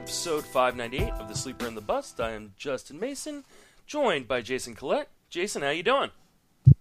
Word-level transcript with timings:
Episode 0.00 0.46
598 0.46 1.12
of 1.20 1.28
The 1.28 1.34
Sleeper 1.34 1.66
and 1.66 1.76
the 1.76 1.82
Bust. 1.82 2.22
I 2.22 2.30
am 2.30 2.54
Justin 2.56 2.98
Mason, 2.98 3.44
joined 3.86 4.26
by 4.26 4.40
Jason 4.40 4.74
Collette. 4.74 5.10
Jason, 5.28 5.60
how 5.60 5.68
you 5.68 5.82
doing? 5.82 6.08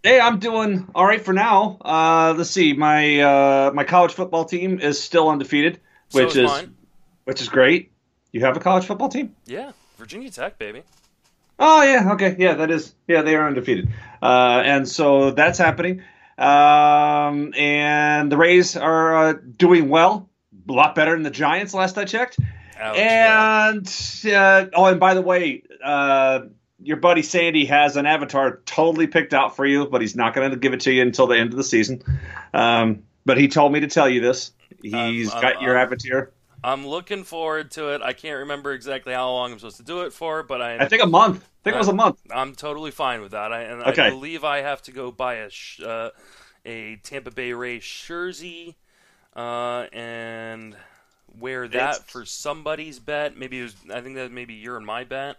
Hey, 0.02 0.22
I'm 0.22 0.40
doing 0.40 0.88
all 0.96 1.04
right 1.04 1.20
for 1.20 1.34
now. 1.34 1.80
Uh, 1.84 2.34
let's 2.38 2.50
see, 2.50 2.72
my 2.72 3.20
uh, 3.20 3.72
my 3.74 3.84
college 3.84 4.14
football 4.14 4.46
team 4.46 4.80
is 4.80 5.04
still 5.04 5.28
undefeated, 5.28 5.82
So 6.08 6.24
which 6.24 6.38
is 6.38 6.50
which 7.26 7.42
is 7.42 7.50
great. 7.50 7.92
You 8.32 8.40
have 8.46 8.56
a 8.56 8.62
college 8.62 8.86
football 8.86 9.10
team? 9.10 9.36
Yeah, 9.46 9.74
Virginia 9.98 10.32
Tech, 10.32 10.58
baby. 10.58 10.84
Oh 11.60 11.84
yeah, 11.84 12.14
okay, 12.14 12.38
yeah, 12.40 12.54
that 12.54 12.72
is 12.72 12.96
yeah, 13.06 13.22
they 13.22 13.36
are 13.36 13.46
undefeated, 13.46 13.90
uh, 14.22 14.62
and 14.64 14.88
so 14.88 15.32
that's 15.32 15.58
happening. 15.60 16.04
Um, 16.38 17.54
and 17.54 18.32
the 18.32 18.38
Rays 18.38 18.78
are 18.78 19.16
uh, 19.16 19.34
doing 19.58 19.90
well, 19.90 20.30
a 20.70 20.72
lot 20.72 20.96
better 20.96 21.12
than 21.12 21.24
the 21.24 21.30
Giants 21.32 21.74
last 21.74 21.98
I 21.98 22.06
checked. 22.06 22.38
Ouch, 22.80 23.20
yeah. 23.20 23.46
And 23.70 23.88
uh, 24.26 24.68
oh, 24.74 24.86
and 24.86 25.00
by 25.00 25.14
the 25.14 25.22
way, 25.22 25.64
uh, 25.84 26.42
your 26.82 26.98
buddy 26.98 27.22
Sandy 27.22 27.66
has 27.66 27.98
an 27.98 28.06
avatar 28.06 28.62
totally 28.66 29.08
picked 29.08 29.34
out 29.34 29.56
for 29.56 29.66
you, 29.66 29.88
but 29.88 30.02
he's 30.02 30.16
not 30.16 30.34
going 30.34 30.50
to 30.52 30.58
give 30.58 30.74
it 30.74 30.82
to 30.82 30.92
you 30.92 31.02
until 31.02 31.28
the 31.28 31.38
end 31.38 31.52
of 31.52 31.58
the 31.58 31.64
season. 31.64 32.02
Um, 32.54 33.04
but 33.26 33.38
he 33.38 33.48
told 33.48 33.72
me 33.74 33.82
to 33.82 33.88
tell 33.88 34.10
you 34.10 34.22
this. 34.22 34.52
He's 34.82 35.34
Um, 35.34 35.42
got 35.42 35.58
um, 35.58 35.64
your 35.64 35.76
um, 35.76 35.78
avatar. 35.78 36.32
I'm 36.64 36.86
looking 36.88 37.24
forward 37.24 37.72
to 37.72 37.90
it. 37.90 38.02
I 38.02 38.14
can't 38.14 38.40
remember 38.40 38.74
exactly 38.74 39.14
how 39.14 39.30
long 39.32 39.52
I'm 39.54 39.60
supposed 39.60 39.78
to 39.78 39.84
do 39.84 40.02
it 40.02 40.14
for, 40.14 40.44
but 40.44 40.62
I, 40.62 40.76
I 40.78 40.86
think 40.88 41.04
a 41.04 41.08
month. 41.08 41.44
I 41.44 41.64
think 41.64 41.76
it 41.76 41.80
was 41.80 41.88
a 41.88 41.94
month. 41.94 42.20
I'm 42.32 42.56
totally 42.56 42.92
fine 42.92 43.22
with 43.22 43.32
that. 43.32 43.52
I, 43.54 43.62
and 43.62 43.82
Okay. 43.86 44.08
I 44.08 44.10
believe 44.10 44.44
I 44.44 44.62
have 44.62 44.82
to 44.84 44.92
go 44.92 45.12
buy 45.12 45.36
a 45.36 45.50
sh- 45.50 45.82
uh, 45.82 46.12
a 46.66 46.98
Tampa 46.98 47.32
Bay 47.32 47.54
Rays 47.54 47.84
jersey 47.86 48.78
uh, 49.36 49.88
and 49.94 50.76
wear 51.40 51.68
that 51.68 51.74
It's- 51.96 52.04
for 52.08 52.26
somebody's 52.26 53.00
bet. 53.00 53.38
Maybe 53.38 53.60
it 53.60 53.64
was. 53.64 53.76
I 53.94 54.02
think 54.02 54.16
that 54.16 54.32
maybe 54.32 54.54
you're 54.56 54.78
in 54.78 54.86
my 54.86 55.04
bet. 55.04 55.38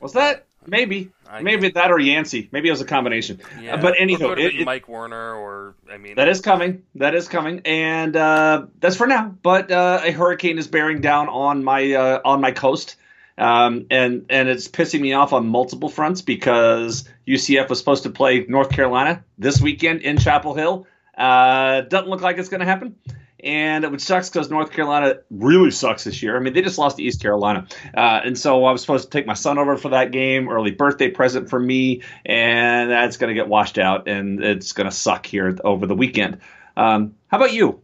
Was 0.00 0.12
that 0.12 0.44
maybe 0.64 1.10
I- 1.28 1.42
maybe 1.42 1.70
that 1.70 1.90
or 1.90 1.98
Yancey? 1.98 2.48
Maybe 2.52 2.68
it 2.68 2.70
was 2.70 2.80
a 2.80 2.84
combination. 2.86 3.40
Yeah, 3.60 3.74
Uh, 3.74 3.82
but 3.82 3.94
anyhow, 3.98 4.34
it- 4.38 4.64
Mike 4.64 4.88
Warner, 4.88 5.34
or 5.34 5.74
I 5.92 5.96
mean, 5.96 6.14
That 6.14 6.28
is 6.28 6.40
coming. 6.40 6.82
That 6.94 7.14
is 7.16 7.26
coming, 7.28 7.62
and 7.64 8.14
uh, 8.16 8.66
that's 8.78 8.94
for 8.96 9.06
now. 9.08 9.34
But 9.42 9.72
uh, 9.72 10.00
a 10.04 10.12
hurricane 10.12 10.58
is 10.58 10.68
bearing 10.68 11.00
down 11.00 11.28
on 11.28 11.64
my 11.64 11.92
uh, 11.92 12.20
on 12.24 12.40
my 12.40 12.52
coast, 12.52 12.94
um, 13.38 13.86
and 13.90 14.26
and 14.30 14.48
it's 14.48 14.68
pissing 14.68 15.00
me 15.00 15.14
off 15.14 15.32
on 15.32 15.48
multiple 15.48 15.88
fronts 15.88 16.22
because 16.22 17.08
UCF 17.26 17.68
was 17.68 17.78
supposed 17.80 18.04
to 18.04 18.10
play 18.10 18.46
North 18.48 18.70
Carolina 18.70 19.24
this 19.36 19.60
weekend 19.60 20.02
in 20.02 20.18
Chapel 20.18 20.54
Hill. 20.54 20.86
Uh, 21.16 21.80
doesn't 21.80 22.08
look 22.08 22.20
like 22.20 22.38
it's 22.38 22.48
going 22.48 22.60
to 22.60 22.66
happen. 22.66 22.94
And 23.42 23.84
it 23.84 24.00
sucks 24.00 24.28
because 24.28 24.50
North 24.50 24.72
Carolina 24.72 25.20
really 25.30 25.70
sucks 25.70 26.04
this 26.04 26.22
year. 26.22 26.36
I 26.36 26.40
mean, 26.40 26.54
they 26.54 26.62
just 26.62 26.76
lost 26.76 26.96
to 26.96 27.02
East 27.04 27.22
Carolina, 27.22 27.68
uh, 27.96 28.20
and 28.24 28.36
so 28.36 28.64
I 28.64 28.72
was 28.72 28.80
supposed 28.80 29.04
to 29.04 29.10
take 29.10 29.26
my 29.26 29.34
son 29.34 29.58
over 29.58 29.76
for 29.76 29.90
that 29.90 30.10
game, 30.10 30.48
early 30.48 30.72
birthday 30.72 31.08
present 31.10 31.48
for 31.48 31.60
me, 31.60 32.02
and 32.26 32.90
that's 32.90 33.16
going 33.16 33.28
to 33.28 33.34
get 33.34 33.46
washed 33.48 33.78
out, 33.78 34.08
and 34.08 34.42
it's 34.42 34.72
going 34.72 34.88
to 34.90 34.94
suck 34.94 35.24
here 35.24 35.56
over 35.62 35.86
the 35.86 35.94
weekend. 35.94 36.38
Um, 36.76 37.14
how 37.28 37.36
about 37.36 37.52
you? 37.52 37.80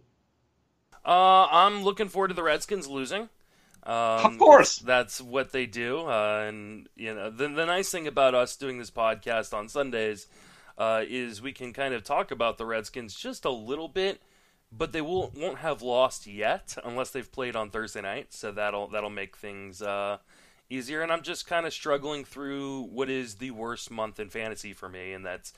Uh, 1.05 1.47
I'm 1.51 1.85
looking 1.85 2.09
forward 2.09 2.29
to 2.29 2.35
the 2.35 2.43
Redskins 2.43 2.89
losing. 2.89 3.29
Um, 3.87 4.25
Of 4.25 4.39
course. 4.39 4.79
that's 4.79 5.21
what 5.21 5.53
they 5.53 5.67
do. 5.67 6.07
Uh, 6.07 6.47
and 6.49 6.89
you 6.97 7.15
know, 7.15 7.31
the, 7.31 7.49
the 7.49 7.67
nice 7.67 7.91
thing 7.91 8.07
about 8.07 8.35
us 8.35 8.57
doing 8.57 8.79
this 8.79 8.91
podcast 8.91 9.53
on 9.53 9.69
Sundays 9.69 10.27
uh, 10.79 11.03
is 11.07 11.43
we 11.43 11.53
can 11.53 11.73
kind 11.73 11.93
of 11.93 12.03
talk 12.03 12.31
about 12.31 12.57
the 12.57 12.65
Redskins 12.65 13.15
just 13.15 13.45
a 13.45 13.51
little 13.51 13.89
bit, 13.89 14.23
but 14.77 14.93
they 14.93 15.01
won't 15.01 15.37
won't 15.39 15.59
have 15.59 15.83
lost 15.83 16.27
yet 16.27 16.77
unless 16.85 17.11
they've 17.11 17.31
played 17.31 17.57
on 17.57 17.71
Thursday 17.71 18.01
night. 18.01 18.33
So 18.33 18.53
that'll 18.53 18.89
that'll 18.89 19.11
make 19.11 19.37
things 19.37 19.81
uh, 19.83 20.19
easier. 20.71 21.03
And 21.03 21.13
I'm 21.13 21.23
just 21.23 21.47
kind 21.47 21.67
of 21.67 21.73
struggling 21.73 22.25
through 22.25 22.83
what 22.85 23.09
is 23.11 23.37
the 23.37 23.51
worst 23.53 23.91
month 23.91 24.19
in 24.19 24.29
fantasy 24.31 24.73
for 24.73 24.89
me, 24.89 25.13
and 25.13 25.25
that's 25.25 25.53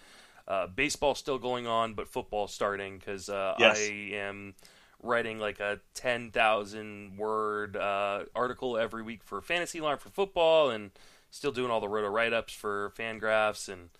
uh, 0.49 0.67
baseball 0.67 1.15
still 1.15 1.39
going 1.39 1.67
on, 1.67 1.95
but 1.95 2.09
football 2.09 2.47
starting 2.47 2.99
because 2.99 3.29
uh, 3.29 3.55
Yes. 3.59 3.79
I 3.81 3.93
am 4.15 4.55
writing 5.03 5.39
like 5.39 5.61
a 5.61 5.81
10,000 5.95 7.17
word 7.19 7.77
uh, 7.77 8.25
article 8.35 8.77
every 8.79 9.03
week 9.03 9.23
for 9.25 9.41
Fantasy 9.41 9.79
Alarm 9.79 9.99
for 9.99 10.09
football 10.09 10.71
and 10.71 10.91
still 11.31 11.53
doing 11.53 11.71
all 11.71 11.81
the 11.81 11.89
roto 11.89 12.09
write 12.09 12.33
ups 12.33 12.55
for 12.55 12.93
Fangraphs 12.97 13.69
and 13.69 13.91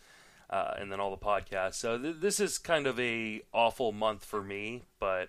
uh, 0.51 0.75
and 0.79 0.91
then 0.91 1.01
all 1.01 1.11
the 1.11 1.17
podcasts. 1.25 1.75
So 1.75 1.99
th- 1.99 2.17
this 2.21 2.41
is 2.41 2.59
kind 2.59 2.87
of 2.87 2.99
a 3.01 3.43
awful 3.53 3.93
month 3.93 4.25
for 4.25 4.43
me, 4.43 4.83
but 5.01 5.29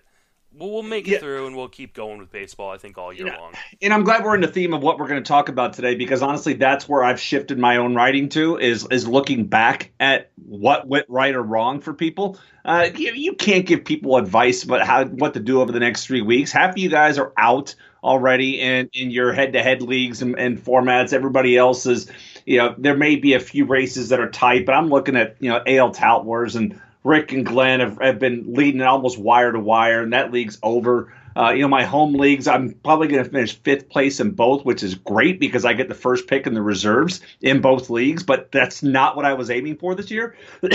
we'll, 0.56 0.70
we'll 0.70 0.82
make 0.82 1.06
it 1.08 1.12
Yeah. 1.12 1.18
through 1.18 1.46
and 1.46 1.56
we'll 1.56 1.68
keep 1.68 1.92
going 1.94 2.18
with 2.18 2.30
baseball, 2.30 2.70
I 2.70 2.78
think, 2.78 2.96
all 2.98 3.12
year 3.12 3.26
Yeah. 3.26 3.36
long. 3.38 3.52
And 3.82 3.92
I'm 3.92 4.04
glad 4.04 4.24
we're 4.24 4.34
in 4.34 4.40
the 4.40 4.46
theme 4.48 4.72
of 4.72 4.82
what 4.82 4.98
we're 4.98 5.08
going 5.08 5.22
to 5.22 5.28
talk 5.28 5.48
about 5.48 5.72
today 5.72 5.94
because 5.94 6.22
honestly, 6.22 6.54
that's 6.54 6.88
where 6.88 7.02
I've 7.04 7.20
shifted 7.20 7.58
my 7.58 7.76
own 7.76 7.94
writing 7.94 8.28
to 8.30 8.56
is 8.58 8.86
is 8.90 9.06
looking 9.08 9.46
back 9.46 9.90
at 10.00 10.30
what 10.46 10.86
went 10.88 11.06
right 11.08 11.34
or 11.34 11.42
wrong 11.42 11.80
for 11.80 11.92
people. 11.92 12.38
Uh, 12.64 12.88
you, 12.96 13.12
you 13.14 13.32
can't 13.34 13.64
give 13.66 13.84
people 13.84 14.16
advice 14.16 14.62
about 14.62 14.86
how 14.86 15.04
what 15.06 15.32
to 15.34 15.40
do 15.40 15.60
over 15.60 15.72
the 15.72 15.80
next 15.80 16.06
three 16.06 16.20
weeks. 16.22 16.52
Half 16.52 16.70
of 16.70 16.78
you 16.78 16.88
guys 16.90 17.18
are 17.18 17.32
out 17.38 17.74
already 18.04 18.60
in 18.60 18.88
in 18.92 19.10
your 19.10 19.32
head 19.32 19.52
to 19.54 19.62
head 19.62 19.82
leagues 19.82 20.22
and, 20.22 20.38
and 20.38 20.58
formats. 20.62 21.12
Everybody 21.12 21.56
else 21.56 21.84
is, 21.86 22.10
you 22.48 22.56
know, 22.56 22.74
there 22.78 22.96
may 22.96 23.16
be 23.16 23.34
a 23.34 23.40
few 23.40 23.66
races 23.66 24.08
that 24.08 24.20
are 24.20 24.30
tight, 24.30 24.64
but 24.64 24.74
I'm 24.74 24.88
looking 24.88 25.16
at 25.16 25.36
you 25.38 25.50
know 25.50 25.62
AL 25.66 25.92
Tout 25.92 26.24
Wars 26.24 26.56
and 26.56 26.80
Rick 27.04 27.32
and 27.32 27.44
Glenn 27.44 27.80
have, 27.80 27.98
have 28.00 28.18
been 28.18 28.54
leading 28.54 28.80
almost 28.80 29.18
wire 29.18 29.52
to 29.52 29.60
wire, 29.60 30.02
and 30.02 30.14
that 30.14 30.32
league's 30.32 30.58
over. 30.62 31.12
Uh, 31.36 31.50
you 31.50 31.60
know, 31.60 31.68
my 31.68 31.84
home 31.84 32.14
leagues, 32.14 32.48
I'm 32.48 32.72
probably 32.72 33.08
going 33.08 33.22
to 33.22 33.30
finish 33.30 33.54
fifth 33.54 33.90
place 33.90 34.18
in 34.18 34.30
both, 34.30 34.64
which 34.64 34.82
is 34.82 34.94
great 34.94 35.38
because 35.38 35.66
I 35.66 35.74
get 35.74 35.88
the 35.88 35.94
first 35.94 36.26
pick 36.26 36.46
in 36.46 36.54
the 36.54 36.62
reserves 36.62 37.20
in 37.42 37.60
both 37.60 37.90
leagues, 37.90 38.24
but 38.24 38.50
that's 38.50 38.82
not 38.82 39.14
what 39.14 39.24
I 39.24 39.34
was 39.34 39.50
aiming 39.50 39.76
for 39.76 39.94
this 39.94 40.10
year. 40.10 40.34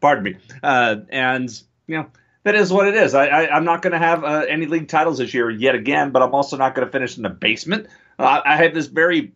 Pardon 0.00 0.24
me. 0.24 0.36
Uh, 0.60 0.96
and, 1.10 1.48
you 1.86 1.98
know, 1.98 2.06
that 2.42 2.56
is 2.56 2.72
what 2.72 2.88
it 2.88 2.94
is. 2.94 3.14
I, 3.14 3.46
I'm 3.46 3.64
not 3.64 3.82
going 3.82 3.92
to 3.92 3.98
have 3.98 4.24
uh, 4.24 4.44
any 4.48 4.66
league 4.66 4.88
titles 4.88 5.18
this 5.18 5.32
year 5.32 5.50
yet 5.50 5.76
again, 5.76 6.10
but 6.10 6.20
I'm 6.20 6.34
also 6.34 6.56
not 6.56 6.74
going 6.74 6.86
to 6.86 6.90
finish 6.90 7.16
in 7.16 7.22
the 7.22 7.28
basement. 7.28 7.86
Uh, 8.18 8.40
I 8.44 8.56
have 8.56 8.74
this 8.74 8.86
very 8.86 9.34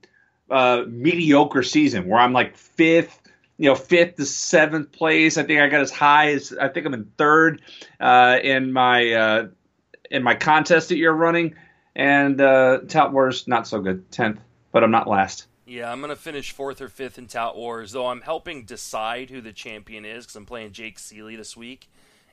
uh, 0.51 0.85
mediocre 0.89 1.63
season 1.63 2.09
where 2.09 2.21
I'm 2.21 2.33
like 2.33 2.57
fifth, 2.57 3.21
you 3.57 3.69
know, 3.69 3.75
fifth 3.75 4.17
to 4.17 4.27
seventh 4.27 4.93
place. 4.93 5.39
I 5.39 5.45
think 5.45 5.61
I 5.61 5.69
got 5.69 5.81
as 5.81 5.91
high 5.91 6.33
as 6.33 6.53
I 6.61 6.69
think 6.69 6.87
I'm 6.87 6.95
in 6.95 7.11
third 7.17 7.63
uh, 8.01 8.39
in 8.43 8.73
my 8.73 9.13
uh, 9.13 9.49
in 10.11 10.23
my 10.23 10.35
contest 10.35 10.89
that 10.89 10.97
you're 10.97 11.15
running, 11.15 11.55
and 11.95 12.41
uh, 12.41 12.81
Tout 12.89 13.13
Wars 13.13 13.47
not 13.47 13.67
so 13.67 13.81
good, 13.81 14.11
tenth, 14.11 14.41
but 14.73 14.83
I'm 14.83 14.91
not 14.91 15.09
last. 15.09 15.47
Yeah, 15.67 15.93
I'm 15.93 16.01
gonna 16.01 16.17
finish 16.17 16.51
fourth 16.51 16.81
or 16.81 16.89
fifth 16.89 17.17
in 17.17 17.29
Tout 17.29 17.57
Wars, 17.57 17.93
though 17.93 18.09
I'm 18.09 18.23
helping 18.23 18.65
decide 18.65 19.31
who 19.31 19.41
the 19.41 19.53
champion 19.53 20.05
is 20.05 20.25
because 20.25 20.37
I'm 20.37 20.47
playing 20.47 20.73
Jake 20.73 20.99
Ciely 20.99 21.37
this 21.37 21.57
week, 21.57 21.89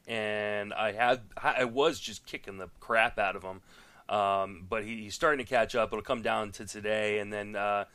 and 0.07 0.73
I 0.73 0.93
had 0.93 1.21
I 1.41 1.65
was 1.65 1.99
just 1.99 2.25
kicking 2.25 2.57
the 2.57 2.69
crap 2.79 3.19
out 3.19 3.35
of 3.35 3.43
him. 3.43 3.61
Um, 4.09 4.65
but 4.67 4.85
he, 4.85 5.03
he's 5.03 5.15
starting 5.15 5.45
to 5.45 5.49
catch 5.49 5.75
up. 5.75 5.89
It'll 5.91 6.01
come 6.01 6.21
down 6.21 6.51
to 6.53 6.65
today, 6.65 7.19
and 7.19 7.31
then 7.31 7.55
uh, 7.55 7.85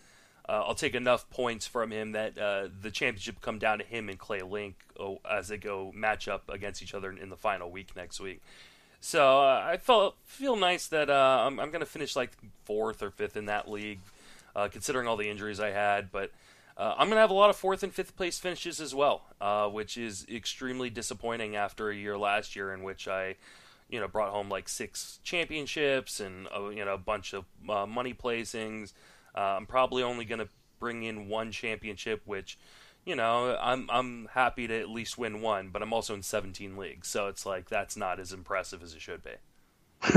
uh, 0.49 0.65
I'll 0.67 0.75
take 0.75 0.95
enough 0.95 1.29
points 1.31 1.67
from 1.67 1.91
him 1.93 2.13
that 2.13 2.37
uh, 2.37 2.69
the 2.81 2.91
championship 2.91 3.41
come 3.41 3.59
down 3.59 3.79
to 3.79 3.85
him 3.85 4.09
and 4.09 4.19
Clay 4.19 4.43
Link 4.43 4.77
oh, 4.99 5.21
as 5.29 5.49
they 5.49 5.57
go 5.57 5.93
match 5.95 6.27
up 6.27 6.49
against 6.49 6.83
each 6.83 6.95
other 6.95 7.11
in 7.13 7.31
the 7.31 7.37
final 7.37 7.71
week 7.71 7.95
next 7.95 8.21
week. 8.21 8.43
So 9.01 9.41
uh, 9.41 9.65
I 9.65 9.79
felt 9.79 10.17
feel 10.25 10.57
nice 10.57 10.87
that 10.89 11.11
uh, 11.11 11.45
I'm, 11.47 11.59
I'm 11.59 11.71
going 11.71 11.81
to 11.81 11.87
finish 11.87 12.15
like 12.15 12.31
fourth 12.65 13.03
or 13.03 13.11
fifth 13.11 13.37
in 13.37 13.47
that 13.47 13.69
league, 13.69 14.01
uh, 14.55 14.69
considering 14.69 15.09
all 15.09 15.17
the 15.17 15.29
injuries 15.29 15.59
I 15.59 15.71
had. 15.71 16.11
But 16.13 16.31
uh, 16.77 16.95
I'm 16.97 17.09
going 17.09 17.17
to 17.17 17.21
have 17.21 17.31
a 17.31 17.35
lot 17.35 17.51
of 17.51 17.57
fourth 17.57 17.83
and 17.83 17.93
fifth 17.93 18.17
place 18.17 18.39
finishes 18.39 18.81
as 18.81 18.95
well, 18.95 19.23
uh, 19.41 19.69
which 19.69 19.97
is 19.97 20.25
extremely 20.33 20.89
disappointing 20.89 21.57
after 21.57 21.91
a 21.91 21.97
year 21.97 22.17
last 22.17 22.55
year 22.55 22.73
in 22.73 22.85
which 22.85 23.09
I, 23.09 23.35
you 23.91 23.99
know, 23.99 24.07
brought 24.07 24.31
home 24.31 24.49
like 24.49 24.69
six 24.69 25.19
championships 25.25 26.21
and 26.21 26.47
uh, 26.57 26.69
you 26.69 26.85
know 26.85 26.95
a 26.95 26.99
bunch 26.99 27.33
of 27.33 27.45
money 27.89 28.15
placings. 28.15 28.93
Uh, 29.35 29.41
I'm 29.41 29.67
probably 29.67 30.03
only 30.03 30.25
going 30.25 30.41
to 30.41 30.49
bring 30.79 31.03
in 31.03 31.29
one 31.29 31.53
championship, 31.53 32.23
which 32.25 32.59
you 33.05 33.17
know, 33.17 33.59
I'm 33.61 33.91
I'm 33.91 34.29
happy 34.33 34.67
to 34.69 34.81
at 34.81 34.89
least 34.89 35.19
win 35.19 35.41
one, 35.41 35.71
but 35.71 35.83
I'm 35.83 35.93
also 35.93 36.15
in 36.15 36.23
17 36.23 36.77
leagues, 36.77 37.09
so 37.09 37.27
it's 37.27 37.45
like 37.45 37.69
that's 37.69 37.97
not 37.97 38.21
as 38.21 38.33
impressive 38.33 38.83
as 38.83 38.95
it 38.95 39.01
should 39.01 39.23
be. 39.23 39.33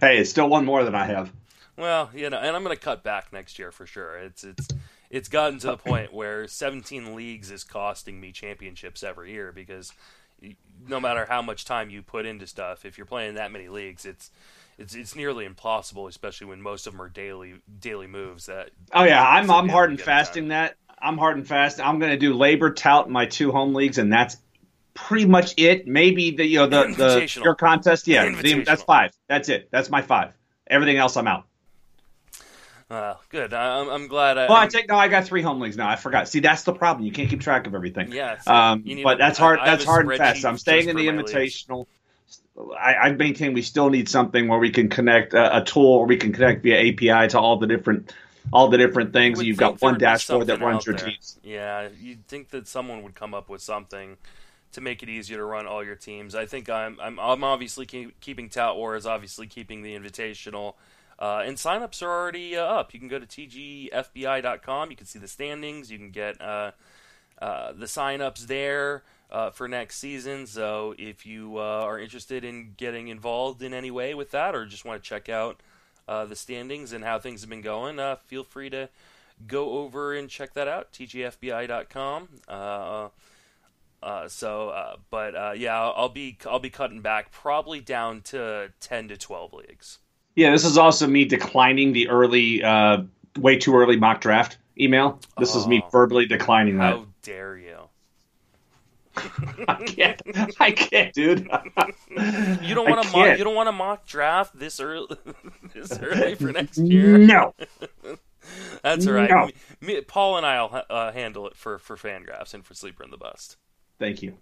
hey, 0.00 0.18
it's 0.18 0.30
still 0.30 0.48
one 0.48 0.64
more 0.64 0.84
than 0.84 0.94
I 0.94 1.04
have. 1.06 1.32
Well, 1.76 2.10
you 2.14 2.30
know, 2.30 2.38
and 2.38 2.54
I'm 2.54 2.62
going 2.64 2.76
to 2.76 2.82
cut 2.82 3.02
back 3.02 3.32
next 3.32 3.58
year 3.58 3.72
for 3.72 3.86
sure. 3.86 4.16
It's 4.16 4.44
it's 4.44 4.68
it's 5.10 5.28
gotten 5.28 5.58
to 5.60 5.68
the 5.68 5.76
point 5.76 6.14
where 6.14 6.48
17 6.48 7.14
leagues 7.14 7.50
is 7.50 7.64
costing 7.64 8.18
me 8.18 8.32
championships 8.32 9.02
every 9.02 9.32
year 9.32 9.52
because 9.52 9.92
no 10.88 10.98
matter 10.98 11.26
how 11.26 11.42
much 11.42 11.66
time 11.66 11.90
you 11.90 12.02
put 12.02 12.24
into 12.24 12.46
stuff, 12.46 12.86
if 12.86 12.96
you're 12.96 13.06
playing 13.06 13.34
that 13.34 13.52
many 13.52 13.68
leagues, 13.68 14.06
it's 14.06 14.30
it's 14.82 14.94
it's 14.94 15.16
nearly 15.16 15.44
impossible, 15.44 16.08
especially 16.08 16.48
when 16.48 16.60
most 16.60 16.86
of 16.86 16.92
them 16.92 17.00
are 17.00 17.08
daily 17.08 17.54
daily 17.80 18.06
moves. 18.06 18.46
That 18.46 18.70
oh 18.92 19.04
yeah, 19.04 19.24
I'm 19.24 19.50
I'm 19.50 19.68
hard 19.68 19.90
and 19.90 20.00
fasting 20.00 20.48
that. 20.48 20.76
I'm 20.98 21.18
hard 21.18 21.36
and 21.36 21.46
fast. 21.46 21.80
I'm 21.80 21.98
going 21.98 22.12
to 22.12 22.18
do 22.18 22.34
LABR 22.34 22.76
tout 22.76 23.06
in 23.06 23.12
my 23.12 23.26
two 23.26 23.50
home 23.50 23.74
leagues, 23.74 23.98
and 23.98 24.12
that's 24.12 24.36
pretty 24.94 25.26
much 25.26 25.54
it. 25.56 25.86
Maybe 25.86 26.32
the 26.32 26.44
you 26.44 26.58
know 26.58 26.66
the 26.66 26.94
the 26.94 27.40
your 27.42 27.54
contest. 27.54 28.06
Yeah, 28.08 28.28
the, 28.30 28.62
that's 28.64 28.82
five. 28.82 29.12
That's 29.28 29.48
it. 29.48 29.68
That's 29.70 29.88
my 29.88 30.02
five. 30.02 30.32
Everything 30.66 30.96
else, 30.96 31.16
I'm 31.16 31.26
out. 31.26 31.44
Uh, 32.90 33.14
good. 33.30 33.54
I'm, 33.54 33.88
I'm 33.88 34.06
glad. 34.06 34.36
I, 34.36 34.48
well, 34.48 34.58
I 34.58 34.66
take 34.66 34.88
no. 34.88 34.96
I 34.96 35.08
got 35.08 35.24
three 35.24 35.42
home 35.42 35.60
leagues 35.60 35.78
now. 35.78 35.88
I 35.88 35.96
forgot. 35.96 36.28
See, 36.28 36.40
that's 36.40 36.64
the 36.64 36.74
problem. 36.74 37.06
You 37.06 37.12
can't 37.12 37.30
keep 37.30 37.40
track 37.40 37.66
of 37.66 37.74
everything. 37.74 38.12
Yeah. 38.12 38.38
Um, 38.46 38.84
but 39.02 39.16
that's 39.16 39.38
hard. 39.38 39.60
I, 39.60 39.70
that's 39.70 39.84
hard 39.84 40.06
and 40.06 40.18
fast. 40.18 40.44
I'm 40.44 40.58
staying 40.58 40.88
in 40.88 40.96
the 40.96 41.06
invitational. 41.06 41.78
Leagues. 41.78 41.88
I, 42.78 42.94
I, 42.94 43.12
maintain 43.12 43.52
we 43.54 43.62
still 43.62 43.90
need 43.90 44.08
something 44.08 44.48
where 44.48 44.58
we 44.58 44.70
can 44.70 44.88
connect 44.88 45.34
a, 45.34 45.58
a, 45.58 45.64
tool, 45.64 45.86
or 45.86 46.06
we 46.06 46.16
can 46.16 46.32
connect 46.32 46.62
via 46.62 46.92
API 46.92 47.28
to 47.28 47.38
all 47.38 47.56
the 47.56 47.66
different 47.66 48.12
all 48.52 48.68
the 48.68 48.78
different 48.78 49.12
things. 49.12 49.42
You've 49.42 49.56
got 49.56 49.80
one 49.80 49.98
dashboard 49.98 50.48
that 50.48 50.60
runs 50.60 50.86
your 50.86 50.96
there. 50.96 51.08
teams. 51.08 51.38
Yeah, 51.42 51.88
you'd 52.00 52.26
think 52.26 52.50
that 52.50 52.66
someone 52.66 53.02
would 53.02 53.14
come 53.14 53.34
up 53.34 53.48
with 53.48 53.62
something 53.62 54.16
to 54.72 54.80
make 54.80 55.02
it 55.02 55.08
easier 55.08 55.36
to 55.38 55.44
run 55.44 55.66
all 55.66 55.84
your 55.84 55.94
teams. 55.94 56.34
I 56.34 56.46
think 56.46 56.68
I'm 56.68 56.98
I'm, 57.00 57.18
I'm 57.18 57.44
obviously 57.44 57.86
keep, 57.86 58.18
keeping 58.20 58.48
Tout 58.48 58.76
Wars, 58.76 59.06
obviously 59.06 59.46
keeping 59.46 59.82
the 59.82 59.96
Invitational. 59.96 60.74
Uh, 61.18 61.42
and 61.46 61.56
signups 61.56 62.02
are 62.02 62.10
already 62.10 62.56
uh, 62.56 62.64
up. 62.64 62.92
You 62.92 62.98
can 62.98 63.08
go 63.08 63.18
to 63.18 63.26
tgfbi.com. 63.26 64.90
You 64.90 64.96
can 64.96 65.06
see 65.06 65.18
the 65.18 65.28
standings. 65.28 65.90
You 65.90 65.98
can 65.98 66.10
get 66.10 66.40
uh, 66.40 66.72
uh 67.40 67.72
the 67.72 67.86
signups 67.86 68.46
there 68.46 69.02
uh, 69.32 69.50
for 69.50 69.66
next 69.66 69.96
season. 69.96 70.46
So 70.46 70.94
if 70.98 71.24
you 71.24 71.56
uh, 71.56 71.80
are 71.82 71.98
interested 71.98 72.44
in 72.44 72.74
getting 72.76 73.08
involved 73.08 73.62
in 73.62 73.72
any 73.72 73.90
way 73.90 74.14
with 74.14 74.30
that, 74.32 74.54
or 74.54 74.66
just 74.66 74.84
want 74.84 75.02
to 75.02 75.08
check 75.08 75.28
out 75.28 75.60
uh, 76.06 76.26
the 76.26 76.36
standings 76.36 76.92
and 76.92 77.02
how 77.02 77.18
things 77.18 77.40
have 77.40 77.50
been 77.50 77.62
going, 77.62 77.98
uh, 77.98 78.16
feel 78.16 78.44
free 78.44 78.68
to 78.70 78.90
go 79.46 79.78
over 79.78 80.14
and 80.14 80.28
check 80.28 80.52
that 80.52 80.68
out. 80.68 80.92
tgfbi.com. 80.92 82.28
Uh, 82.46 83.08
uh, 84.02 84.28
so, 84.28 84.98
but 85.10 85.58
yeah, 85.58 85.80
I'll, 85.80 86.08
be 86.08 86.36
I'll 86.46 86.58
be 86.58 86.70
cutting 86.70 87.00
back 87.00 87.32
probably 87.32 87.80
down 87.80 88.20
to 88.22 88.70
ten 88.80 89.08
to 89.08 89.16
twelve 89.16 89.54
leagues. 89.54 89.98
Yeah, 90.34 90.50
this 90.50 90.64
is 90.64 90.76
also 90.76 91.06
me 91.06 91.24
declining 91.24 91.92
the 91.92 92.08
early, 92.08 92.62
way 93.38 93.56
too 93.56 93.76
early 93.76 93.96
mock 93.96 94.20
draft 94.20 94.58
email. 94.78 95.20
This 95.38 95.54
oh, 95.54 95.60
is 95.60 95.66
me 95.68 95.82
oh. 95.84 95.88
verbally 95.90 96.26
declining 96.26 96.78
that. 96.78 96.96
How 96.96 97.06
dare 97.22 97.56
you? 97.56 97.88
I 99.68 99.84
can't. 99.84 100.22
I 100.60 100.70
can't, 100.70 101.12
dude. 101.12 101.40
you 102.62 102.74
don't 102.74 102.88
want 102.88 103.02
to 103.02 103.12
mock. 103.12 103.38
You 103.38 103.44
don't 103.44 103.54
want 103.54 103.68
to 103.68 103.72
mock 103.72 104.06
draft 104.06 104.58
this 104.58 104.80
early. 104.80 105.16
this 105.74 105.98
early 105.98 106.34
for 106.34 106.52
next 106.52 106.78
year. 106.78 107.18
No. 107.18 107.54
That's 108.82 109.06
all 109.06 109.12
right. 109.12 109.30
No. 109.30 109.50
Me, 109.80 110.00
Paul 110.00 110.38
and 110.38 110.46
I'll 110.46 110.84
uh, 110.88 111.12
handle 111.12 111.46
it 111.46 111.56
for 111.56 111.78
for 111.78 111.96
Fangraphs 111.96 112.54
and 112.54 112.64
for 112.64 112.74
Sleeper 112.74 113.04
in 113.04 113.10
the 113.10 113.18
Bust. 113.18 113.56
Thank 113.98 114.22
you. 114.22 114.38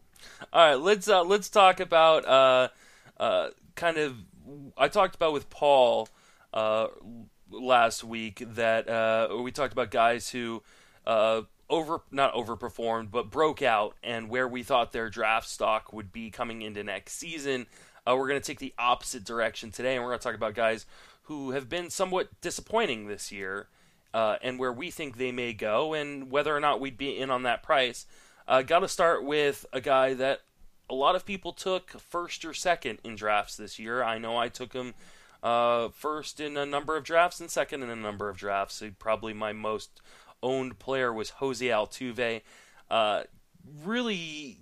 All 0.53 0.69
right, 0.69 0.75
let's 0.75 1.09
uh, 1.09 1.25
let's 1.25 1.49
talk 1.49 1.81
about 1.81 2.27
uh, 2.27 2.69
uh, 3.19 3.49
kind 3.75 3.97
of. 3.97 4.17
I 4.77 4.89
talked 4.89 5.15
about 5.15 5.33
with 5.33 5.51
Paul 5.51 6.09
uh, 6.53 6.89
last 7.51 8.05
week 8.05 8.43
that 8.55 8.89
uh, 8.89 9.37
we 9.43 9.53
talked 9.53 9.73
about 9.73 9.91
guys 9.91 10.29
who 10.31 10.63
uh, 11.07 11.43
over 11.71 12.03
not 12.11 12.35
overperformed, 12.35 13.11
but 13.11 13.31
broke 13.31 13.63
out, 13.63 13.95
and 14.03 14.29
where 14.29 14.47
we 14.47 14.63
thought 14.63 14.93
their 14.93 15.09
draft 15.09 15.49
stock 15.49 15.93
would 15.93 16.13
be 16.13 16.31
coming 16.31 16.61
into 16.61 16.85
next 16.85 17.15
season. 17.15 17.67
Uh, 18.07 18.15
we're 18.17 18.29
going 18.29 18.41
to 18.41 18.47
take 18.47 18.59
the 18.59 18.75
opposite 18.79 19.25
direction 19.25 19.71
today, 19.71 19.95
and 19.95 20.05
we're 20.05 20.11
going 20.11 20.19
to 20.19 20.25
talk 20.25 20.35
about 20.35 20.55
guys 20.55 20.85
who 21.25 21.53
have 21.53 21.69
been 21.69 21.89
somewhat 21.89 22.29
disappointing 22.41 23.07
this 23.07 23.31
year, 23.31 23.69
uh, 24.13 24.37
and 24.43 24.59
where 24.59 24.73
we 24.73 24.91
think 24.91 25.17
they 25.17 25.33
may 25.33 25.53
go, 25.53 25.95
and 25.95 26.31
whether 26.31 26.55
or 26.55 26.61
not 26.61 26.81
we'd 26.81 26.99
be 26.99 27.17
in 27.17 27.31
on 27.31 27.45
that 27.45 27.63
price. 27.63 28.05
Uh, 28.49 28.63
Got 28.63 28.81
to 28.81 28.89
start 28.89 29.25
with 29.25 29.65
a 29.73 29.81
guy 29.81 30.13
that 30.15 30.41
a 30.91 30.95
lot 30.95 31.15
of 31.15 31.25
people 31.25 31.53
took 31.53 31.91
first 32.01 32.45
or 32.45 32.53
second 32.53 32.99
in 33.05 33.15
drafts 33.15 33.57
this 33.57 33.79
year. 33.79 34.03
I 34.03 34.19
know 34.19 34.37
I 34.37 34.49
took 34.49 34.73
him 34.73 34.95
uh, 35.43 35.89
first 35.91 36.41
in 36.41 36.57
a 36.57 36.67
number 36.67 36.97
of 36.97 37.05
drafts 37.05 37.41
and 37.41 37.49
second 37.49 37.85
in 37.85 37.91
a 37.91 37.97
number 37.97 38.29
of 38.29 38.37
drafts. 38.37 38.83
probably 38.99 39.33
my 39.33 39.53
most 39.53 40.01
owned 40.43 40.79
player 40.79 41.13
was 41.13 41.31
Jose 41.31 41.65
Altuve. 41.65 42.43
Uh, 42.91 43.23
really 43.85 44.59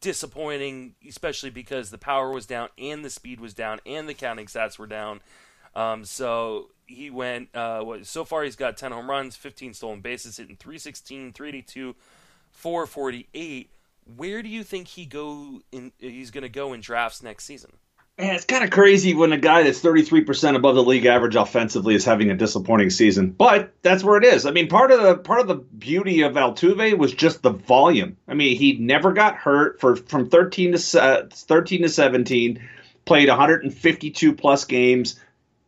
disappointing, 0.00 0.94
especially 1.08 1.50
because 1.50 1.90
the 1.90 1.98
power 1.98 2.30
was 2.30 2.46
down 2.46 2.68
and 2.76 3.04
the 3.04 3.10
speed 3.10 3.40
was 3.40 3.54
down 3.54 3.80
and 3.86 4.08
the 4.08 4.14
counting 4.14 4.46
stats 4.46 4.78
were 4.78 4.86
down. 4.86 5.20
Um, 5.74 6.04
so 6.04 6.70
he 6.86 7.10
went. 7.10 7.54
Uh, 7.54 8.02
so 8.02 8.24
far, 8.24 8.44
he's 8.44 8.56
got 8.56 8.76
10 8.76 8.92
home 8.92 9.08
runs, 9.08 9.36
15 9.36 9.74
stolen 9.74 10.00
bases, 10.00 10.36
hitting 10.36 10.56
316, 10.56 11.32
382, 11.32 11.94
448. 12.50 13.70
Where 14.16 14.42
do 14.42 14.48
you 14.48 14.64
think 14.64 14.88
he 14.88 15.06
go 15.06 15.62
in? 15.70 15.92
He's 15.98 16.30
going 16.30 16.42
to 16.42 16.48
go 16.48 16.72
in 16.72 16.80
drafts 16.80 17.22
next 17.22 17.44
season? 17.44 17.72
Man, 18.18 18.34
it's 18.34 18.44
kind 18.44 18.62
of 18.62 18.70
crazy 18.70 19.14
when 19.14 19.32
a 19.32 19.38
guy 19.38 19.62
that's 19.62 19.80
33% 19.80 20.54
above 20.54 20.74
the 20.74 20.82
league 20.82 21.06
average 21.06 21.34
offensively 21.34 21.94
is 21.94 22.04
having 22.04 22.30
a 22.30 22.36
disappointing 22.36 22.90
season. 22.90 23.30
But 23.30 23.72
that's 23.80 24.04
where 24.04 24.18
it 24.18 24.24
is. 24.24 24.44
I 24.44 24.50
mean, 24.50 24.68
part 24.68 24.90
of 24.90 25.02
the 25.02 25.16
part 25.16 25.40
of 25.40 25.48
the 25.48 25.54
beauty 25.54 26.20
of 26.20 26.34
Altuve 26.34 26.98
was 26.98 27.14
just 27.14 27.42
the 27.42 27.50
volume. 27.50 28.18
I 28.28 28.34
mean, 28.34 28.58
he 28.58 28.74
never 28.74 29.14
got 29.14 29.36
hurt 29.36 29.80
for 29.80 29.96
from 29.96 30.28
13 30.28 30.76
to 30.76 31.02
uh, 31.02 31.26
13 31.30 31.82
to 31.82 31.88
17, 31.88 32.60
played 33.06 33.28
152 33.30 34.34
plus 34.34 34.66
games. 34.66 35.18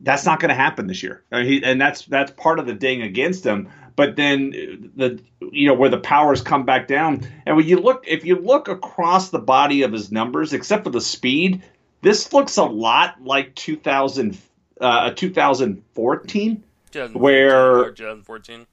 That's 0.00 0.26
not 0.26 0.38
going 0.38 0.50
to 0.50 0.54
happen 0.54 0.86
this 0.86 1.02
year. 1.02 1.22
I 1.32 1.38
mean, 1.38 1.46
he, 1.46 1.64
and 1.64 1.80
that's 1.80 2.04
that's 2.04 2.30
part 2.32 2.58
of 2.58 2.66
the 2.66 2.74
ding 2.74 3.00
against 3.00 3.44
him. 3.44 3.70
But 3.96 4.16
then 4.16 4.90
the 4.96 5.18
you 5.40 5.68
know 5.68 5.74
where 5.74 5.88
the 5.88 5.98
powers 5.98 6.42
come 6.42 6.66
back 6.66 6.88
down, 6.88 7.26
and 7.46 7.56
when 7.56 7.66
you 7.66 7.78
look 7.78 8.04
if 8.06 8.24
you 8.24 8.36
look 8.36 8.68
across 8.68 9.30
the 9.30 9.38
body 9.38 9.82
of 9.82 9.92
his 9.92 10.12
numbers, 10.12 10.52
except 10.52 10.84
for 10.84 10.90
the 10.90 11.00
speed, 11.00 11.62
this 12.04 12.32
looks 12.32 12.56
a 12.56 12.64
lot 12.64 13.22
like 13.24 13.54
2000, 13.54 14.38
uh, 14.80 15.10
2014, 15.10 16.64
where 17.12 17.90
2014. 17.90 18.66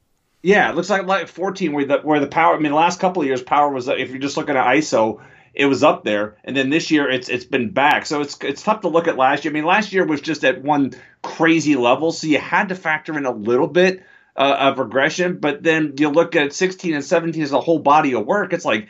Yeah, 0.44 0.70
it 0.70 0.76
looks 0.76 0.90
like 0.90 1.06
like 1.06 1.28
14, 1.28 1.74
where 1.74 1.86
the 1.86 1.98
where 2.00 2.20
the 2.20 2.28
power. 2.28 2.56
I 2.56 2.60
mean, 2.60 2.72
the 2.72 2.78
last 2.78 3.00
couple 3.00 3.22
of 3.22 3.28
years, 3.28 3.42
power 3.42 3.72
was. 3.72 3.88
If 3.88 4.10
you're 4.10 4.20
just 4.20 4.38
looking 4.38 4.56
at 4.56 4.66
ISO, 4.66 5.22
it 5.54 5.66
was 5.66 5.84
up 5.84 6.04
there, 6.04 6.38
and 6.44 6.56
then 6.56 6.70
this 6.70 6.92
year 6.92 7.10
it's 7.10 7.30
it's 7.30 7.46
been 7.46 7.70
back. 7.70 8.06
So 8.06 8.22
it's 8.22 8.38
it's 8.42 8.64
tough 8.64 8.82
to 8.82 8.88
look 8.88 9.08
at 9.08 9.18
last 9.18 9.46
year. 9.46 9.52
I 9.52 9.54
mean, 9.54 9.66
last 9.66 9.94
year 9.94 10.06
was 10.06 10.22
just 10.22 10.44
at 10.44 10.64
one 10.64 10.94
crazy 11.22 11.76
level, 11.76 12.12
so 12.12 12.28
you 12.28 12.40
had 12.40 12.70
to 12.70 12.76
factor 12.76 13.18
in 13.18 13.26
a 13.26 13.32
little 13.32 13.68
bit 13.68 14.04
uh, 14.36 14.56
of 14.60 14.80
regression. 14.80 15.38
But 15.38 15.62
then 15.62 15.94
you 15.98 16.10
look 16.10 16.36
at 16.36 16.54
16 16.54 16.96
and 16.96 17.04
17 17.04 17.44
as 17.44 17.52
a 17.52 17.60
whole 17.60 17.80
body 17.80 18.16
of 18.16 18.26
work. 18.26 18.54
It's 18.54 18.66
like 18.66 18.88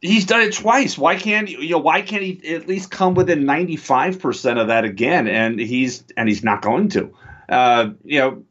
he's 0.00 0.26
done 0.26 0.42
it 0.42 0.54
twice. 0.54 0.96
Why 0.96 1.16
can't 1.16 1.48
you 1.48 1.70
know 1.70 1.78
why 1.78 2.02
can't 2.02 2.22
he 2.22 2.54
at 2.54 2.68
least 2.68 2.90
come 2.90 3.14
within 3.14 3.44
95% 3.44 4.60
of 4.60 4.68
that 4.68 4.84
again 4.84 5.28
and 5.28 5.58
he's 5.58 6.04
and 6.16 6.28
he's 6.28 6.44
not 6.44 6.62
going 6.62 6.88
to. 6.90 7.14
Uh, 7.48 7.90
you 8.04 8.18
know 8.18 8.42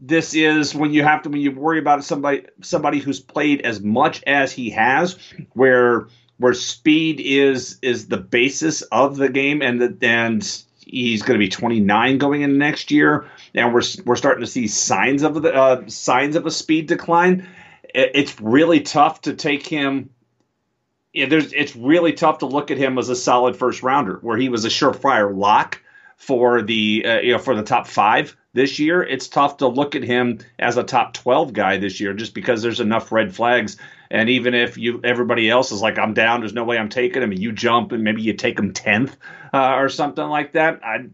this 0.00 0.34
is 0.34 0.74
when 0.74 0.92
you 0.92 1.02
have 1.02 1.22
to 1.22 1.30
when 1.30 1.40
you 1.40 1.50
worry 1.52 1.78
about 1.78 2.04
somebody 2.04 2.46
somebody 2.60 2.98
who's 2.98 3.20
played 3.20 3.60
as 3.62 3.80
much 3.80 4.22
as 4.26 4.52
he 4.52 4.70
has 4.70 5.18
where 5.54 6.08
where 6.38 6.54
speed 6.54 7.20
is 7.20 7.78
is 7.82 8.08
the 8.08 8.16
basis 8.16 8.82
of 8.82 9.16
the 9.16 9.28
game 9.28 9.62
and 9.62 9.80
the 9.80 9.96
and 10.06 10.64
he's 10.86 11.22
going 11.22 11.38
to 11.38 11.44
be 11.44 11.48
29 11.48 12.18
going 12.18 12.42
into 12.42 12.56
next 12.56 12.90
year, 12.90 13.28
and 13.54 13.72
we're 13.72 13.82
we're 14.04 14.16
starting 14.16 14.44
to 14.44 14.50
see 14.50 14.66
signs 14.66 15.22
of 15.22 15.42
the 15.42 15.54
uh, 15.54 15.82
signs 15.86 16.36
of 16.36 16.46
a 16.46 16.50
speed 16.50 16.86
decline. 16.86 17.48
It's 17.94 18.40
really 18.40 18.80
tough 18.80 19.22
to 19.22 19.34
take 19.34 19.66
him. 19.66 20.10
It's 21.14 21.76
really 21.76 22.12
tough 22.12 22.38
to 22.38 22.46
look 22.46 22.70
at 22.70 22.78
him 22.78 22.98
as 22.98 23.08
a 23.08 23.16
solid 23.16 23.56
first 23.56 23.82
rounder, 23.82 24.18
where 24.22 24.36
he 24.36 24.48
was 24.48 24.64
a 24.64 24.68
surefire 24.68 25.34
lock 25.34 25.80
for 26.16 26.62
the 26.62 27.04
uh, 27.06 27.20
you 27.20 27.32
know 27.32 27.38
for 27.38 27.54
the 27.54 27.62
top 27.62 27.86
five 27.86 28.36
this 28.52 28.78
year. 28.78 29.02
It's 29.02 29.28
tough 29.28 29.58
to 29.58 29.68
look 29.68 29.94
at 29.94 30.02
him 30.02 30.40
as 30.58 30.76
a 30.76 30.82
top 30.82 31.12
12 31.14 31.52
guy 31.52 31.76
this 31.76 32.00
year, 32.00 32.14
just 32.14 32.34
because 32.34 32.62
there's 32.62 32.80
enough 32.80 33.12
red 33.12 33.34
flags. 33.34 33.76
And 34.10 34.28
even 34.28 34.54
if 34.54 34.76
you 34.76 35.00
everybody 35.04 35.48
else 35.48 35.72
is 35.72 35.82
like, 35.82 35.98
I'm 35.98 36.14
down, 36.14 36.40
there's 36.40 36.52
no 36.52 36.64
way 36.64 36.78
I'm 36.78 36.88
taking 36.88 37.22
him, 37.22 37.30
and 37.30 37.40
you 37.40 37.52
jump 37.52 37.92
and 37.92 38.02
maybe 38.02 38.22
you 38.22 38.32
take 38.32 38.58
him 38.58 38.72
10th 38.72 39.16
uh, 39.52 39.74
or 39.76 39.88
something 39.88 40.26
like 40.26 40.52
that. 40.52 40.80
I 40.84 41.06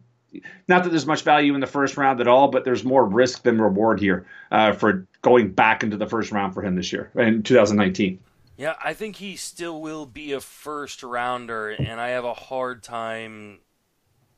not 0.68 0.84
that 0.84 0.90
there's 0.90 1.06
much 1.06 1.22
value 1.22 1.54
in 1.54 1.60
the 1.60 1.66
first 1.66 1.96
round 1.96 2.20
at 2.20 2.28
all, 2.28 2.48
but 2.48 2.64
there's 2.64 2.84
more 2.84 3.04
risk 3.04 3.42
than 3.42 3.60
reward 3.60 4.00
here 4.00 4.26
uh, 4.52 4.72
for 4.72 5.06
going 5.22 5.52
back 5.52 5.82
into 5.82 5.96
the 5.96 6.06
first 6.06 6.30
round 6.30 6.54
for 6.54 6.62
him 6.62 6.76
this 6.76 6.92
year 6.92 7.10
in 7.16 7.42
2019. 7.42 8.20
Yeah, 8.60 8.74
I 8.84 8.92
think 8.92 9.16
he 9.16 9.36
still 9.36 9.80
will 9.80 10.04
be 10.04 10.32
a 10.32 10.40
first 10.40 11.02
rounder, 11.02 11.70
and 11.70 11.98
I 11.98 12.08
have 12.08 12.26
a 12.26 12.34
hard 12.34 12.82
time 12.82 13.60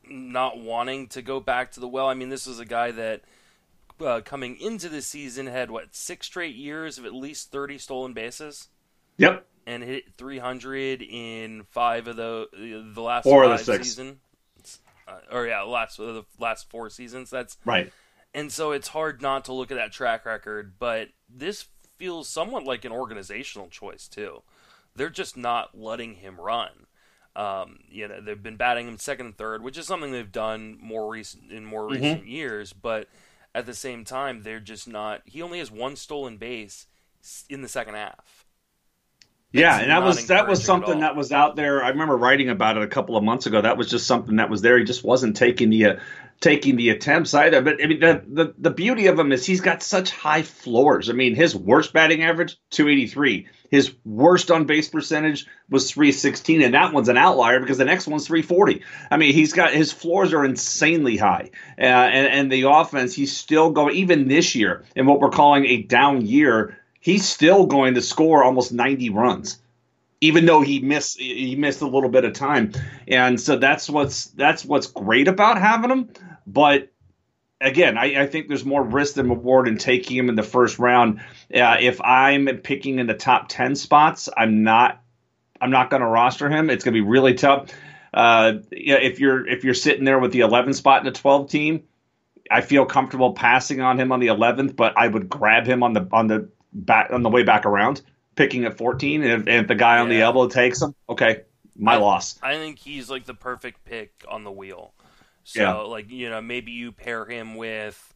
not 0.09 0.57
wanting 0.57 1.07
to 1.09 1.21
go 1.21 1.41
back 1.41 1.73
to 1.73 1.81
the 1.81 1.89
well. 1.89 2.07
I 2.07 2.13
mean, 2.13 2.29
this 2.29 2.47
is 2.47 2.57
a 2.57 2.63
guy 2.63 2.91
that 2.91 3.23
uh, 3.99 4.21
coming 4.23 4.55
into 4.61 4.87
the 4.87 5.01
season 5.01 5.47
had 5.47 5.69
what 5.69 5.93
six 5.93 6.25
straight 6.25 6.55
years 6.55 6.97
of 6.97 7.05
at 7.05 7.13
least 7.13 7.51
30 7.51 7.77
stolen 7.79 8.13
bases. 8.13 8.69
Yep. 9.17 9.45
And 9.67 9.83
hit 9.83 10.13
300 10.17 11.01
in 11.01 11.63
five 11.71 12.07
of 12.07 12.15
the 12.15 12.47
the 12.95 13.01
last 13.01 13.25
four 13.25 13.43
five 13.43 13.51
of 13.51 13.57
the 13.57 13.73
six. 13.73 13.89
season. 13.89 14.21
Uh, 15.05 15.19
or 15.33 15.47
yeah, 15.47 15.63
last 15.63 15.97
the 15.97 16.23
last 16.39 16.69
four 16.69 16.89
seasons. 16.89 17.29
That's 17.29 17.57
right. 17.65 17.91
And 18.33 18.53
so 18.53 18.71
it's 18.71 18.87
hard 18.87 19.21
not 19.21 19.43
to 19.45 19.53
look 19.53 19.69
at 19.69 19.75
that 19.75 19.91
track 19.91 20.25
record, 20.25 20.75
but 20.79 21.09
this 21.29 21.65
feels 22.03 22.27
somewhat 22.27 22.65
like 22.65 22.83
an 22.83 22.91
organizational 22.91 23.69
choice 23.69 24.09
too. 24.09 24.41
They're 24.93 25.09
just 25.09 25.37
not 25.37 25.69
letting 25.77 26.15
him 26.15 26.37
run. 26.39 26.87
Um, 27.33 27.79
you 27.89 28.09
know, 28.09 28.19
they've 28.19 28.43
been 28.43 28.57
batting 28.57 28.89
him 28.89 28.97
second 28.97 29.27
and 29.27 29.37
third, 29.37 29.63
which 29.63 29.77
is 29.77 29.87
something 29.87 30.11
they've 30.11 30.29
done 30.31 30.77
more 30.81 31.09
recent 31.09 31.49
in 31.51 31.63
more 31.65 31.83
Mm-hmm. 31.83 32.03
recent 32.03 32.27
years. 32.27 32.73
But 32.73 33.07
at 33.55 33.65
the 33.65 33.73
same 33.73 34.03
time, 34.03 34.43
they're 34.43 34.59
just 34.59 34.85
not. 34.87 35.21
He 35.25 35.41
only 35.41 35.59
has 35.59 35.71
one 35.71 35.95
stolen 35.95 36.35
base 36.37 36.87
in 37.49 37.61
the 37.61 37.69
second 37.69 37.93
half. 37.95 38.45
Yeah, 39.53 39.79
and 39.79 39.91
that 39.91 40.03
was 40.03 40.27
that 40.27 40.47
was 40.47 40.63
something 40.63 40.99
that 41.01 41.15
was 41.15 41.31
out 41.31 41.55
there. 41.55 41.83
I 41.83 41.89
remember 41.89 42.17
writing 42.17 42.49
about 42.49 42.75
it 42.75 42.83
a 42.83 42.87
couple 42.87 43.15
of 43.15 43.23
months 43.23 43.45
ago. 43.45 43.61
That 43.61 43.77
was 43.77 43.89
just 43.89 44.07
something 44.07 44.37
that 44.37 44.49
was 44.49 44.61
there. 44.61 44.77
He 44.79 44.83
just 44.83 45.03
wasn't 45.03 45.37
taking 45.37 45.69
the 45.69 45.85
uh, 45.85 45.95
taking 46.43 46.75
the 46.75 46.89
attempts 46.89 47.33
either. 47.33 47.61
But 47.61 47.81
I 47.81 47.87
mean, 47.87 48.01
the, 48.01 48.21
the 48.27 48.53
the 48.57 48.69
beauty 48.69 49.07
of 49.07 49.17
him 49.17 49.31
is 49.31 49.45
he's 49.45 49.61
got 49.61 49.81
such 49.81 50.11
high 50.11 50.43
floors. 50.43 51.09
I 51.09 51.13
mean, 51.13 51.35
his 51.35 51.55
worst 51.55 51.93
batting 51.93 52.21
average 52.21 52.57
two 52.69 52.89
eighty 52.89 53.07
three. 53.07 53.47
His 53.71 53.95
worst 54.03 54.51
on 54.51 54.65
base 54.65 54.89
percentage 54.89 55.47
was 55.69 55.89
three 55.89 56.11
sixteen, 56.11 56.61
and 56.61 56.73
that 56.73 56.93
one's 56.93 57.07
an 57.07 57.17
outlier 57.17 57.61
because 57.61 57.77
the 57.77 57.85
next 57.85 58.07
one's 58.07 58.27
three 58.27 58.41
forty. 58.41 58.83
I 59.09 59.15
mean, 59.15 59.33
he's 59.33 59.53
got 59.53 59.73
his 59.73 59.93
floors 59.93 60.33
are 60.33 60.43
insanely 60.43 61.15
high, 61.15 61.51
uh, 61.79 61.81
and 61.81 62.27
and 62.27 62.51
the 62.51 62.69
offense 62.69 63.15
he's 63.15 63.35
still 63.35 63.71
going 63.71 63.95
even 63.95 64.27
this 64.27 64.53
year 64.53 64.83
in 64.97 65.05
what 65.05 65.21
we're 65.21 65.29
calling 65.29 65.65
a 65.65 65.81
down 65.81 66.25
year. 66.25 66.77
He's 66.99 67.25
still 67.25 67.65
going 67.65 67.95
to 67.95 68.01
score 68.01 68.43
almost 68.43 68.73
ninety 68.73 69.09
runs 69.09 69.59
even 70.21 70.45
though 70.45 70.61
he 70.61 70.79
missed 70.79 71.19
he 71.19 71.57
missed 71.57 71.81
a 71.81 71.85
little 71.85 72.09
bit 72.09 72.23
of 72.23 72.31
time 72.31 72.71
and 73.09 73.41
so 73.41 73.57
that's 73.57 73.89
what's 73.89 74.27
that's 74.27 74.63
what's 74.63 74.87
great 74.87 75.27
about 75.27 75.59
having 75.59 75.91
him 75.91 76.09
but 76.45 76.91
again 77.61 77.97
i, 77.97 78.23
I 78.23 78.27
think 78.27 78.47
there's 78.47 78.65
more 78.65 78.83
risk 78.83 79.15
than 79.15 79.29
reward 79.29 79.67
in 79.67 79.77
taking 79.77 80.17
him 80.17 80.29
in 80.29 80.35
the 80.35 80.43
first 80.43 80.79
round. 80.79 81.19
Uh, 81.53 81.77
if 81.79 82.01
i'm 82.01 82.45
picking 82.63 82.99
in 82.99 83.07
the 83.07 83.13
top 83.13 83.47
10 83.49 83.75
spots 83.75 84.29
i'm 84.35 84.63
not 84.63 85.01
i'm 85.61 85.71
not 85.71 85.89
going 85.89 86.01
to 86.01 86.07
roster 86.07 86.49
him. 86.49 86.69
It's 86.69 86.83
going 86.83 86.93
to 86.93 87.01
be 87.01 87.07
really 87.07 87.35
tough. 87.35 87.69
Uh, 88.13 88.55
yeah, 88.71 88.95
if 88.95 89.19
you're 89.19 89.47
if 89.47 89.63
you're 89.63 89.73
sitting 89.73 90.03
there 90.03 90.19
with 90.19 90.31
the 90.31 90.41
11 90.41 90.73
spot 90.73 90.99
in 90.99 91.05
the 91.05 91.17
12 91.17 91.49
team 91.49 91.83
i 92.51 92.61
feel 92.61 92.85
comfortable 92.85 93.33
passing 93.33 93.81
on 93.81 93.99
him 93.99 94.11
on 94.11 94.19
the 94.19 94.27
11th 94.27 94.75
but 94.75 94.93
i 94.97 95.07
would 95.07 95.29
grab 95.29 95.65
him 95.65 95.81
on 95.81 95.93
the 95.93 96.07
on 96.11 96.27
the 96.27 96.47
back 96.73 97.11
on 97.11 97.23
the 97.23 97.29
way 97.29 97.43
back 97.43 97.65
around 97.65 98.01
picking 98.35 98.65
at 98.65 98.77
14 98.77 99.23
and 99.23 99.31
if, 99.31 99.39
and 99.39 99.61
if 99.61 99.67
the 99.67 99.75
guy 99.75 99.97
on 99.97 100.09
the 100.09 100.21
elbow 100.21 100.47
takes 100.47 100.81
him 100.81 100.93
okay 101.09 101.43
my 101.75 101.95
I- 101.95 101.97
loss. 101.97 102.39
I 102.41 102.55
think 102.55 102.79
he's 102.79 103.09
like 103.09 103.25
the 103.25 103.33
perfect 103.33 103.83
pick 103.85 104.25
on 104.27 104.43
the 104.43 104.51
wheel. 104.51 104.93
So 105.43 105.61
Yeah. 105.61 105.73
like 105.87 106.09
you 106.09 106.29
know 106.29 106.41
maybe 106.41 106.71
you 106.71 106.91
pair 106.91 107.25
him 107.25 107.55
with 107.55 108.13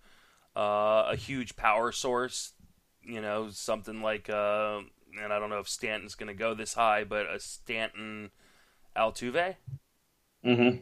uh, 0.55 1.05
a 1.09 1.15
huge 1.15 1.55
power 1.55 1.91
source, 1.91 2.53
you 3.03 3.21
know 3.21 3.49
something 3.49 4.01
like 4.01 4.29
uh, 4.29 4.81
and 5.21 5.33
I 5.33 5.39
don't 5.39 5.49
know 5.49 5.59
if 5.59 5.69
Stanton's 5.69 6.15
going 6.15 6.27
to 6.27 6.33
go 6.33 6.53
this 6.53 6.73
high, 6.73 7.03
but 7.03 7.25
a 7.27 7.39
Stanton 7.39 8.31
Altuve. 8.95 9.55
mm-hmm. 10.45 10.77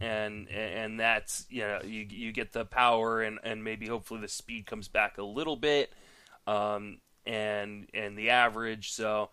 and 0.00 0.48
and 0.48 0.98
that's 0.98 1.46
you 1.50 1.62
know 1.62 1.80
you 1.84 2.06
you 2.10 2.32
get 2.32 2.52
the 2.52 2.64
power 2.64 3.20
and 3.22 3.38
and 3.42 3.62
maybe 3.62 3.86
hopefully 3.86 4.20
the 4.20 4.28
speed 4.28 4.66
comes 4.66 4.88
back 4.88 5.18
a 5.18 5.22
little 5.22 5.56
bit 5.56 5.92
um 6.46 6.98
and 7.26 7.86
and 7.92 8.16
the 8.16 8.30
average 8.30 8.92
so 8.92 9.30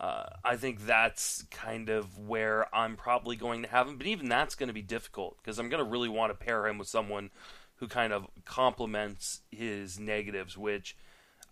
uh, 0.00 0.26
I 0.44 0.56
think 0.56 0.86
that's 0.86 1.42
kind 1.50 1.88
of 1.88 2.18
where 2.18 2.72
I'm 2.74 2.96
probably 2.96 3.34
going 3.34 3.62
to 3.62 3.68
have 3.68 3.88
him, 3.88 3.98
but 3.98 4.06
even 4.06 4.28
that's 4.28 4.54
going 4.54 4.68
to 4.68 4.72
be 4.74 4.82
difficult 4.82 5.36
because 5.38 5.58
I'm 5.58 5.68
going 5.68 5.84
to 5.84 5.90
really 5.90 6.08
want 6.08 6.30
to 6.30 6.44
pair 6.44 6.66
him 6.66 6.78
with 6.78 6.88
someone 6.88 7.30
who 7.76 7.88
kind 7.88 8.12
of 8.12 8.26
complements 8.44 9.40
his 9.50 9.98
negatives, 9.98 10.56
which 10.56 10.96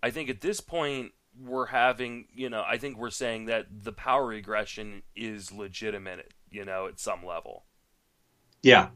I 0.02 0.10
think 0.10 0.30
at 0.30 0.40
this 0.40 0.60
point 0.60 1.12
we're 1.40 1.66
having, 1.66 2.26
you 2.34 2.48
know, 2.48 2.64
I 2.66 2.78
think 2.78 2.96
we're 2.96 3.10
saying 3.10 3.46
that 3.46 3.66
the 3.82 3.92
power 3.92 4.26
regression 4.26 5.02
is 5.16 5.50
legitimate, 5.52 6.32
you 6.50 6.64
know, 6.64 6.86
at 6.86 7.00
some 7.00 7.26
level. 7.26 7.64
yeah 8.62 8.88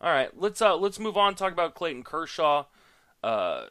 All 0.00 0.10
right, 0.10 0.30
let's 0.36 0.60
uh 0.62 0.76
let's 0.76 0.98
move 0.98 1.16
on. 1.16 1.34
Talk 1.34 1.52
about 1.52 1.74
Clayton 1.74 2.02
Kershaw. 2.02 2.64
Uh, 3.22 3.66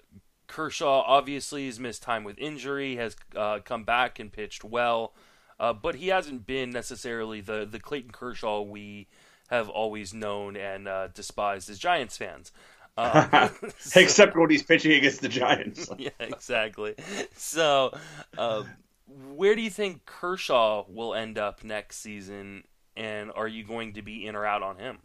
Kershaw 0.51 1.03
obviously 1.08 1.65
has 1.67 1.79
missed 1.79 2.03
time 2.03 2.25
with 2.25 2.38
injury, 2.38 2.98
has 2.98 3.15
uh, 3.38 3.60
come 3.63 3.86
back 3.86 4.20
and 4.20 4.31
pitched 4.31 4.65
well, 4.65 5.13
uh, 5.60 5.72
but 5.72 5.96
he 5.96 6.10
hasn't 6.10 6.46
been 6.46 6.72
necessarily 6.72 7.39
the 7.39 7.65
the 7.65 7.79
Clayton 7.79 8.12
Kershaw 8.12 8.62
we 8.62 9.08
have 9.50 9.70
always 9.70 10.13
known 10.13 10.58
and 10.58 10.89
uh, 10.89 11.08
despised 11.08 11.70
as 11.70 11.79
Giants 11.79 12.17
fans. 12.17 12.51
Um, 12.98 13.50
except 13.96 14.36
when 14.36 14.50
he's 14.50 14.63
pitching 14.63 14.91
against 14.91 15.22
the 15.22 15.29
giants 15.29 15.89
yeah, 15.98 16.10
exactly. 16.20 16.96
So, 17.34 17.98
um, 18.38 18.67
where 19.08 19.55
do 19.55 19.62
you 19.62 19.70
think 19.70 20.05
Kershaw 20.05 20.84
will 20.89 21.15
end 21.15 21.38
up 21.38 21.63
next 21.63 21.98
season? 21.98 22.65
And 22.98 23.31
are 23.34 23.48
you 23.48 23.63
going 23.63 23.93
to 23.93 24.01
be 24.01 24.27
in 24.27 24.36
or 24.36 24.46
out 24.46 24.62
on 24.62 24.77
him? 24.77 24.98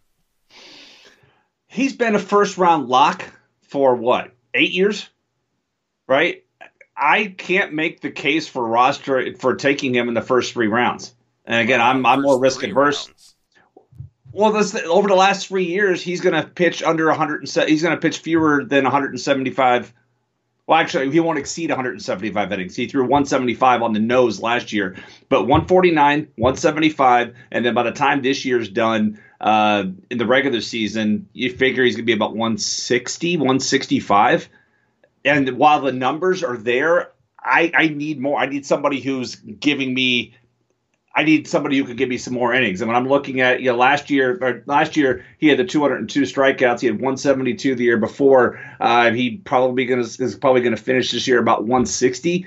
he's 1.69 1.95
been 1.95 2.15
a 2.15 2.19
first 2.19 2.59
round 2.59 2.89
lock 2.89 3.25
for 3.61 3.95
what 3.95 4.33
eight 4.55 4.73
years 4.73 5.09
right 6.07 6.45
i 6.97 7.27
can't 7.27 7.73
make 7.73 8.01
the 8.01 8.11
case 8.11 8.49
for 8.49 8.67
roster 8.67 9.35
for 9.37 9.55
taking 9.55 9.95
him 9.95 10.09
in 10.09 10.15
the 10.15 10.23
first 10.23 10.53
three 10.53 10.69
rounds 10.69 11.15
and 11.45 11.61
again 11.61 11.81
i'm, 11.81 12.05
I'm 12.07 12.23
more 12.23 12.39
risk 12.39 12.63
adverse 12.63 13.09
rounds. 13.09 13.35
well 14.33 14.53
this 14.53 14.75
over 14.75 15.09
the 15.09 15.15
last 15.15 15.49
three 15.49 15.67
years 15.67 16.03
he's 16.03 16.21
going 16.21 16.41
to 16.41 16.49
pitch 16.49 16.83
under 16.83 17.07
107 17.07 17.69
he's 17.69 17.83
going 17.83 17.95
to 17.95 18.01
pitch 18.01 18.19
fewer 18.19 18.65
than 18.65 18.85
175 18.85 19.93
well, 20.67 20.81
actually, 20.81 21.13
he 21.13 21.21
won't 21.21 21.39
exceed 21.39 21.71
175 21.71 22.53
innings. 22.53 22.75
He 22.75 22.89
threw 22.89 23.03
175 23.03 23.83
on 23.83 23.93
the 23.93 24.01
nose 24.01 24.41
last 24.41 24.73
year, 24.73 24.97
but 25.29 25.43
149, 25.43 26.29
175, 26.35 27.35
and 27.53 27.65
then 27.65 27.73
by 27.73 27.85
the 27.85 27.93
time 27.93 28.21
this 28.21 28.45
year's 28.45 28.69
done 28.69 29.21
uh, 29.41 29.85
in 30.11 30.19
the 30.19 30.27
regular 30.27 30.61
season, 30.61 31.29
you 31.33 31.51
figure 31.53 31.85
he's 31.85 31.95
going 31.95 32.03
to 32.03 32.07
be 32.07 32.15
about 32.15 32.33
160, 32.33 33.37
165. 33.37 34.49
And 35.27 35.59
while 35.59 35.81
the 35.81 35.93
numbers 35.93 36.45
are 36.45 36.57
there, 36.57 37.11
I, 37.47 37.71
I 37.75 37.89
need 37.89 38.21
more. 38.21 38.39
I 38.39 38.47
need 38.47 38.65
somebody 38.65 39.01
who's 39.01 39.35
giving 39.35 39.93
me. 39.93 40.35
I 41.15 41.25
need 41.25 41.49
somebody 41.49 41.79
who 41.79 41.85
could 41.85 41.97
give 41.97 42.09
me 42.09 42.19
some 42.19 42.35
more 42.35 42.53
innings. 42.53 42.81
And 42.81 42.89
when 42.89 42.97
I'm 42.97 43.09
looking 43.09 43.41
at 43.41 43.61
you 43.61 43.71
know 43.71 43.77
last 43.77 44.11
year, 44.11 44.63
last 44.67 44.97
year 44.97 45.25
he 45.39 45.49
had 45.49 45.59
the 45.59 45.65
202 45.65 46.23
strikeouts. 46.23 46.81
He 46.81 46.87
had 46.87 46.97
172 46.97 47.75
the 47.75 47.85
year 47.85 47.97
before. 47.97 48.61
Uh, 48.79 49.11
he 49.11 49.39
probably 49.39 49.87
gonna 49.87 50.03
is 50.03 50.37
probably 50.41 50.61
gonna 50.61 50.77
finish 50.77 51.11
this 51.11 51.27
year 51.27 51.39
about 51.39 51.63
160. 51.63 52.47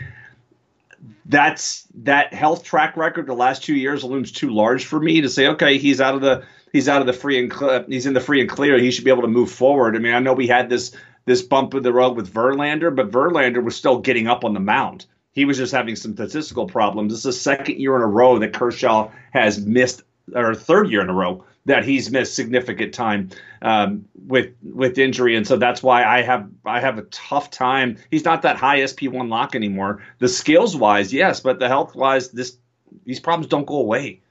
That's 1.26 1.88
that 2.04 2.34
health 2.34 2.64
track 2.64 2.96
record. 2.96 3.28
The 3.28 3.34
last 3.34 3.64
two 3.64 3.76
years 3.76 4.04
looms 4.04 4.32
too 4.32 4.52
large 4.52 4.86
for 4.86 5.00
me 5.00 5.22
to 5.22 5.30
say. 5.30 5.48
Okay, 5.48 5.78
he's 5.78 6.00
out 6.00 6.16
of 6.16 6.22
the 6.22 6.46
he's 6.72 6.88
out 6.88 7.02
of 7.02 7.08
the 7.08 7.14
free 7.14 7.40
and 7.40 7.50
clear. 7.50 7.86
He's 7.88 8.06
in 8.06 8.14
the 8.14 8.22
free 8.22 8.42
and 8.42 8.50
clear. 8.50 8.78
He 8.78 8.92
should 8.92 9.06
be 9.06 9.12
able 9.12 9.24
to 9.24 9.28
move 9.28 9.52
forward. 9.52 9.96
I 9.96 10.00
mean, 10.00 10.14
I 10.14 10.20
know 10.20 10.34
we 10.34 10.48
had 10.48 10.70
this 10.70 10.96
this 11.26 11.42
bump 11.42 11.74
in 11.74 11.84
the 11.84 11.94
road 11.94 12.16
with 12.16 12.34
Verlander, 12.34 12.96
but 12.96 13.12
Verlander 13.12 13.64
was 13.64 13.76
still 13.76 14.00
getting 14.00 14.28
up 14.28 14.44
on 14.44 14.54
the 14.54 14.60
mound. 14.60 15.06
He 15.32 15.46
was 15.46 15.58
just 15.58 15.72
having 15.72 15.96
some 15.96 16.14
statistical 16.14 16.66
problems. 16.66 17.12
This 17.12 17.20
is 17.20 17.24
the 17.24 17.34
second 17.34 17.80
year 17.80 17.96
in 17.96 18.02
a 18.02 18.08
row 18.08 18.40
that 18.40 18.54
Kershaw 18.54 19.12
has 19.32 19.60
missed, 19.60 20.02
or 20.34 20.56
third 20.56 20.90
year 20.90 21.02
in 21.02 21.10
a 21.10 21.14
row 21.14 21.44
that 21.66 21.86
he's 21.86 22.10
missed 22.10 22.36
significant 22.36 22.94
time 22.94 23.30
um, 23.62 24.06
with 24.28 24.54
with 24.64 24.98
injury, 24.98 25.36
and 25.36 25.46
so 25.46 25.58
that's 25.58 25.84
why 25.84 26.04
I 26.04 26.22
have 26.24 26.50
I 26.66 26.80
have 26.80 26.98
a 26.98 27.04
tough 27.04 27.52
time. 27.52 27.98
He's 28.10 28.26
not 28.26 28.42
that 28.42 28.58
high 28.58 28.84
SP 28.84 29.06
one 29.06 29.30
lock 29.30 29.56
anymore. 29.56 30.04
The 30.18 30.28
skills 30.28 30.76
wise, 30.76 31.14
yes, 31.14 31.42
but 31.42 31.60
the 31.60 31.68
health 31.68 31.96
wise, 31.96 32.30
this 32.32 32.58
these 33.06 33.20
problems 33.20 33.48
don't 33.48 33.68
go 33.68 33.78
away. 33.78 34.22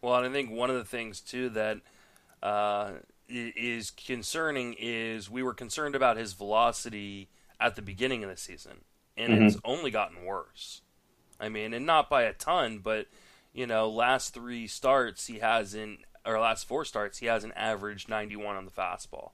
Well, 0.00 0.14
I 0.14 0.28
think 0.30 0.50
one 0.50 0.70
of 0.70 0.76
the 0.76 0.84
things 0.84 1.20
too 1.20 1.50
that 1.50 1.78
uh, 2.42 2.92
is 3.30 3.90
concerning 3.90 4.74
is 4.78 5.30
we 5.30 5.42
were 5.42 5.54
concerned 5.54 5.94
about 5.94 6.16
his 6.16 6.32
velocity 6.32 7.28
at 7.60 7.76
the 7.76 7.82
beginning 7.82 8.24
of 8.24 8.30
the 8.30 8.36
season, 8.36 8.84
and 9.16 9.32
mm-hmm. 9.32 9.46
it's 9.46 9.56
only 9.64 9.90
gotten 9.90 10.24
worse. 10.24 10.82
I 11.38 11.48
mean, 11.48 11.72
and 11.72 11.86
not 11.86 12.10
by 12.10 12.22
a 12.22 12.32
ton, 12.32 12.78
but 12.78 13.06
you 13.52 13.66
know, 13.66 13.88
last 13.88 14.34
three 14.34 14.66
starts 14.66 15.26
he 15.26 15.38
hasn't, 15.38 16.00
or 16.24 16.38
last 16.38 16.66
four 16.66 16.84
starts 16.84 17.18
he 17.18 17.26
hasn't 17.26 17.54
averaged 17.56 18.08
91 18.08 18.56
on 18.56 18.64
the 18.64 18.70
fastball, 18.70 19.32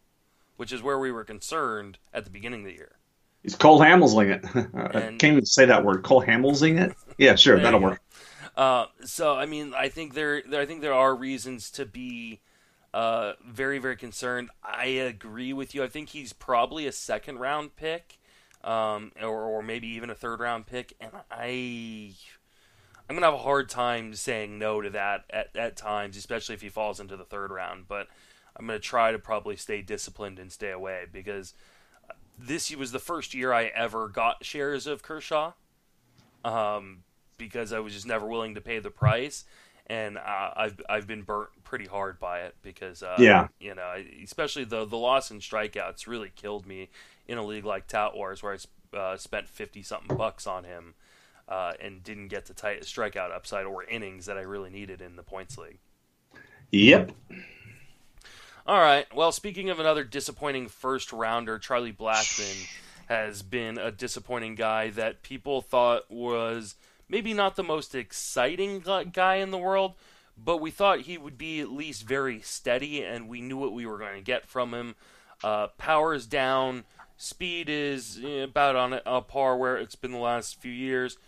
which 0.56 0.72
is 0.72 0.82
where 0.82 0.98
we 0.98 1.10
were 1.10 1.24
concerned 1.24 1.98
at 2.12 2.24
the 2.24 2.30
beginning 2.30 2.60
of 2.60 2.66
the 2.66 2.74
year. 2.74 2.96
He's 3.42 3.54
Cole 3.54 3.80
Hamelsing 3.80 4.34
it. 4.34 4.44
I 4.74 5.00
can't 5.00 5.24
even 5.24 5.46
say 5.46 5.66
that 5.66 5.84
word. 5.84 6.02
Cole 6.02 6.22
Hamelsing 6.22 6.80
it. 6.80 6.96
Yeah, 7.18 7.36
sure, 7.36 7.60
that'll 7.60 7.80
work. 7.80 8.00
Uh, 8.56 8.86
so 9.04 9.34
I 9.34 9.46
mean, 9.46 9.74
I 9.76 9.88
think 9.88 10.14
there, 10.14 10.42
there, 10.42 10.60
I 10.60 10.66
think 10.66 10.80
there 10.80 10.94
are 10.94 11.14
reasons 11.14 11.70
to 11.72 11.84
be 11.84 12.40
uh, 12.94 13.32
very, 13.46 13.78
very 13.78 13.96
concerned. 13.96 14.50
I 14.62 14.86
agree 14.86 15.52
with 15.52 15.74
you. 15.74 15.82
I 15.82 15.88
think 15.88 16.10
he's 16.10 16.32
probably 16.32 16.86
a 16.86 16.92
second 16.92 17.38
round 17.38 17.76
pick, 17.76 18.18
um, 18.64 19.12
or, 19.22 19.44
or 19.44 19.62
maybe 19.62 19.88
even 19.88 20.10
a 20.10 20.14
third 20.14 20.40
round 20.40 20.66
pick, 20.66 20.94
and 21.00 21.12
I 21.30 22.14
I'm 23.08 23.14
gonna 23.14 23.26
have 23.26 23.34
a 23.34 23.38
hard 23.38 23.68
time 23.68 24.14
saying 24.14 24.58
no 24.58 24.80
to 24.80 24.90
that 24.90 25.24
at, 25.30 25.54
at 25.56 25.76
times, 25.76 26.16
especially 26.16 26.54
if 26.54 26.62
he 26.62 26.68
falls 26.68 26.98
into 26.98 27.16
the 27.16 27.24
third 27.24 27.50
round. 27.50 27.86
But 27.86 28.08
I'm 28.56 28.66
gonna 28.66 28.78
try 28.78 29.12
to 29.12 29.18
probably 29.18 29.56
stay 29.56 29.82
disciplined 29.82 30.38
and 30.38 30.50
stay 30.50 30.70
away 30.70 31.04
because 31.10 31.54
this 32.38 32.74
was 32.74 32.92
the 32.92 32.98
first 32.98 33.32
year 33.32 33.52
I 33.52 33.66
ever 33.66 34.08
got 34.08 34.44
shares 34.44 34.86
of 34.86 35.02
Kershaw, 35.02 35.52
um, 36.44 37.04
because 37.38 37.72
I 37.72 37.78
was 37.78 37.92
just 37.92 38.06
never 38.06 38.26
willing 38.26 38.54
to 38.56 38.60
pay 38.60 38.80
the 38.80 38.90
price, 38.90 39.44
and 39.86 40.18
uh, 40.18 40.50
I've 40.56 40.80
I've 40.88 41.06
been 41.06 41.22
burnt 41.22 41.50
pretty 41.64 41.86
hard 41.86 42.18
by 42.18 42.40
it 42.40 42.56
because 42.62 43.02
uh, 43.02 43.16
yeah, 43.18 43.48
you 43.60 43.74
know, 43.74 43.94
especially 44.22 44.64
the 44.64 44.84
the 44.84 44.96
loss 44.96 45.30
in 45.30 45.38
strikeouts 45.38 46.06
really 46.06 46.30
killed 46.34 46.66
me 46.66 46.88
in 47.28 47.38
a 47.38 47.44
league 47.44 47.64
like 47.64 47.86
Tout 47.86 48.16
Wars 48.16 48.42
where 48.42 48.56
I 48.94 48.96
uh, 48.96 49.16
spent 49.16 49.48
fifty 49.48 49.82
something 49.82 50.16
bucks 50.16 50.46
on 50.46 50.64
him 50.64 50.94
uh, 51.48 51.72
and 51.80 52.02
didn't 52.02 52.28
get 52.28 52.46
the 52.46 52.54
tight 52.54 52.82
strikeout 52.82 53.30
upside 53.30 53.64
or 53.64 53.84
innings 53.84 54.26
that 54.26 54.36
I 54.36 54.42
really 54.42 54.70
needed 54.70 55.00
in 55.00 55.16
the 55.16 55.22
points 55.22 55.56
league. 55.56 55.78
Yep. 56.72 57.12
All 58.66 58.80
right. 58.80 59.06
Well, 59.14 59.30
speaking 59.30 59.70
of 59.70 59.78
another 59.78 60.02
disappointing 60.02 60.66
first 60.68 61.12
rounder, 61.12 61.58
Charlie 61.60 61.92
Blackmon 61.92 62.68
has 63.06 63.42
been 63.42 63.78
a 63.78 63.92
disappointing 63.92 64.56
guy 64.56 64.90
that 64.90 65.22
people 65.22 65.62
thought 65.62 66.10
was 66.10 66.74
maybe 67.08 67.34
not 67.34 67.56
the 67.56 67.62
most 67.62 67.94
exciting 67.94 68.80
guy 69.12 69.36
in 69.36 69.50
the 69.50 69.58
world, 69.58 69.94
but 70.36 70.58
we 70.58 70.70
thought 70.70 71.00
he 71.00 71.18
would 71.18 71.38
be 71.38 71.60
at 71.60 71.70
least 71.70 72.06
very 72.06 72.40
steady, 72.40 73.02
and 73.02 73.28
we 73.28 73.40
knew 73.40 73.56
what 73.56 73.72
we 73.72 73.86
were 73.86 73.98
going 73.98 74.16
to 74.16 74.22
get 74.22 74.46
from 74.46 74.74
him. 74.74 74.94
Uh, 75.42 75.68
power 75.78 76.14
is 76.14 76.26
down, 76.26 76.84
speed 77.16 77.68
is 77.68 78.20
eh, 78.24 78.42
about 78.42 78.76
on 78.76 79.00
a 79.04 79.20
par 79.22 79.56
where 79.56 79.76
it's 79.76 79.94
been 79.94 80.12
the 80.12 80.18
last 80.18 80.60
few 80.60 80.72
years. 80.72 81.18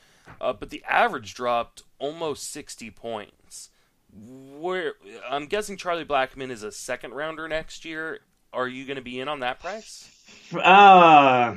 Uh, 0.40 0.52
but 0.52 0.70
the 0.70 0.85
average 0.88 1.35
dropped 1.35 1.82
almost 1.99 2.50
60 2.50 2.90
points. 2.90 3.70
Where 4.12 4.94
I'm 5.28 5.47
guessing 5.47 5.76
Charlie 5.76 6.04
Blackmon 6.04 6.50
is 6.50 6.62
a 6.62 6.73
second 6.73 7.12
rounder 7.12 7.47
next 7.49 7.85
year. 7.85 8.20
Are 8.52 8.68
you 8.68 8.87
going 8.87 8.97
to 8.97 9.02
be 9.02 9.20
in 9.20 9.28
on 9.28 9.40
that 9.40 9.61
price? 9.61 10.11
Uh 10.54 11.56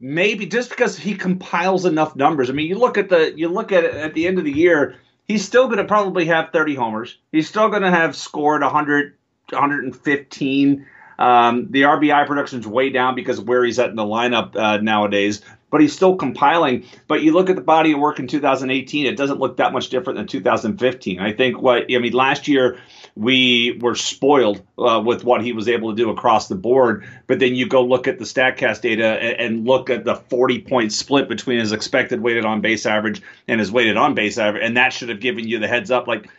maybe 0.00 0.46
just 0.46 0.70
because 0.70 0.96
he 0.96 1.14
compiles 1.14 1.84
enough 1.84 2.16
numbers. 2.16 2.50
I 2.50 2.52
mean, 2.54 2.66
you 2.66 2.76
look 2.76 2.98
at 2.98 3.08
the 3.08 3.32
you 3.36 3.48
look 3.48 3.70
at 3.72 3.84
at 3.84 4.14
the 4.14 4.26
end 4.26 4.38
of 4.38 4.44
the 4.44 4.52
year, 4.52 4.96
he's 5.28 5.44
still 5.44 5.66
going 5.66 5.78
to 5.78 5.84
probably 5.84 6.26
have 6.26 6.50
30 6.52 6.74
homers. 6.74 7.18
He's 7.32 7.48
still 7.48 7.68
going 7.68 7.82
to 7.82 7.90
have 7.90 8.16
scored 8.16 8.62
100 8.62 9.14
115 9.50 10.86
um, 11.20 11.66
the 11.70 11.82
RBI 11.82 12.26
production 12.26 12.60
is 12.60 12.66
way 12.66 12.88
down 12.88 13.14
because 13.14 13.38
of 13.38 13.46
where 13.46 13.62
he's 13.62 13.78
at 13.78 13.90
in 13.90 13.96
the 13.96 14.02
lineup 14.02 14.56
uh, 14.56 14.78
nowadays, 14.78 15.42
but 15.70 15.82
he's 15.82 15.94
still 15.94 16.16
compiling. 16.16 16.86
But 17.08 17.22
you 17.22 17.32
look 17.32 17.50
at 17.50 17.56
the 17.56 17.62
body 17.62 17.92
of 17.92 18.00
work 18.00 18.18
in 18.18 18.26
2018, 18.26 19.04
it 19.04 19.16
doesn't 19.18 19.38
look 19.38 19.58
that 19.58 19.74
much 19.74 19.90
different 19.90 20.16
than 20.16 20.26
2015. 20.26 21.20
I 21.20 21.32
think 21.34 21.60
what 21.60 21.84
I 21.94 21.98
mean 21.98 22.14
last 22.14 22.48
year 22.48 22.78
we 23.20 23.78
were 23.82 23.94
spoiled 23.94 24.62
uh, 24.78 25.02
with 25.04 25.24
what 25.24 25.44
he 25.44 25.52
was 25.52 25.68
able 25.68 25.90
to 25.90 25.96
do 25.96 26.08
across 26.08 26.48
the 26.48 26.54
board. 26.54 27.06
But 27.26 27.38
then 27.38 27.54
you 27.54 27.68
go 27.68 27.84
look 27.84 28.08
at 28.08 28.18
the 28.18 28.24
Statcast 28.24 28.80
data 28.80 29.04
and, 29.04 29.40
and 29.40 29.66
look 29.66 29.90
at 29.90 30.06
the 30.06 30.14
40 30.14 30.62
point 30.62 30.90
split 30.90 31.28
between 31.28 31.58
his 31.58 31.70
expected 31.70 32.22
weighted 32.22 32.46
on 32.46 32.62
base 32.62 32.86
average 32.86 33.20
and 33.46 33.60
his 33.60 33.70
weighted 33.70 33.98
on 33.98 34.14
base 34.14 34.38
average, 34.38 34.64
and 34.64 34.78
that 34.78 34.94
should 34.94 35.10
have 35.10 35.20
given 35.20 35.46
you 35.46 35.58
the 35.58 35.68
heads 35.68 35.90
up. 35.90 36.06
Like, 36.06 36.30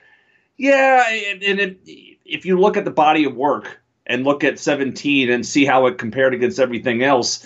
yeah, 0.58 1.08
and, 1.08 1.44
and 1.44 1.60
it, 1.60 1.80
if 2.26 2.48
you 2.48 2.60
look 2.60 2.78
at 2.78 2.86
the 2.86 2.92
body 2.92 3.26
of 3.26 3.36
work 3.36 3.80
and 4.08 4.24
look 4.24 4.44
at 4.44 4.58
17 4.58 5.30
and 5.30 5.46
see 5.46 5.66
how 5.66 5.86
it 5.86 6.00
compared 6.00 6.34
against 6.34 6.60
everything 6.60 7.04
else. 7.04 7.46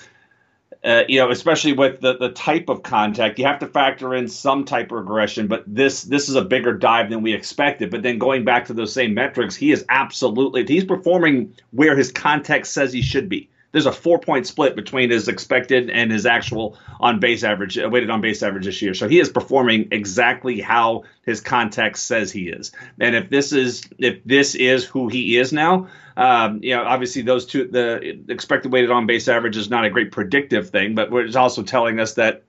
Uh, 0.86 1.04
you 1.08 1.20
know, 1.20 1.32
especially 1.32 1.74
with 1.74 2.00
the, 2.00 2.16
the 2.18 2.30
type 2.30 2.70
of 2.70 2.84
contact, 2.84 3.40
you 3.40 3.46
have 3.46 3.58
to 3.58 3.66
factor 3.66 4.14
in 4.14 4.28
some 4.28 4.64
type 4.64 4.92
of 4.92 5.00
regression. 5.00 5.48
But 5.48 5.64
this 5.66 6.04
this 6.04 6.30
is 6.30 6.36
a 6.36 6.44
bigger 6.44 6.74
dive 6.74 7.10
than 7.10 7.24
we 7.24 7.34
expected. 7.34 7.90
But 7.90 8.04
then 8.04 8.20
going 8.20 8.46
back 8.46 8.66
to 8.66 8.74
those 8.74 8.94
same 8.94 9.16
metrics, 9.16 9.56
he 9.56 9.72
is 9.72 9.84
absolutely 9.90 10.64
he's 10.66 10.86
performing 10.86 11.56
where 11.72 11.98
his 11.98 12.12
context 12.12 12.74
says 12.74 12.94
he 12.94 13.02
should 13.02 13.30
be 13.30 13.50
there's 13.76 13.86
a 13.86 13.92
four 13.92 14.18
point 14.18 14.48
split 14.48 14.74
between 14.74 15.10
his 15.10 15.28
expected 15.28 15.90
and 15.90 16.10
his 16.10 16.26
actual 16.26 16.78
on 17.02 17.20
base 17.20 17.44
average, 17.44 17.78
uh, 17.78 17.90
weighted 17.90 18.10
on 18.10 18.22
base 18.22 18.42
average 18.42 18.64
this 18.64 18.82
year. 18.82 18.94
So 18.94 19.10
he 19.10 19.20
is 19.20 19.28
performing 19.28 19.90
exactly 19.92 20.62
how 20.62 21.04
his 21.26 21.42
context 21.42 22.06
says 22.06 22.32
he 22.32 22.48
is. 22.48 22.72
And 23.02 23.18
if 23.18 23.30
this 23.30 23.52
is 23.52 23.84
if 23.98 24.24
this 24.24 24.56
is 24.56 24.86
who 24.86 25.10
he 25.10 25.36
is 25.36 25.52
now, 25.52 25.90
um, 26.18 26.60
you 26.64 26.76
know, 26.76 26.84
obviously 26.84 27.22
those 27.22 27.46
two, 27.46 27.68
the 27.68 28.24
expected 28.30 28.72
weighted 28.72 28.92
on 28.92 29.06
base 29.06 29.28
average 29.28 29.58
is 29.58 29.70
not 29.70 29.86
a 29.86 29.90
great 29.90 30.12
predictive 30.12 30.70
thing, 30.70 30.96
but 30.96 31.12
it's 31.14 31.36
also 31.36 31.64
telling 31.64 32.00
us 32.00 32.14
that 32.14 32.44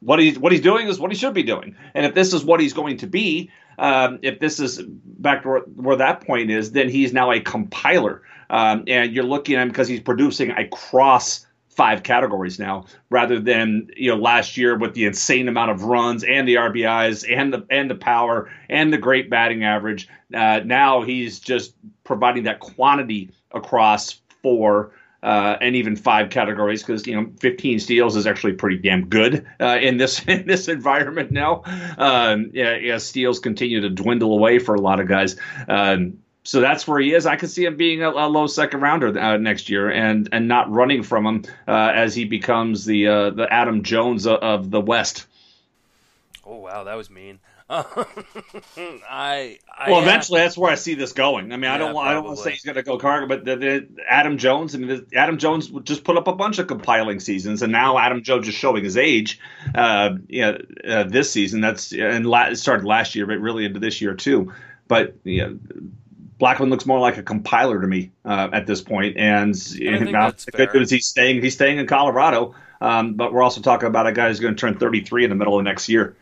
what 0.00 0.20
he's 0.20 0.38
what 0.38 0.52
he's 0.52 0.60
doing 0.60 0.86
is 0.86 1.00
what 1.00 1.10
he 1.10 1.16
should 1.16 1.34
be 1.34 1.42
doing. 1.42 1.74
And 1.94 2.06
if 2.06 2.14
this 2.14 2.32
is 2.32 2.44
what 2.44 2.60
he's 2.60 2.72
going 2.72 2.98
to 2.98 3.06
be, 3.06 3.50
um, 3.78 4.20
if 4.22 4.38
this 4.38 4.60
is 4.60 4.80
back 4.80 5.42
to 5.42 5.48
where, 5.48 5.60
where, 5.60 5.96
that 5.96 6.24
point 6.24 6.50
is, 6.50 6.72
then 6.72 6.88
he's 6.88 7.12
now 7.12 7.32
a 7.32 7.40
compiler. 7.40 8.22
Um, 8.50 8.84
and 8.86 9.12
you're 9.12 9.24
looking 9.24 9.56
at 9.56 9.62
him 9.62 9.68
because 9.68 9.88
he's 9.88 10.00
producing 10.00 10.52
across 10.52 11.46
five 11.78 12.02
categories 12.02 12.58
now, 12.58 12.84
rather 13.08 13.38
than 13.38 13.88
you 13.96 14.10
know 14.10 14.20
last 14.20 14.56
year 14.56 14.76
with 14.76 14.94
the 14.94 15.04
insane 15.06 15.46
amount 15.46 15.70
of 15.70 15.84
runs 15.84 16.24
and 16.24 16.46
the 16.46 16.56
RBIs 16.56 17.24
and 17.32 17.54
the 17.54 17.64
and 17.70 17.88
the 17.88 17.94
power 17.94 18.50
and 18.68 18.92
the 18.92 18.98
great 18.98 19.30
batting 19.30 19.62
average. 19.62 20.08
Uh, 20.34 20.60
now 20.64 21.02
he's 21.02 21.38
just 21.38 21.74
providing 22.02 22.42
that 22.42 22.58
quantity 22.58 23.30
across 23.52 24.20
four 24.42 24.92
uh, 25.22 25.56
and 25.60 25.76
even 25.76 25.94
five 25.94 26.30
categories 26.30 26.82
because 26.82 27.06
you 27.06 27.14
know 27.14 27.30
15 27.40 27.78
steals 27.78 28.16
is 28.16 28.26
actually 28.26 28.54
pretty 28.54 28.78
damn 28.78 29.06
good 29.06 29.46
uh, 29.60 29.78
in 29.80 29.98
this 29.98 30.20
in 30.26 30.46
this 30.46 30.66
environment 30.66 31.30
now. 31.30 31.62
Um, 31.96 32.50
yeah, 32.54 32.76
yeah, 32.76 32.98
steals 32.98 33.38
continue 33.38 33.80
to 33.82 33.88
dwindle 33.88 34.32
away 34.32 34.58
for 34.58 34.74
a 34.74 34.80
lot 34.80 34.98
of 34.98 35.06
guys. 35.06 35.36
Um, 35.68 36.18
so 36.48 36.62
that's 36.62 36.88
where 36.88 36.98
he 36.98 37.12
is. 37.12 37.26
I 37.26 37.36
could 37.36 37.50
see 37.50 37.66
him 37.66 37.76
being 37.76 38.02
a, 38.02 38.08
a 38.08 38.26
low 38.26 38.46
second 38.46 38.80
rounder 38.80 39.18
uh, 39.18 39.36
next 39.36 39.68
year, 39.68 39.90
and 39.90 40.30
and 40.32 40.48
not 40.48 40.72
running 40.72 41.02
from 41.02 41.26
him 41.26 41.44
uh, 41.68 41.92
as 41.94 42.14
he 42.14 42.24
becomes 42.24 42.86
the 42.86 43.06
uh, 43.06 43.30
the 43.30 43.52
Adam 43.52 43.82
Jones 43.82 44.26
of, 44.26 44.38
of 44.38 44.70
the 44.70 44.80
West. 44.80 45.26
Oh 46.46 46.56
wow, 46.56 46.84
that 46.84 46.94
was 46.94 47.10
mean. 47.10 47.38
I, 47.70 47.84
I, 49.10 49.58
well, 49.90 50.00
eventually 50.00 50.40
that's 50.40 50.56
where 50.56 50.72
I 50.72 50.76
see 50.76 50.94
this 50.94 51.12
going. 51.12 51.52
I 51.52 51.56
mean, 51.56 51.64
yeah, 51.64 51.74
I 51.74 51.76
don't 51.76 51.92
want 51.92 52.08
I 52.08 52.14
don't 52.14 52.24
want 52.24 52.38
to 52.38 52.42
say 52.42 52.52
he's 52.52 52.64
going 52.64 52.76
to 52.76 52.82
go 52.82 52.96
Cargo, 52.96 53.26
but 53.26 53.44
the, 53.44 53.56
the, 53.56 53.86
Adam 54.08 54.38
Jones. 54.38 54.74
I 54.74 54.78
mean, 54.78 54.88
the, 54.88 55.06
Adam 55.14 55.36
Jones 55.36 55.68
just 55.82 56.02
put 56.02 56.16
up 56.16 56.28
a 56.28 56.32
bunch 56.32 56.58
of 56.58 56.66
compiling 56.66 57.20
seasons, 57.20 57.60
and 57.60 57.70
now 57.70 57.98
Adam 57.98 58.22
Jones 58.22 58.48
is 58.48 58.54
showing 58.54 58.84
his 58.84 58.96
age. 58.96 59.38
Uh, 59.74 60.14
yeah, 60.28 60.56
uh, 60.88 61.04
this 61.04 61.30
season 61.30 61.60
that's 61.60 61.92
and 61.92 62.24
la- 62.24 62.46
it 62.46 62.56
started 62.56 62.86
last 62.86 63.14
year, 63.14 63.26
but 63.26 63.38
really 63.38 63.66
into 63.66 63.80
this 63.80 64.00
year 64.00 64.14
too. 64.14 64.50
But 64.86 65.14
you 65.24 65.42
know, 65.42 65.58
Blackmon 66.40 66.70
looks 66.70 66.86
more 66.86 67.00
like 67.00 67.16
a 67.16 67.22
compiler 67.22 67.80
to 67.80 67.86
me 67.86 68.10
uh, 68.24 68.48
at 68.52 68.66
this 68.66 68.80
point, 68.80 69.16
and, 69.16 69.56
and 69.80 70.12
now 70.12 70.30
the 70.30 70.52
good 70.52 70.72
news 70.72 70.90
he's 70.90 71.06
staying 71.06 71.42
he's 71.42 71.54
staying 71.54 71.78
in 71.78 71.86
Colorado. 71.86 72.54
Um, 72.80 73.14
but 73.14 73.32
we're 73.32 73.42
also 73.42 73.60
talking 73.60 73.88
about 73.88 74.06
a 74.06 74.12
guy 74.12 74.28
who's 74.28 74.38
going 74.38 74.54
to 74.54 74.60
turn 74.60 74.78
33 74.78 75.24
in 75.24 75.30
the 75.30 75.36
middle 75.36 75.58
of 75.58 75.64
next 75.64 75.88
year. 75.88 76.16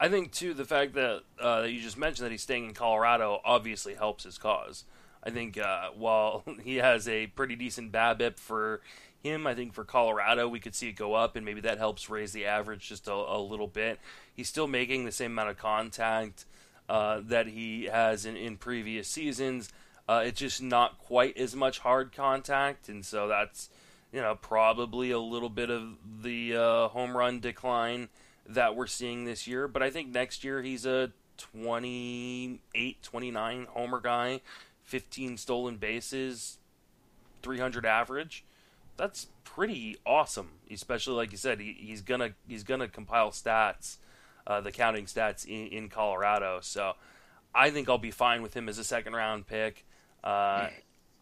I 0.00 0.08
think 0.08 0.30
too 0.30 0.54
the 0.54 0.64
fact 0.64 0.94
that 0.94 1.22
uh, 1.40 1.66
you 1.68 1.80
just 1.80 1.98
mentioned 1.98 2.26
that 2.26 2.30
he's 2.30 2.42
staying 2.42 2.66
in 2.66 2.74
Colorado 2.74 3.40
obviously 3.44 3.94
helps 3.94 4.24
his 4.24 4.38
cause. 4.38 4.84
I 5.24 5.30
think 5.30 5.58
uh, 5.58 5.90
while 5.96 6.44
he 6.62 6.76
has 6.76 7.08
a 7.08 7.26
pretty 7.28 7.56
decent 7.56 7.92
BABIP 7.92 8.38
for 8.38 8.80
him, 9.20 9.46
I 9.46 9.54
think 9.54 9.74
for 9.74 9.82
Colorado 9.82 10.48
we 10.48 10.60
could 10.60 10.76
see 10.76 10.90
it 10.90 10.92
go 10.92 11.14
up, 11.14 11.34
and 11.34 11.44
maybe 11.44 11.60
that 11.62 11.78
helps 11.78 12.08
raise 12.08 12.32
the 12.32 12.46
average 12.46 12.88
just 12.88 13.08
a, 13.08 13.12
a 13.12 13.40
little 13.40 13.66
bit. 13.66 13.98
He's 14.32 14.48
still 14.48 14.68
making 14.68 15.04
the 15.04 15.12
same 15.12 15.32
amount 15.32 15.50
of 15.50 15.58
contact. 15.58 16.44
Uh, 16.88 17.20
that 17.24 17.46
he 17.48 17.84
has 17.84 18.24
in, 18.24 18.36
in 18.36 18.56
previous 18.56 19.08
seasons. 19.08 19.68
Uh, 20.08 20.22
it's 20.24 20.40
just 20.40 20.62
not 20.62 20.98
quite 20.98 21.36
as 21.36 21.54
much 21.54 21.80
hard 21.80 22.12
contact, 22.14 22.88
and 22.88 23.04
so 23.04 23.28
that's 23.28 23.68
you 24.12 24.20
know 24.20 24.34
probably 24.34 25.10
a 25.10 25.18
little 25.18 25.50
bit 25.50 25.70
of 25.70 25.96
the 26.22 26.56
uh, 26.56 26.88
home 26.88 27.16
run 27.16 27.40
decline 27.40 28.08
that 28.46 28.74
we're 28.74 28.86
seeing 28.86 29.24
this 29.24 29.46
year. 29.46 29.68
But 29.68 29.82
I 29.82 29.90
think 29.90 30.08
next 30.08 30.42
year 30.44 30.62
he's 30.62 30.86
a 30.86 31.12
28, 31.36 33.02
29 33.02 33.66
homer 33.70 34.00
guy, 34.00 34.40
15 34.84 35.36
stolen 35.36 35.76
bases, 35.76 36.58
300 37.42 37.84
average. 37.86 38.44
That's 38.96 39.28
pretty 39.44 39.96
awesome, 40.04 40.50
especially 40.70 41.14
like 41.14 41.32
you 41.32 41.38
said. 41.38 41.60
He, 41.60 41.76
he's 41.78 42.00
gonna 42.00 42.30
he's 42.48 42.64
gonna 42.64 42.88
compile 42.88 43.30
stats, 43.30 43.98
uh, 44.48 44.60
the 44.60 44.72
counting 44.72 45.04
stats 45.04 45.46
in, 45.46 45.68
in 45.68 45.88
Colorado. 45.88 46.58
So 46.62 46.94
I 47.54 47.70
think 47.70 47.88
I'll 47.88 47.98
be 47.98 48.10
fine 48.10 48.42
with 48.42 48.54
him 48.54 48.68
as 48.68 48.78
a 48.78 48.84
second 48.84 49.12
round 49.12 49.46
pick. 49.46 49.84
Uh, 50.24 50.68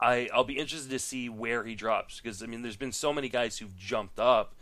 I 0.01 0.29
I'll 0.33 0.45
be 0.45 0.59
interested 0.59 0.91
to 0.91 0.99
see 0.99 1.29
where 1.29 1.65
he 1.65 1.75
drops 1.75 2.21
because 2.21 2.43
I 2.43 2.47
mean 2.47 2.62
there's 2.62 2.77
been 2.77 2.93
so 2.93 3.12
many 3.12 3.29
guys 3.29 3.59
who've 3.59 3.77
jumped 3.77 4.19
up 4.19 4.55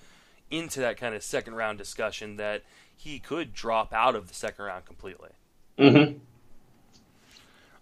into 0.50 0.80
that 0.80 0.96
kind 0.96 1.14
of 1.14 1.22
second 1.22 1.54
round 1.54 1.78
discussion 1.78 2.36
that 2.36 2.62
he 2.96 3.18
could 3.18 3.52
drop 3.52 3.92
out 3.92 4.14
of 4.14 4.28
the 4.28 4.34
second 4.34 4.64
round 4.64 4.86
completely. 4.86 5.30
Mm-hmm. 5.78 6.18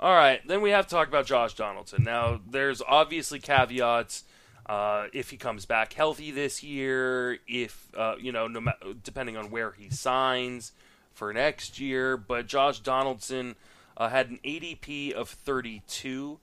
All 0.00 0.14
right, 0.14 0.40
then 0.48 0.62
we 0.62 0.70
have 0.70 0.86
to 0.88 0.90
talk 0.90 1.06
about 1.06 1.26
Josh 1.26 1.54
Donaldson. 1.54 2.02
Now, 2.02 2.40
there's 2.50 2.82
obviously 2.82 3.38
caveats. 3.38 4.24
Uh, 4.66 5.06
if 5.12 5.30
he 5.30 5.36
comes 5.36 5.66
back 5.66 5.92
healthy 5.92 6.30
this 6.30 6.62
year, 6.62 7.38
if 7.48 7.88
uh, 7.96 8.14
you 8.20 8.30
know, 8.30 8.46
no 8.46 8.72
depending 9.02 9.36
on 9.36 9.50
where 9.50 9.72
he 9.72 9.90
signs 9.90 10.72
for 11.12 11.32
next 11.32 11.80
year. 11.80 12.16
But 12.16 12.46
Josh 12.46 12.80
Donaldson 12.80 13.56
uh, 13.96 14.08
had 14.08 14.30
an 14.30 14.38
ADP 14.44 15.12
of 15.12 15.28
32 15.28 16.38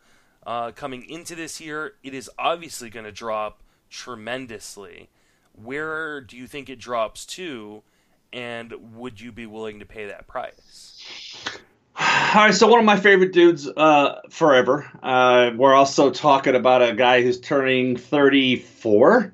uh, 0.45 0.71
coming 0.71 1.09
into 1.09 1.35
this 1.35 1.59
year. 1.59 1.93
It 2.03 2.13
is 2.13 2.29
obviously 2.37 2.89
going 2.89 3.05
to 3.05 3.11
drop 3.11 3.61
tremendously. 3.89 5.09
Where 5.53 6.21
do 6.21 6.37
you 6.37 6.47
think 6.47 6.69
it 6.69 6.79
drops 6.79 7.25
to, 7.27 7.83
and 8.31 8.73
would 8.95 9.19
you 9.19 9.31
be 9.31 9.45
willing 9.45 9.79
to 9.79 9.85
pay 9.85 10.05
that 10.07 10.27
price? 10.27 11.59
All 11.99 12.45
right, 12.45 12.53
so 12.53 12.67
one 12.67 12.79
of 12.79 12.85
my 12.85 12.97
favorite 12.97 13.33
dudes 13.33 13.67
uh, 13.67 14.21
forever. 14.29 14.89
Uh, 15.03 15.51
we're 15.57 15.73
also 15.73 16.11
talking 16.11 16.55
about 16.55 16.81
a 16.81 16.93
guy 16.93 17.21
who's 17.21 17.41
turning 17.41 17.97
34. 17.97 19.33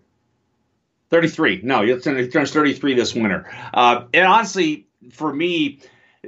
33. 1.11 1.61
No, 1.63 1.83
he 1.83 1.99
turns 1.99 2.51
33 2.51 2.95
this 2.95 3.13
winter. 3.13 3.47
Uh, 3.71 4.05
and 4.13 4.25
honestly, 4.25 4.87
for 5.11 5.31
me, 5.31 5.79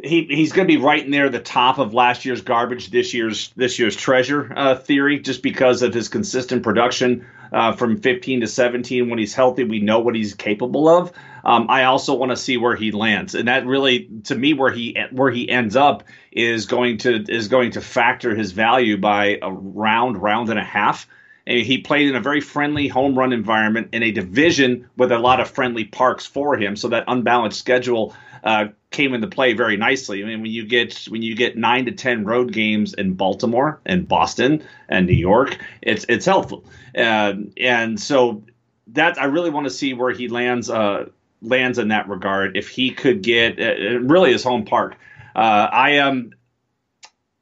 he 0.04 0.26
he's 0.26 0.52
going 0.52 0.67
to 0.67 0.71
be 0.71 0.80
right 0.80 1.04
in 1.04 1.10
there, 1.10 1.30
the 1.30 1.39
top 1.39 1.80
of 1.80 1.95
last 1.95 2.23
year's 2.23 2.41
garbage, 2.41 2.91
this 2.91 3.15
year's 3.15 3.52
this 3.56 3.80
year's 3.80 3.95
treasure 3.95 4.54
uh, 4.56 4.76
theory, 4.76 5.19
just 5.19 5.41
because 5.41 5.82
of 5.82 5.91
his 5.91 6.08
consistent 6.08 6.62
production 6.62 7.26
uh, 7.51 7.73
from 7.73 7.97
15 7.97 8.41
to 8.41 8.47
17. 8.47 9.10
When 9.10 9.19
he's 9.19 9.33
healthy, 9.33 9.63
we 9.63 9.79
know 9.79 9.99
what 9.99 10.15
he's 10.15 10.33
capable 10.33 10.88
of. 10.89 11.12
Um, 11.43 11.67
I 11.69 11.86
also 11.86 12.13
want 12.15 12.31
to 12.31 12.36
see 12.36 12.57
where 12.57 12.75
he 12.75 12.91
lands, 12.91 13.33
and 13.33 13.47
that 13.47 13.65
really, 13.65 14.10
to 14.25 14.36
me, 14.36 14.53
where 14.53 14.71
he 14.71 14.97
where 15.12 15.31
he 15.31 15.49
ends 15.49 15.77
up 15.77 16.03
is 16.31 16.65
going 16.65 16.97
to 16.99 17.23
is 17.29 17.47
going 17.47 17.71
to 17.71 17.81
factor 17.81 18.36
his 18.36 18.51
value 18.51 18.97
by 18.97 19.39
a 19.41 19.49
round, 19.49 20.21
round 20.21 20.49
and 20.49 20.60
a 20.60 20.63
half. 20.63 21.07
He 21.45 21.77
played 21.77 22.10
in 22.10 22.17
a 22.17 22.19
very 22.19 22.41
friendly 22.41 22.89
home 22.89 23.17
run 23.17 23.31
environment 23.31 23.89
in 23.93 24.03
a 24.03 24.12
division 24.12 24.89
with 24.97 25.13
a 25.13 25.17
lot 25.17 25.39
of 25.39 25.49
friendly 25.49 25.86
parks 25.86 26.25
for 26.25 26.57
him, 26.57 26.75
so 26.75 26.89
that 26.89 27.05
unbalanced 27.07 27.57
schedule 27.57 28.13
uh, 28.43 28.65
came 28.91 29.13
into 29.13 29.28
play 29.28 29.54
very 29.54 29.78
nicely. 29.78 30.23
I 30.23 30.28
mean, 30.28 30.41
when 30.41 30.52
you 30.52 30.65
get 30.65 31.06
when 31.10 31.21
you 31.21 31.36
get 31.36 31.58
nine 31.58 31.86
to 31.86 31.91
ten 31.91 32.26
road 32.26 32.52
games 32.54 32.93
in 32.93 33.13
Baltimore 33.13 33.80
and 33.86 34.08
Boston 34.08 34.63
and 34.89 35.08
New 35.08 35.13
York, 35.13 35.58
it's 35.82 36.06
it's 36.10 36.26
helpful. 36.26 36.63
Uh, 36.97 37.34
and 37.58 38.00
so 38.00 38.43
that 38.88 39.21
I 39.21 39.26
really 39.26 39.50
want 39.50 39.65
to 39.65 39.71
see 39.71 39.93
where 39.93 40.12
he 40.12 40.28
lands 40.28 40.69
uh, 40.69 41.10
lands 41.41 41.78
in 41.78 41.89
that 41.89 42.08
regard. 42.08 42.58
If 42.58 42.69
he 42.69 42.91
could 42.91 43.21
get 43.21 43.60
uh, 43.60 44.00
really 44.00 44.32
his 44.32 44.43
home 44.43 44.65
park, 44.65 44.97
uh, 45.36 45.69
I 45.71 45.91
am 45.91 46.34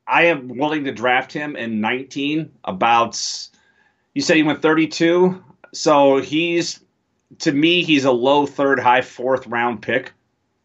I 0.08 0.26
am 0.26 0.48
willing 0.48 0.86
to 0.86 0.92
draft 0.92 1.32
him 1.32 1.56
in 1.56 1.82
19. 1.82 2.52
About 2.64 3.50
you 4.14 4.22
said 4.22 4.38
he 4.38 4.44
went 4.44 4.62
32, 4.62 5.44
so 5.74 6.22
he's 6.22 6.80
to 7.40 7.52
me 7.52 7.84
he's 7.84 8.06
a 8.06 8.12
low 8.12 8.46
third, 8.46 8.80
high 8.80 9.02
fourth 9.02 9.48
round 9.48 9.82
pick 9.82 10.14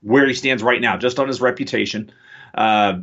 where 0.02 0.26
he 0.26 0.34
stands 0.34 0.62
right 0.62 0.80
now, 0.80 0.96
just 0.96 1.18
on 1.18 1.28
his 1.28 1.40
reputation. 1.40 2.12
Uh, 2.54 3.00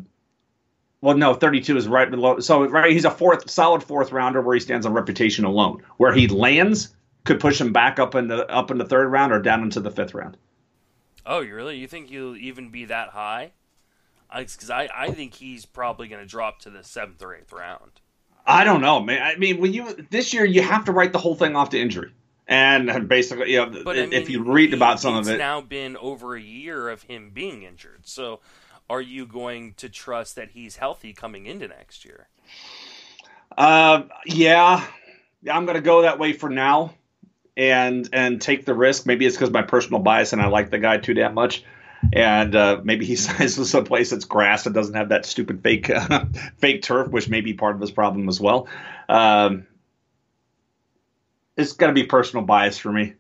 well, 1.02 1.16
no, 1.16 1.34
32 1.34 1.78
is 1.78 1.88
right 1.88 2.10
below. 2.10 2.40
So 2.40 2.68
right, 2.68 2.92
he's 2.92 3.06
a 3.06 3.12
fourth, 3.12 3.50
solid 3.50 3.84
fourth 3.84 4.12
rounder 4.12 4.42
where 4.42 4.56
he 4.56 4.60
stands 4.60 4.86
on 4.86 4.94
reputation 4.94 5.46
alone. 5.46 5.84
Where 5.98 6.14
he 6.14 6.28
lands 6.28 6.96
could 7.24 7.40
push 7.40 7.62
him 7.62 7.72
back 7.72 8.00
up 8.00 8.16
in 8.16 8.28
the 8.28 8.50
up 8.50 8.72
in 8.72 8.78
the 8.78 8.86
third 8.86 9.08
round 9.10 9.32
or 9.32 9.40
down 9.40 9.62
into 9.62 9.80
the 9.80 9.92
fifth 9.92 10.14
round. 10.14 10.38
Oh, 11.26 11.42
you 11.42 11.54
really? 11.54 11.78
You 11.78 11.88
think 11.88 12.10
he'll 12.10 12.36
even 12.36 12.70
be 12.72 12.86
that 12.86 13.10
high? 13.10 13.52
Because 14.36 14.70
I, 14.70 14.90
I 14.94 15.12
think 15.12 15.34
he's 15.34 15.66
probably 15.66 16.08
going 16.08 16.22
to 16.22 16.28
drop 16.28 16.60
to 16.62 16.70
the 16.70 16.84
seventh 16.84 17.22
or 17.22 17.36
eighth 17.36 17.54
round. 17.54 17.92
I 18.46 18.64
don't 18.64 18.82
know, 18.82 19.02
man. 19.02 19.22
I 19.22 19.36
mean, 19.36 19.60
when 19.60 19.74
you 19.74 19.94
this 20.10 20.34
year 20.34 20.46
you 20.46 20.62
have 20.62 20.86
to 20.86 20.92
write 20.92 21.12
the 21.12 21.20
whole 21.20 21.36
thing 21.36 21.56
off 21.56 21.70
to 21.72 21.80
injury. 21.80 22.12
And 22.48 23.10
basically, 23.10 23.52
you 23.52 23.58
know, 23.58 23.84
but, 23.84 23.98
if 23.98 24.08
I 24.08 24.20
mean, 24.20 24.30
you 24.30 24.44
read 24.44 24.74
about 24.74 25.02
some 25.02 25.16
of 25.16 25.28
it, 25.28 25.32
it's 25.32 25.40
now 25.40 25.60
been 25.60 25.98
over 25.98 26.36
a 26.36 26.42
year 26.42 26.88
of 26.88 27.04
him 27.04 27.32
being 27.34 27.64
injured. 27.64 28.08
So, 28.08 28.40
are 28.90 29.02
you 29.02 29.26
going 29.26 29.74
to 29.76 29.90
trust 29.90 30.36
that 30.36 30.52
he's 30.52 30.78
healthy 30.78 31.12
coming 31.12 31.46
into 31.46 31.68
next 31.68 32.06
year? 32.06 32.30
Uh, 33.58 34.04
yeah, 34.26 34.86
I'm 35.52 35.66
going 35.66 35.76
to 35.76 35.82
go 35.82 36.04
that 36.04 36.20
way 36.20 36.32
for 36.32 36.50
now, 36.50 36.94
and 37.58 38.08
and 38.14 38.42
take 38.42 38.64
the 38.64 38.74
risk. 38.74 39.06
Maybe 39.06 39.26
it's 39.26 39.36
because 39.36 39.52
my 39.52 39.64
personal 39.64 40.00
bias 40.00 40.32
and 40.32 40.42
I 40.42 40.48
like 40.48 40.70
the 40.70 40.80
guy 40.80 40.98
too 40.98 41.14
damn 41.14 41.34
much, 41.34 41.66
and 42.14 42.56
uh, 42.56 42.80
maybe 42.84 43.06
he 43.06 43.16
signs 43.18 43.58
with 43.58 43.68
some 43.68 43.84
place 43.84 44.12
that's 44.12 44.26
grass 44.26 44.64
that 44.64 44.74
doesn't 44.74 44.96
have 44.96 45.10
that 45.10 45.26
stupid 45.26 45.62
fake 45.62 45.90
uh, 45.90 46.26
fake 46.60 46.82
turf, 46.82 47.10
which 47.10 47.28
may 47.28 47.42
be 47.42 47.54
part 47.54 47.76
of 47.76 47.82
his 47.82 47.92
problem 47.92 48.30
as 48.30 48.40
well. 48.40 48.68
Um, 49.10 49.68
it's 51.58 51.74
got 51.74 51.88
to 51.88 51.94
be 51.94 52.04
personal 52.04 52.46
bias 52.46 52.78
for 52.78 52.92
me. 52.92 53.16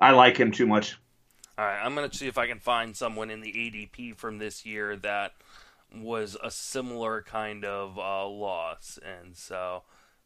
I 0.00 0.10
like 0.10 0.36
him 0.36 0.50
too 0.50 0.66
much. 0.66 0.98
All 1.56 1.64
right, 1.64 1.80
I'm 1.82 1.94
going 1.94 2.10
to 2.10 2.16
see 2.16 2.26
if 2.26 2.36
I 2.36 2.46
can 2.46 2.58
find 2.58 2.94
someone 2.94 3.30
in 3.30 3.40
the 3.40 3.52
ADP 3.52 4.16
from 4.16 4.38
this 4.38 4.66
year 4.66 4.96
that 4.96 5.32
was 5.94 6.36
a 6.42 6.50
similar 6.50 7.22
kind 7.22 7.64
of 7.64 7.98
uh, 7.98 8.26
loss. 8.26 8.98
And 9.02 9.34
so, 9.36 9.84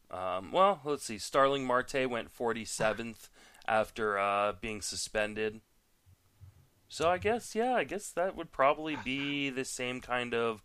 um, 0.09 0.51
well, 0.51 0.81
let's 0.83 1.05
see. 1.05 1.17
Starling 1.17 1.65
Marte 1.65 2.09
went 2.09 2.35
47th 2.35 3.29
after 3.65 4.19
uh, 4.19 4.53
being 4.59 4.81
suspended. 4.81 5.61
So 6.89 7.07
I 7.07 7.17
guess, 7.17 7.55
yeah, 7.55 7.75
I 7.75 7.85
guess 7.85 8.09
that 8.11 8.35
would 8.35 8.51
probably 8.51 8.97
be 8.97 9.49
the 9.49 9.63
same 9.63 10.01
kind 10.01 10.33
of, 10.33 10.61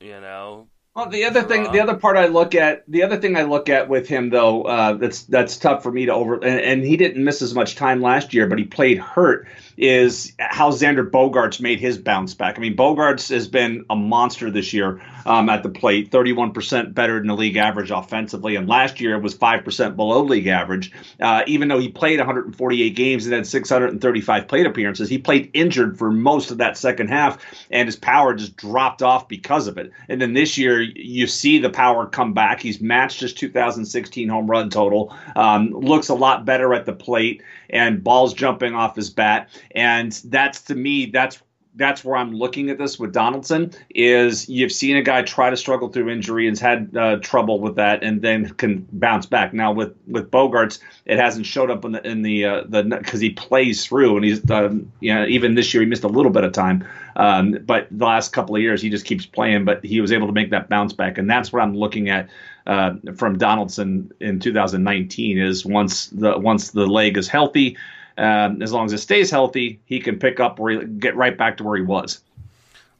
you 0.00 0.20
know, 0.20 0.68
well, 0.94 1.08
the 1.08 1.24
other 1.24 1.42
thing, 1.42 1.72
the 1.72 1.80
other 1.80 1.96
part 1.96 2.18
I 2.18 2.26
look 2.26 2.54
at, 2.54 2.84
the 2.86 3.02
other 3.02 3.16
thing 3.16 3.36
I 3.36 3.44
look 3.44 3.70
at 3.70 3.88
with 3.88 4.08
him 4.08 4.28
though, 4.28 4.62
uh, 4.64 4.92
that's 4.94 5.22
that's 5.22 5.56
tough 5.56 5.82
for 5.82 5.90
me 5.90 6.06
to 6.06 6.12
over, 6.12 6.34
and, 6.34 6.60
and, 6.60 6.84
he 6.84 6.98
didn't 6.98 7.24
miss 7.24 7.40
as 7.40 7.54
much 7.54 7.76
time 7.76 8.02
last 8.02 8.34
year, 8.34 8.46
but 8.46 8.58
he 8.58 8.64
played 8.64 8.98
hurt. 8.98 9.48
Is 9.76 10.32
how 10.38 10.70
Xander 10.70 11.08
Bogaerts 11.08 11.60
made 11.60 11.80
his 11.80 11.98
bounce 11.98 12.34
back. 12.34 12.58
I 12.58 12.60
mean, 12.60 12.76
Bogaerts 12.76 13.30
has 13.30 13.48
been 13.48 13.84
a 13.88 13.96
monster 13.96 14.50
this 14.50 14.72
year 14.72 15.00
um, 15.24 15.48
at 15.48 15.62
the 15.62 15.68
plate, 15.68 16.10
31% 16.10 16.94
better 16.94 17.18
than 17.18 17.28
the 17.28 17.34
league 17.34 17.56
average 17.56 17.90
offensively, 17.90 18.56
and 18.56 18.68
last 18.68 19.00
year 19.00 19.14
it 19.14 19.22
was 19.22 19.36
5% 19.36 19.96
below 19.96 20.22
league 20.22 20.46
average. 20.46 20.92
Uh, 21.20 21.42
even 21.46 21.68
though 21.68 21.78
he 21.78 21.88
played 21.88 22.18
148 22.18 22.94
games 22.94 23.24
and 23.26 23.34
had 23.34 23.46
635 23.46 24.48
plate 24.48 24.66
appearances, 24.66 25.08
he 25.08 25.18
played 25.18 25.50
injured 25.54 25.98
for 25.98 26.10
most 26.10 26.50
of 26.50 26.58
that 26.58 26.76
second 26.76 27.08
half, 27.08 27.38
and 27.70 27.86
his 27.86 27.96
power 27.96 28.34
just 28.34 28.56
dropped 28.56 29.02
off 29.02 29.28
because 29.28 29.66
of 29.68 29.78
it. 29.78 29.90
And 30.08 30.20
then 30.20 30.34
this 30.34 30.58
year 30.58 30.80
you 30.80 31.26
see 31.26 31.58
the 31.58 31.70
power 31.70 32.06
come 32.06 32.32
back. 32.32 32.60
He's 32.60 32.80
matched 32.80 33.20
his 33.20 33.32
2016 33.32 34.28
home 34.28 34.50
run 34.50 34.70
total. 34.70 35.14
Um, 35.36 35.70
looks 35.70 36.08
a 36.08 36.14
lot 36.14 36.44
better 36.44 36.74
at 36.74 36.86
the 36.86 36.92
plate 36.92 37.42
and 37.70 38.04
balls 38.04 38.34
jumping 38.34 38.74
off 38.74 38.94
his 38.94 39.10
bat. 39.10 39.48
And 39.74 40.12
that's 40.24 40.62
to 40.62 40.74
me, 40.74 41.06
that's 41.06 41.42
that's 41.74 42.04
where 42.04 42.16
I'm 42.16 42.32
looking 42.32 42.68
at 42.70 42.78
this 42.78 42.98
with 42.98 43.12
Donaldson 43.12 43.72
is 43.94 44.48
you've 44.48 44.72
seen 44.72 44.96
a 44.96 45.02
guy 45.02 45.22
try 45.22 45.48
to 45.48 45.56
struggle 45.56 45.88
through 45.88 46.10
injury 46.10 46.46
and 46.46 46.58
has 46.58 46.60
had 46.60 46.96
uh, 46.96 47.16
trouble 47.16 47.60
with 47.60 47.76
that 47.76 48.02
and 48.02 48.20
then 48.20 48.50
can 48.50 48.86
bounce 48.92 49.24
back. 49.26 49.54
Now 49.54 49.72
with 49.72 49.94
with 50.06 50.30
Bogaerts, 50.30 50.80
it 51.06 51.18
hasn't 51.18 51.46
showed 51.46 51.70
up 51.70 51.84
in 51.84 51.92
the 51.92 52.06
in 52.06 52.22
the 52.22 52.44
uh, 52.44 52.64
the 52.68 52.82
because 52.82 53.20
he 53.20 53.30
plays 53.30 53.86
through 53.86 54.16
and 54.16 54.24
he's 54.24 54.50
um, 54.50 54.92
you 55.00 55.14
know 55.14 55.26
even 55.26 55.54
this 55.54 55.72
year 55.72 55.82
he 55.82 55.88
missed 55.88 56.04
a 56.04 56.08
little 56.08 56.32
bit 56.32 56.44
of 56.44 56.52
time, 56.52 56.86
um, 57.16 57.58
but 57.64 57.88
the 57.90 58.04
last 58.04 58.32
couple 58.32 58.54
of 58.54 58.60
years 58.60 58.82
he 58.82 58.90
just 58.90 59.06
keeps 59.06 59.24
playing. 59.24 59.64
But 59.64 59.84
he 59.84 60.00
was 60.00 60.12
able 60.12 60.26
to 60.26 60.32
make 60.32 60.50
that 60.50 60.68
bounce 60.68 60.92
back, 60.92 61.16
and 61.16 61.30
that's 61.30 61.52
what 61.52 61.62
I'm 61.62 61.74
looking 61.74 62.08
at. 62.10 62.28
Uh, 62.64 62.92
from 63.16 63.36
Donaldson 63.38 64.12
in 64.20 64.38
2019 64.38 65.36
is 65.36 65.66
once 65.66 66.06
the 66.10 66.38
once 66.38 66.70
the 66.70 66.86
leg 66.86 67.16
is 67.16 67.26
healthy, 67.26 67.76
um, 68.18 68.62
as 68.62 68.72
long 68.72 68.86
as 68.86 68.92
it 68.92 68.98
stays 68.98 69.30
healthy, 69.30 69.80
he 69.84 70.00
can 70.00 70.18
pick 70.18 70.40
up 70.40 70.58
where 70.58 70.80
he, 70.80 70.86
get 70.86 71.16
right 71.16 71.36
back 71.36 71.56
to 71.58 71.64
where 71.64 71.76
he 71.76 71.82
was. 71.82 72.20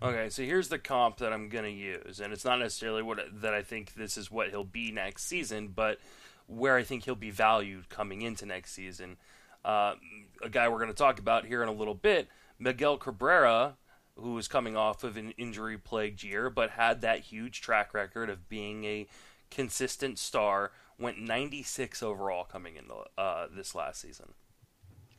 Okay, 0.02 0.30
so 0.30 0.42
here's 0.42 0.68
the 0.68 0.78
comp 0.78 1.18
that 1.18 1.32
I'm 1.32 1.48
going 1.48 1.64
to 1.64 1.70
use, 1.70 2.18
and 2.18 2.32
it's 2.32 2.44
not 2.44 2.58
necessarily 2.58 3.02
what 3.02 3.20
that 3.40 3.54
I 3.54 3.62
think 3.62 3.94
this 3.94 4.16
is 4.16 4.30
what 4.32 4.50
he'll 4.50 4.64
be 4.64 4.90
next 4.90 5.24
season, 5.24 5.68
but 5.68 5.98
where 6.46 6.76
I 6.76 6.82
think 6.82 7.04
he'll 7.04 7.14
be 7.14 7.30
valued 7.30 7.88
coming 7.88 8.22
into 8.22 8.44
next 8.44 8.72
season. 8.72 9.16
Uh, 9.64 9.94
a 10.42 10.48
guy 10.48 10.68
we're 10.68 10.78
going 10.78 10.88
to 10.88 10.94
talk 10.94 11.20
about 11.20 11.46
here 11.46 11.62
in 11.62 11.68
a 11.68 11.72
little 11.72 11.94
bit, 11.94 12.26
Miguel 12.58 12.96
Cabrera, 12.96 13.76
who 14.16 14.34
was 14.34 14.48
coming 14.48 14.76
off 14.76 15.04
of 15.04 15.16
an 15.16 15.32
injury 15.38 15.78
plagued 15.78 16.22
year, 16.24 16.50
but 16.50 16.70
had 16.70 17.00
that 17.00 17.20
huge 17.20 17.60
track 17.60 17.94
record 17.94 18.28
of 18.28 18.48
being 18.48 18.84
a 18.84 19.06
consistent 19.50 20.18
star, 20.18 20.72
went 20.98 21.18
96 21.18 22.02
overall 22.02 22.44
coming 22.44 22.76
into 22.76 22.94
uh, 23.16 23.46
this 23.54 23.74
last 23.74 24.00
season. 24.00 24.34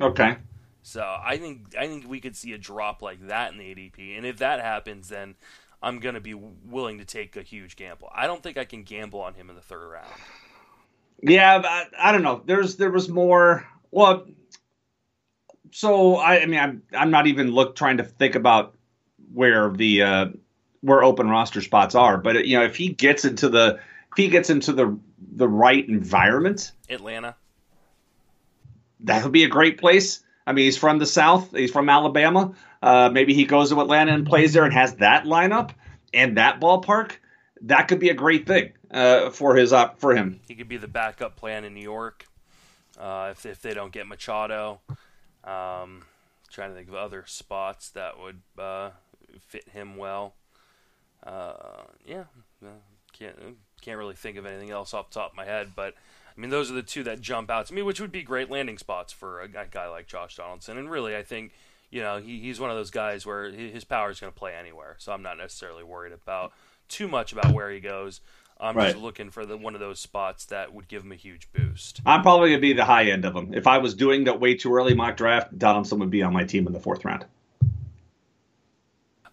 Okay. 0.03 0.35
So 0.83 1.01
I 1.01 1.37
think 1.37 1.75
I 1.79 1.87
think 1.87 2.07
we 2.07 2.19
could 2.19 2.35
see 2.35 2.51
a 2.53 2.57
drop 2.57 3.01
like 3.01 3.27
that 3.27 3.53
in 3.53 3.57
the 3.57 3.63
ADP, 3.63 4.17
and 4.17 4.25
if 4.25 4.37
that 4.39 4.59
happens, 4.59 5.07
then 5.09 5.35
I'm 5.81 5.99
going 5.99 6.15
to 6.15 6.21
be 6.21 6.33
willing 6.33 6.99
to 6.99 7.05
take 7.05 7.35
a 7.37 7.41
huge 7.41 7.75
gamble. 7.75 8.09
I 8.13 8.27
don't 8.27 8.43
think 8.43 8.57
I 8.57 8.65
can 8.65 8.83
gamble 8.83 9.21
on 9.21 9.33
him 9.33 9.49
in 9.49 9.55
the 9.55 9.61
third 9.61 9.87
round. 9.87 10.11
Yeah, 11.21 11.61
I, 11.63 11.85
I 11.97 12.11
don't 12.11 12.21
know. 12.21 12.41
There's 12.45 12.75
there 12.75 12.91
was 12.91 13.07
more. 13.07 13.65
Well, 13.91 14.25
so 15.71 16.15
I, 16.17 16.41
I 16.41 16.45
mean, 16.45 16.59
I'm 16.59 16.83
I'm 16.93 17.11
not 17.11 17.27
even 17.27 17.51
look 17.51 17.75
trying 17.75 17.97
to 17.97 18.03
think 18.03 18.35
about 18.35 18.75
where 19.33 19.69
the 19.69 20.01
uh, 20.01 20.25
where 20.81 21.01
open 21.01 21.29
roster 21.29 21.61
spots 21.61 21.95
are, 21.95 22.17
but 22.17 22.45
you 22.45 22.57
know, 22.57 22.65
if 22.65 22.75
he 22.75 22.89
gets 22.89 23.23
into 23.23 23.47
the 23.47 23.79
if 24.11 24.17
he 24.17 24.27
gets 24.27 24.49
into 24.49 24.73
the 24.73 24.97
the 25.35 25.47
right 25.47 25.87
environment, 25.87 26.73
Atlanta, 26.89 27.35
that 29.03 29.23
would 29.23 29.31
be 29.31 29.43
a 29.43 29.49
great 29.49 29.77
place. 29.77 30.23
I 30.45 30.51
mean, 30.51 30.65
he's 30.65 30.77
from 30.77 30.99
the 30.99 31.05
South. 31.05 31.51
He's 31.51 31.71
from 31.71 31.89
Alabama. 31.89 32.53
Uh, 32.81 33.09
maybe 33.11 33.33
he 33.33 33.45
goes 33.45 33.69
to 33.69 33.79
Atlanta 33.79 34.13
and 34.13 34.25
plays 34.25 34.53
there 34.53 34.65
and 34.65 34.73
has 34.73 34.95
that 34.95 35.23
lineup 35.23 35.71
and 36.13 36.37
that 36.37 36.59
ballpark. 36.59 37.13
That 37.61 37.87
could 37.87 37.99
be 37.99 38.09
a 38.09 38.13
great 38.13 38.45
thing 38.45 38.73
uh, 38.91 39.29
for 39.29 39.55
his 39.55 39.71
uh, 39.71 39.89
for 39.97 40.15
him. 40.15 40.41
He 40.47 40.55
could 40.55 40.67
be 40.67 40.77
the 40.77 40.87
backup 40.87 41.37
plan 41.37 41.63
in 41.63 41.73
New 41.73 41.81
York 41.81 42.25
uh, 42.99 43.29
if 43.31 43.45
if 43.45 43.61
they 43.61 43.73
don't 43.73 43.91
get 43.91 44.05
Machado. 44.05 44.81
Um, 45.45 46.03
trying 46.49 46.69
to 46.69 46.75
think 46.75 46.89
of 46.89 46.95
other 46.95 47.23
spots 47.25 47.89
that 47.91 48.19
would 48.19 48.41
uh, 48.59 48.91
fit 49.47 49.67
him 49.69 49.97
well. 49.97 50.33
Uh, 51.25 51.83
yeah, 52.05 52.23
can't 53.13 53.35
can't 53.81 53.97
really 53.97 54.15
think 54.15 54.37
of 54.37 54.45
anything 54.45 54.71
else 54.71 54.93
off 54.93 55.09
the 55.09 55.15
top 55.15 55.31
of 55.31 55.37
my 55.37 55.45
head, 55.45 55.71
but 55.75 55.95
I 56.35 56.41
mean, 56.41 56.49
those 56.49 56.71
are 56.71 56.73
the 56.73 56.83
two 56.83 57.03
that 57.03 57.21
jump 57.21 57.51
out 57.51 57.67
to 57.67 57.73
me, 57.73 57.81
which 57.81 58.01
would 58.01 58.11
be 58.11 58.23
great 58.23 58.49
landing 58.49 58.77
spots 58.77 59.13
for 59.13 59.41
a 59.41 59.47
guy 59.47 59.87
like 59.87 60.07
Josh 60.07 60.35
Donaldson. 60.35 60.77
And 60.77 60.89
really, 60.89 61.15
I 61.15 61.23
think 61.23 61.51
you 61.89 62.01
know 62.01 62.17
he, 62.17 62.39
he's 62.39 62.59
one 62.59 62.69
of 62.69 62.75
those 62.75 62.91
guys 62.91 63.25
where 63.25 63.51
his 63.51 63.83
power 63.83 64.09
is 64.09 64.19
going 64.19 64.33
to 64.33 64.37
play 64.37 64.53
anywhere. 64.53 64.95
So 64.99 65.11
I'm 65.11 65.21
not 65.21 65.37
necessarily 65.37 65.83
worried 65.83 66.13
about 66.13 66.53
too 66.89 67.07
much 67.07 67.31
about 67.31 67.53
where 67.53 67.69
he 67.69 67.79
goes. 67.79 68.21
I'm 68.59 68.77
right. 68.77 68.91
just 68.91 69.03
looking 69.03 69.29
for 69.29 69.45
the 69.45 69.57
one 69.57 69.73
of 69.73 69.79
those 69.79 69.99
spots 69.99 70.45
that 70.45 70.73
would 70.73 70.87
give 70.87 71.03
him 71.03 71.11
a 71.11 71.15
huge 71.15 71.51
boost. 71.51 72.01
I'm 72.05 72.21
probably 72.21 72.49
going 72.49 72.59
to 72.59 72.61
be 72.61 72.73
the 72.73 72.85
high 72.85 73.05
end 73.05 73.25
of 73.25 73.33
them. 73.33 73.53
If 73.53 73.67
I 73.67 73.79
was 73.79 73.93
doing 73.93 74.25
that 74.25 74.39
way 74.39 74.55
too 74.55 74.73
early 74.73 74.93
mock 74.93 75.17
draft, 75.17 75.57
Donaldson 75.57 75.99
would 75.99 76.11
be 76.11 76.23
on 76.23 76.33
my 76.33 76.43
team 76.43 76.67
in 76.67 76.73
the 76.73 76.79
fourth 76.79 77.03
round. 77.03 77.25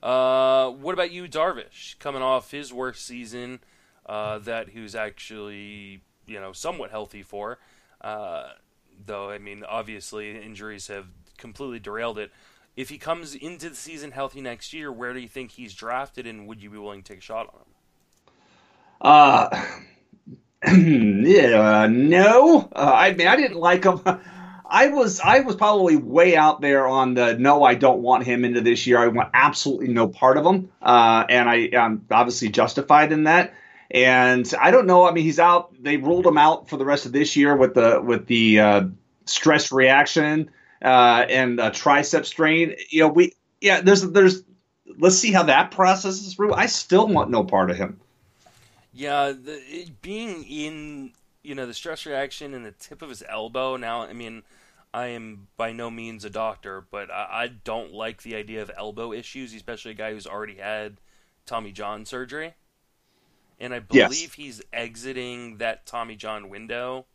Uh, 0.03 0.71
what 0.71 0.95
about 0.95 1.13
you, 1.13 1.29
Darvish? 1.29 1.99
Coming 1.99 2.23
off 2.23 2.51
his 2.51 2.73
worst 2.73 3.05
season, 3.05 3.61
uh, 4.07 4.39
that 4.39 4.71
he 4.71 4.81
was 4.81 4.95
actually 4.95 6.01
you 6.31 6.41
know 6.41 6.53
somewhat 6.53 6.91
healthy 6.91 7.23
for. 7.23 7.59
Uh, 8.01 8.51
though 9.05 9.31
I 9.31 9.39
mean, 9.39 9.65
obviously 9.65 10.41
injuries 10.41 10.87
have 10.89 11.07
completely 11.37 11.79
derailed 11.79 12.19
it. 12.19 12.31
If 12.77 12.89
he 12.89 12.99
comes 12.99 13.35
into 13.35 13.71
the 13.71 13.77
season 13.77 14.13
healthy 14.13 14.41
next 14.41 14.73
year, 14.73 14.93
where 14.93 15.13
do 15.13 15.21
you 15.21 15.29
think 15.29 15.51
he's 15.51 15.75
drafted, 15.75 16.27
and 16.27 16.47
would 16.47 16.63
you 16.63 16.71
be 16.71 16.79
willing 16.79 17.03
to 17.03 17.13
take 17.13 17.19
a 17.19 17.23
shot 17.23 17.49
on 17.53 17.61
him? 17.61 17.67
Uh, 19.01 19.67
yeah, 21.27 21.89
no. 21.91 22.69
Uh, 22.75 22.93
I 22.95 23.13
mean, 23.15 23.27
I 23.27 23.37
didn't 23.37 23.59
like 23.59 23.85
him. 23.85 24.01
I 24.73 24.87
was 24.87 25.19
I 25.21 25.41
was 25.41 25.57
probably 25.57 25.97
way 25.97 26.37
out 26.37 26.61
there 26.61 26.87
on 26.87 27.15
the 27.15 27.37
no, 27.37 27.65
I 27.65 27.75
don't 27.75 28.03
want 28.03 28.25
him 28.25 28.45
into 28.45 28.61
this 28.61 28.87
year. 28.87 28.99
I 28.99 29.09
want 29.09 29.31
absolutely 29.35 29.89
no 29.89 30.07
part 30.07 30.37
of 30.37 30.47
him, 30.47 30.71
uh, 30.81 31.25
and 31.29 31.51
I 31.51 31.57
am 31.73 32.07
obviously 32.09 32.51
justified 32.51 33.11
in 33.11 33.25
that. 33.25 33.53
And 33.91 34.53
I 34.61 34.71
don't 34.71 34.87
know. 34.87 35.09
I 35.09 35.13
mean, 35.13 35.25
he's 35.25 35.41
out. 35.41 35.75
They 35.83 35.97
ruled 35.97 36.27
him 36.27 36.39
out 36.39 36.69
for 36.69 36.77
the 36.77 36.85
rest 36.85 37.07
of 37.07 37.13
this 37.13 37.35
year 37.35 37.57
with 37.57 37.75
the 37.75 38.01
with 38.01 38.27
the 38.27 38.61
uh, 38.61 38.83
stress 39.27 39.73
reaction 39.73 40.51
uh, 40.83 41.27
and 41.29 41.59
a 41.59 41.71
tricep 41.71 42.25
strain. 42.25 42.77
You 42.91 43.03
know, 43.03 43.09
we 43.09 43.35
yeah. 43.61 43.81
There's 43.81 44.03
there's. 44.03 44.45
Let's 44.99 45.17
see 45.17 45.33
how 45.33 45.45
that 45.45 45.71
processes 45.71 46.35
through. 46.35 46.53
I 46.53 46.67
still 46.67 47.07
want 47.07 47.31
no 47.31 47.45
part 47.45 47.71
of 47.71 47.77
him. 47.77 48.01
Yeah, 48.93 49.33
the, 49.33 49.61
it, 49.67 50.03
being 50.03 50.45
in 50.45 51.13
you 51.43 51.55
know 51.55 51.67
the 51.67 51.75
stress 51.75 52.07
reaction 52.07 52.55
and 52.55 52.65
the 52.65 52.73
tip 52.73 53.03
of 53.03 53.09
his 53.09 53.25
elbow. 53.29 53.77
Now, 53.77 54.03
I 54.03 54.13
mean, 54.13 54.43
I 54.95 55.07
am 55.07 55.49
by 55.57 55.73
no 55.73 55.91
means 55.91 56.25
a 56.25 56.31
doctor, 56.31 56.85
but 56.91 57.11
I, 57.11 57.29
I 57.31 57.49
don't 57.49 57.93
like 57.93 58.23
the 58.23 58.37
idea 58.37 58.63
of 58.63 58.71
elbow 58.77 59.13
issues, 59.13 59.53
especially 59.53 59.93
a 59.93 59.95
guy 59.95 60.13
who's 60.13 60.27
already 60.29 60.57
had 60.57 60.99
Tommy 61.45 61.73
John 61.73 62.05
surgery 62.05 62.55
and 63.61 63.75
I 63.75 63.81
believe 63.81 64.11
yes. 64.11 64.33
he's 64.33 64.63
exiting 64.73 65.59
that 65.59 65.87
Tommy 65.87 66.17
John 66.17 66.49
window, 66.49 67.07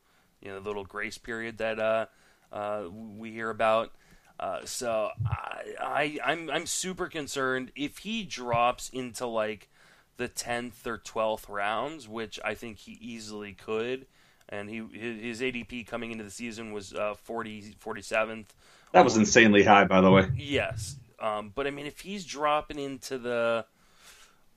you 0.42 0.50
know, 0.50 0.60
the 0.60 0.70
little 0.70 0.86
grace 0.86 1.18
period 1.18 1.58
that 1.58 1.80
uh, 1.80 2.06
uh, 2.52 2.84
we 2.92 3.32
hear 3.32 3.50
about. 3.50 3.92
Uh, 4.40 4.60
so 4.66 5.10
I, 5.26 5.64
I, 5.82 6.20
I'm 6.24 6.50
I'm 6.50 6.66
super 6.66 7.08
concerned 7.08 7.72
if 7.76 8.00
he 8.00 8.24
drops 8.24 8.90
into 8.90 9.26
like 9.26 9.70
the 10.18 10.28
tenth 10.28 10.86
or 10.86 10.98
twelfth 10.98 11.50
rounds, 11.50 12.08
which 12.08 12.40
I 12.44 12.54
think 12.54 12.78
he 12.80 12.98
easily 13.02 13.54
could. 13.54 14.06
And 14.48 14.70
he 14.70 14.84
his 14.94 15.42
ADP 15.42 15.88
coming 15.88 16.12
into 16.12 16.24
the 16.24 16.30
season 16.30 16.72
was 16.72 16.94
uh, 16.94 17.16
40, 17.16 17.76
47th. 17.84 18.46
That 18.92 19.04
was 19.04 19.18
insanely 19.18 19.64
high, 19.64 19.86
by 19.86 20.02
the 20.02 20.12
way. 20.12 20.30
Yes, 20.38 20.98
um, 21.20 21.52
but 21.56 21.66
I 21.66 21.72
mean, 21.72 21.88
if 21.88 22.02
he's 22.02 22.24
dropping 22.26 22.78
into 22.78 23.18
the 23.18 23.66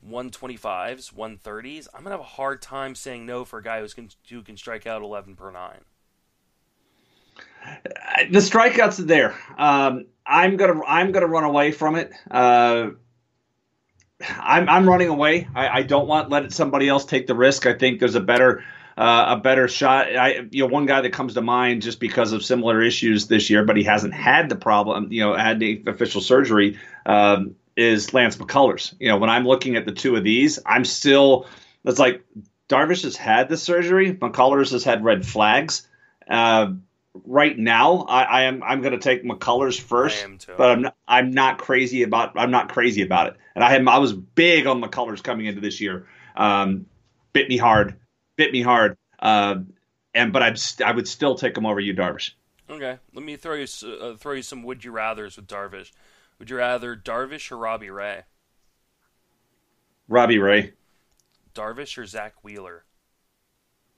125s, 0.06 1.12
130s, 1.12 1.88
I'm 1.92 2.02
going 2.02 2.04
to 2.04 2.10
have 2.10 2.20
a 2.20 2.22
hard 2.22 2.62
time 2.62 2.94
saying 2.94 3.26
no 3.26 3.44
for 3.44 3.58
a 3.58 3.62
guy 3.62 3.80
who's 3.80 3.94
can, 3.94 4.08
who 4.30 4.42
can 4.42 4.56
strike 4.56 4.86
out 4.86 5.02
11 5.02 5.36
per 5.36 5.50
9. 5.50 5.80
The 8.30 8.38
strikeouts 8.38 9.00
are 9.00 9.04
there. 9.04 9.34
Um, 9.56 10.06
I'm 10.26 10.56
gonna 10.56 10.82
I'm 10.86 11.12
gonna 11.12 11.26
run 11.26 11.44
away 11.44 11.72
from 11.72 11.96
it. 11.96 12.12
Uh, 12.30 12.90
I'm 14.26 14.68
I'm 14.68 14.88
running 14.88 15.08
away. 15.08 15.48
I, 15.54 15.68
I 15.68 15.82
don't 15.82 16.08
want 16.08 16.30
let 16.30 16.50
somebody 16.52 16.88
else 16.88 17.04
take 17.04 17.26
the 17.26 17.34
risk. 17.34 17.66
I 17.66 17.74
think 17.74 18.00
there's 18.00 18.14
a 18.14 18.20
better 18.20 18.64
uh, 18.96 19.36
a 19.36 19.36
better 19.36 19.68
shot. 19.68 20.14
I 20.14 20.46
you 20.50 20.64
know 20.64 20.72
one 20.72 20.86
guy 20.86 21.00
that 21.00 21.12
comes 21.12 21.34
to 21.34 21.40
mind 21.40 21.82
just 21.82 22.00
because 22.00 22.32
of 22.32 22.44
similar 22.44 22.82
issues 22.82 23.28
this 23.28 23.48
year, 23.48 23.64
but 23.64 23.76
he 23.76 23.84
hasn't 23.84 24.14
had 24.14 24.48
the 24.48 24.56
problem. 24.56 25.12
You 25.12 25.22
know, 25.22 25.34
had 25.34 25.60
the 25.60 25.84
official 25.86 26.20
surgery. 26.20 26.78
Um, 27.06 27.54
is 27.78 28.12
Lance 28.12 28.36
McCullers. 28.36 28.92
You 28.98 29.08
know, 29.08 29.18
when 29.18 29.30
I'm 29.30 29.46
looking 29.46 29.76
at 29.76 29.86
the 29.86 29.92
two 29.92 30.16
of 30.16 30.24
these, 30.24 30.58
I'm 30.66 30.84
still 30.84 31.46
it's 31.84 31.98
like 31.98 32.24
Darvish 32.68 33.04
has 33.04 33.16
had 33.16 33.48
the 33.48 33.56
surgery, 33.56 34.14
McCullers 34.14 34.72
has 34.72 34.82
had 34.82 35.04
red 35.04 35.24
flags. 35.24 35.86
Uh, 36.28 36.72
right 37.24 37.56
now, 37.56 38.04
I, 38.08 38.22
I, 38.22 38.42
am 38.42 38.62
I'm 38.64 38.82
going 38.82 38.92
to 38.92 38.98
take 38.98 39.24
McCullers 39.24 39.80
first, 39.80 40.26
but 40.56 40.70
I'm 40.70 40.82
not, 40.82 40.96
I'm 41.06 41.30
not 41.30 41.58
crazy 41.58 42.02
about 42.02 42.32
I'm 42.36 42.50
not 42.50 42.68
crazy 42.68 43.02
about 43.02 43.28
it. 43.28 43.36
And 43.54 43.62
I 43.62 43.70
had 43.70 43.86
I 43.86 43.98
was 43.98 44.12
big 44.12 44.66
on 44.66 44.82
McCullers 44.82 45.22
coming 45.22 45.46
into 45.46 45.60
this 45.60 45.80
year. 45.80 46.08
Um, 46.36 46.86
bit 47.32 47.48
me 47.48 47.56
hard, 47.56 47.94
bit 48.36 48.52
me 48.52 48.60
hard. 48.60 48.98
Uh, 49.20 49.60
and 50.14 50.32
but 50.32 50.42
I'd 50.42 50.58
I 50.84 50.90
would 50.90 51.06
still 51.06 51.36
take 51.36 51.56
him 51.56 51.64
over 51.64 51.78
you, 51.78 51.94
Darvish. 51.94 52.32
Okay, 52.68 52.98
let 53.14 53.24
me 53.24 53.36
throw 53.36 53.54
you 53.54 53.66
uh, 53.86 54.16
throw 54.16 54.32
you 54.32 54.42
some 54.42 54.64
would 54.64 54.84
you 54.84 54.90
rather's 54.90 55.36
with 55.36 55.46
Darvish. 55.46 55.92
Would 56.38 56.50
you 56.50 56.56
rather 56.56 56.94
Darvish 56.96 57.50
or 57.50 57.56
Robbie 57.56 57.90
Ray? 57.90 58.22
Robbie 60.08 60.38
Ray. 60.38 60.72
Darvish 61.54 61.98
or 61.98 62.06
Zack 62.06 62.34
Wheeler? 62.42 62.84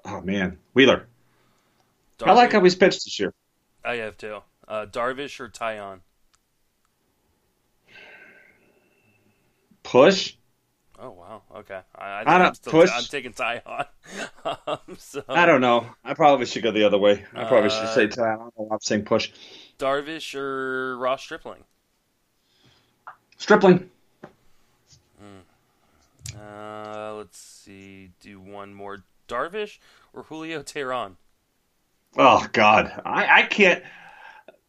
Oh 0.04 0.20
man, 0.22 0.58
Wheeler. 0.72 1.06
Darvish, 2.18 2.28
I 2.28 2.32
like 2.32 2.52
how 2.52 2.62
he's 2.62 2.74
pitched 2.74 3.04
this 3.04 3.20
year. 3.20 3.34
I 3.84 3.96
have 3.96 4.16
too. 4.16 4.38
Uh, 4.66 4.86
Darvish 4.86 5.40
or 5.40 5.48
Taillon? 5.48 6.00
Push. 9.82 10.36
Oh 10.98 11.10
wow. 11.10 11.42
Okay. 11.56 11.80
I, 11.94 12.22
I, 12.26 12.38
don't 12.38 12.54
still, 12.54 12.72
push. 12.72 12.90
I'm 12.92 13.04
taking 13.04 13.32
Taillon. 13.32 13.86
um, 14.66 14.78
so, 14.98 15.22
I 15.28 15.46
don't 15.46 15.60
know. 15.60 15.86
I 16.04 16.14
probably 16.14 16.46
should 16.46 16.62
go 16.62 16.72
the 16.72 16.84
other 16.84 16.98
way. 16.98 17.24
I 17.34 17.44
probably 17.44 17.70
uh, 17.70 17.94
should 17.94 17.94
say 17.94 18.06
Taillon. 18.06 18.50
I'm 18.70 18.80
saying 18.80 19.04
push. 19.04 19.30
Darvish 19.78 20.34
or 20.34 20.96
Ross 20.98 21.22
Stripling? 21.22 21.64
Stripling. 23.40 23.88
Hmm. 25.18 26.38
Uh, 26.38 27.14
let's 27.14 27.38
see. 27.38 28.10
Do 28.20 28.38
one 28.38 28.74
more. 28.74 29.02
Darvish 29.28 29.78
or 30.12 30.24
Julio 30.24 30.62
Teheran? 30.62 31.16
Oh 32.18 32.46
God, 32.52 32.92
I, 33.04 33.40
I 33.40 33.42
can't. 33.42 33.82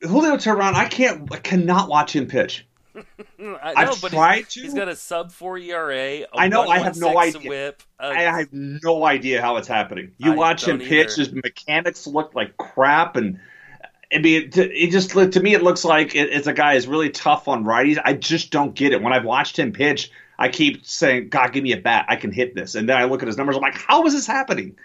Julio 0.01 0.37
Teheran, 0.37 0.73
I 0.73 0.85
can't. 0.85 1.29
I 1.33 1.37
cannot 1.37 1.89
watch 1.89 2.15
him 2.15 2.27
pitch. 2.27 2.65
I 2.95 3.03
know, 3.39 3.59
I've 3.63 4.01
but 4.01 4.11
tried 4.11 4.45
he's, 4.45 4.53
to. 4.53 4.61
he's 4.61 4.73
got 4.73 4.87
a 4.87 4.95
sub 4.95 5.31
four 5.31 5.57
ERA. 5.57 6.21
I 6.21 6.27
I 6.33 6.47
know, 6.47 6.67
I 6.67 6.79
have 6.79 6.97
no 6.97 7.17
idea. 7.17 7.49
Whip. 7.49 7.83
Uh, 7.99 8.13
I 8.15 8.21
have 8.21 8.53
no 8.53 9.03
idea 9.03 9.41
how 9.41 9.57
it's 9.57 9.67
happening. 9.67 10.13
You 10.17 10.33
I 10.33 10.35
watch 10.35 10.65
him 10.67 10.79
pitch; 10.79 11.17
either. 11.17 11.23
his 11.23 11.33
mechanics 11.33 12.07
look 12.07 12.35
like 12.35 12.55
crap, 12.55 13.17
and 13.17 13.39
I 14.13 14.19
mean, 14.19 14.49
it, 14.53 14.91
just 14.91 15.11
to 15.11 15.39
me 15.39 15.53
it 15.53 15.63
looks 15.63 15.85
like 15.85 16.15
it's 16.15 16.47
a 16.47 16.53
guy 16.53 16.75
who's 16.75 16.87
really 16.87 17.09
tough 17.09 17.47
on 17.47 17.63
righties. 17.63 17.99
I 18.03 18.13
just 18.13 18.51
don't 18.51 18.75
get 18.75 18.93
it. 18.93 19.01
When 19.01 19.13
I've 19.13 19.25
watched 19.25 19.57
him 19.57 19.71
pitch, 19.71 20.11
I 20.37 20.49
keep 20.49 20.85
saying, 20.85 21.29
"God, 21.29 21.53
give 21.53 21.63
me 21.63 21.71
a 21.71 21.77
bat, 21.77 22.05
I 22.09 22.15
can 22.15 22.31
hit 22.31 22.55
this," 22.55 22.75
and 22.75 22.89
then 22.89 22.97
I 22.97 23.05
look 23.05 23.21
at 23.21 23.27
his 23.27 23.37
numbers, 23.37 23.55
I'm 23.55 23.61
like, 23.61 23.75
"How 23.75 24.05
is 24.05 24.13
this 24.13 24.27
happening?" 24.27 24.75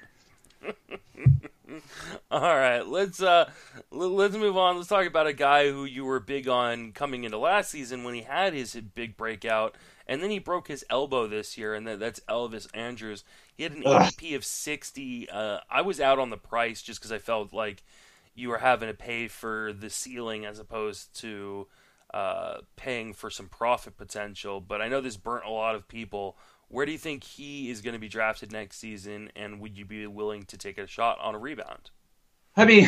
All 2.31 2.41
right, 2.41 2.87
let's 2.87 3.23
uh, 3.23 3.51
let's 3.91 4.37
move 4.37 4.57
on. 4.57 4.77
Let's 4.77 4.89
talk 4.89 5.07
about 5.07 5.27
a 5.27 5.33
guy 5.33 5.71
who 5.71 5.85
you 5.85 6.05
were 6.05 6.21
big 6.21 6.49
on 6.49 6.93
coming 6.93 7.25
into 7.25 7.39
last 7.39 7.71
season 7.71 8.05
when 8.05 8.15
he 8.15 8.23
had 8.23 8.53
his 8.53 8.75
big 8.75 9.17
breakout, 9.17 9.77
and 10.07 10.23
then 10.23 10.31
he 10.31 10.39
broke 10.39 10.69
his 10.69 10.85
elbow 10.91 11.27
this 11.27 11.57
year, 11.57 11.75
and 11.75 11.87
that's 11.87 12.21
Elvis 12.29 12.69
Andrus. 12.75 13.25
He 13.57 13.63
had 13.63 13.73
an 13.73 13.83
Ugh. 13.87 14.03
ADP 14.03 14.37
of 14.37 14.45
sixty. 14.45 15.29
Uh, 15.31 15.61
I 15.71 15.83
was 15.83 16.01
out 16.01 16.19
on 16.19 16.31
the 16.31 16.37
price 16.37 16.83
just 16.83 17.01
because 17.01 17.13
I 17.13 17.19
felt 17.19 17.53
like 17.53 17.83
you 18.37 18.49
were 18.51 18.59
having 18.59 18.89
to 18.89 18.95
pay 18.95 19.29
for 19.29 19.73
the 19.73 19.91
ceiling 19.91 20.45
as 20.45 20.59
opposed 20.59 21.19
to 21.21 21.67
uh, 22.15 22.59
paying 22.77 23.13
for 23.13 23.31
some 23.31 23.49
profit 23.49 23.97
potential. 23.97 24.61
But 24.61 24.81
I 24.81 24.89
know 24.89 25.01
this 25.01 25.17
burnt 25.17 25.45
a 25.45 25.51
lot 25.51 25.75
of 25.75 25.89
people. 25.89 26.37
Where 26.69 26.87
do 26.87 26.93
you 26.93 26.99
think 26.99 27.25
he 27.25 27.71
is 27.71 27.81
going 27.81 27.95
to 27.95 28.01
be 28.01 28.09
drafted 28.09 28.53
next 28.53 28.79
season, 28.79 29.31
and 29.37 29.61
would 29.61 29.79
you 29.79 29.85
be 29.85 30.07
willing 30.07 30.45
to 30.45 30.59
take 30.59 30.79
a 30.79 30.87
shot 30.87 31.19
on 31.21 31.35
a 31.35 31.39
rebound? 31.39 31.91
I 32.59 32.65
mean, 32.65 32.85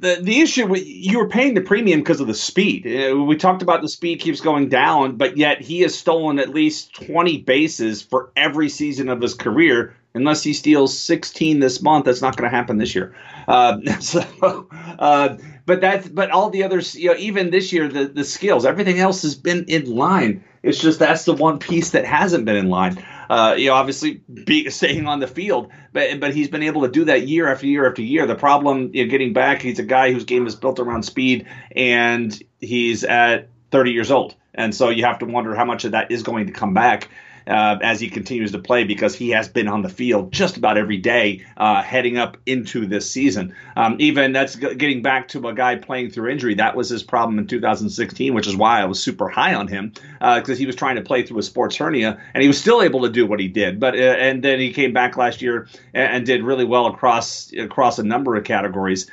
the 0.00 0.18
the 0.22 0.40
issue 0.40 0.66
with- 0.66 0.86
you 0.86 1.18
were 1.18 1.28
paying 1.28 1.52
the 1.54 1.60
premium 1.60 2.00
because 2.00 2.20
of 2.20 2.26
the 2.26 2.34
speed. 2.34 2.86
Uh, 2.86 3.16
We 3.16 3.36
talked 3.36 3.60
about 3.62 3.82
the 3.82 3.88
speed 3.88 4.20
keeps 4.20 4.40
going 4.40 4.70
down, 4.70 5.16
but 5.16 5.36
yet 5.36 5.60
he 5.60 5.80
has 5.80 5.94
stolen 5.94 6.38
at 6.38 6.48
least 6.48 6.94
20 6.94 7.38
bases 7.38 8.00
for 8.00 8.32
every 8.36 8.70
season 8.70 9.10
of 9.10 9.20
his 9.20 9.34
career. 9.34 9.94
Unless 10.14 10.42
he 10.42 10.52
steals 10.52 10.98
16 10.98 11.60
this 11.60 11.80
month, 11.80 12.04
that's 12.04 12.20
not 12.20 12.36
going 12.36 12.50
to 12.50 12.54
happen 12.54 12.76
this 12.76 12.94
year. 12.94 13.14
Uh, 13.48 13.78
so, 14.00 14.68
uh, 14.70 15.36
but 15.64 15.80
that's 15.80 16.08
but 16.08 16.30
all 16.30 16.50
the 16.50 16.64
others, 16.64 16.94
you 16.94 17.08
know, 17.08 17.16
even 17.16 17.50
this 17.50 17.72
year, 17.72 17.88
the 17.88 18.06
the 18.06 18.24
skills, 18.24 18.66
everything 18.66 18.98
else 18.98 19.22
has 19.22 19.34
been 19.34 19.64
in 19.68 19.94
line. 19.94 20.44
It's 20.62 20.78
just 20.78 20.98
that's 20.98 21.24
the 21.24 21.34
one 21.34 21.58
piece 21.58 21.90
that 21.90 22.04
hasn't 22.04 22.44
been 22.44 22.56
in 22.56 22.68
line. 22.68 23.02
Uh, 23.30 23.54
you 23.56 23.68
know, 23.68 23.74
obviously 23.74 24.22
be, 24.44 24.68
staying 24.70 25.06
on 25.06 25.20
the 25.20 25.26
field, 25.26 25.70
but 25.92 26.20
but 26.20 26.34
he's 26.34 26.48
been 26.48 26.62
able 26.62 26.82
to 26.82 26.88
do 26.88 27.04
that 27.04 27.28
year 27.28 27.48
after 27.48 27.66
year 27.66 27.88
after 27.88 28.02
year. 28.02 28.26
The 28.26 28.34
problem, 28.34 28.90
you 28.92 29.04
know, 29.04 29.10
getting 29.10 29.32
back, 29.32 29.62
he's 29.62 29.78
a 29.78 29.84
guy 29.84 30.12
whose 30.12 30.24
game 30.24 30.46
is 30.46 30.56
built 30.56 30.80
around 30.80 31.04
speed, 31.04 31.46
and 31.74 32.40
he's 32.60 33.04
at 33.04 33.48
30 33.70 33.92
years 33.92 34.10
old, 34.10 34.34
and 34.54 34.74
so 34.74 34.90
you 34.90 35.04
have 35.04 35.20
to 35.20 35.26
wonder 35.26 35.54
how 35.54 35.64
much 35.64 35.84
of 35.84 35.92
that 35.92 36.10
is 36.10 36.22
going 36.22 36.46
to 36.46 36.52
come 36.52 36.74
back. 36.74 37.08
Uh, 37.46 37.78
as 37.82 38.00
he 38.00 38.08
continues 38.08 38.52
to 38.52 38.58
play, 38.58 38.84
because 38.84 39.14
he 39.14 39.30
has 39.30 39.48
been 39.48 39.68
on 39.68 39.82
the 39.82 39.88
field 39.88 40.32
just 40.32 40.56
about 40.56 40.78
every 40.78 40.96
day 40.96 41.44
uh, 41.56 41.82
heading 41.82 42.18
up 42.18 42.36
into 42.46 42.86
this 42.86 43.10
season. 43.10 43.54
Um, 43.76 43.96
even 43.98 44.32
that's 44.32 44.56
getting 44.56 45.02
back 45.02 45.28
to 45.28 45.48
a 45.48 45.54
guy 45.54 45.76
playing 45.76 46.10
through 46.10 46.30
injury. 46.30 46.54
That 46.54 46.76
was 46.76 46.88
his 46.88 47.02
problem 47.02 47.38
in 47.38 47.46
2016, 47.46 48.34
which 48.34 48.46
is 48.46 48.56
why 48.56 48.80
I 48.80 48.84
was 48.84 49.02
super 49.02 49.28
high 49.28 49.54
on 49.54 49.68
him 49.68 49.92
because 50.20 50.58
he 50.58 50.66
was 50.66 50.76
trying 50.76 50.96
to 50.96 51.02
play 51.02 51.24
through 51.24 51.38
a 51.38 51.42
sports 51.42 51.76
hernia, 51.76 52.20
and 52.34 52.42
he 52.42 52.48
was 52.48 52.60
still 52.60 52.82
able 52.82 53.02
to 53.02 53.08
do 53.08 53.26
what 53.26 53.40
he 53.40 53.48
did. 53.48 53.80
But 53.80 53.94
uh, 53.94 53.98
and 53.98 54.42
then 54.42 54.60
he 54.60 54.72
came 54.72 54.92
back 54.92 55.16
last 55.16 55.42
year 55.42 55.68
and, 55.94 56.16
and 56.16 56.26
did 56.26 56.42
really 56.42 56.64
well 56.64 56.86
across 56.86 57.52
across 57.52 57.98
a 57.98 58.02
number 58.02 58.36
of 58.36 58.44
categories. 58.44 59.10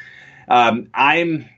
Um, 0.48 0.90
I'm 0.94 1.50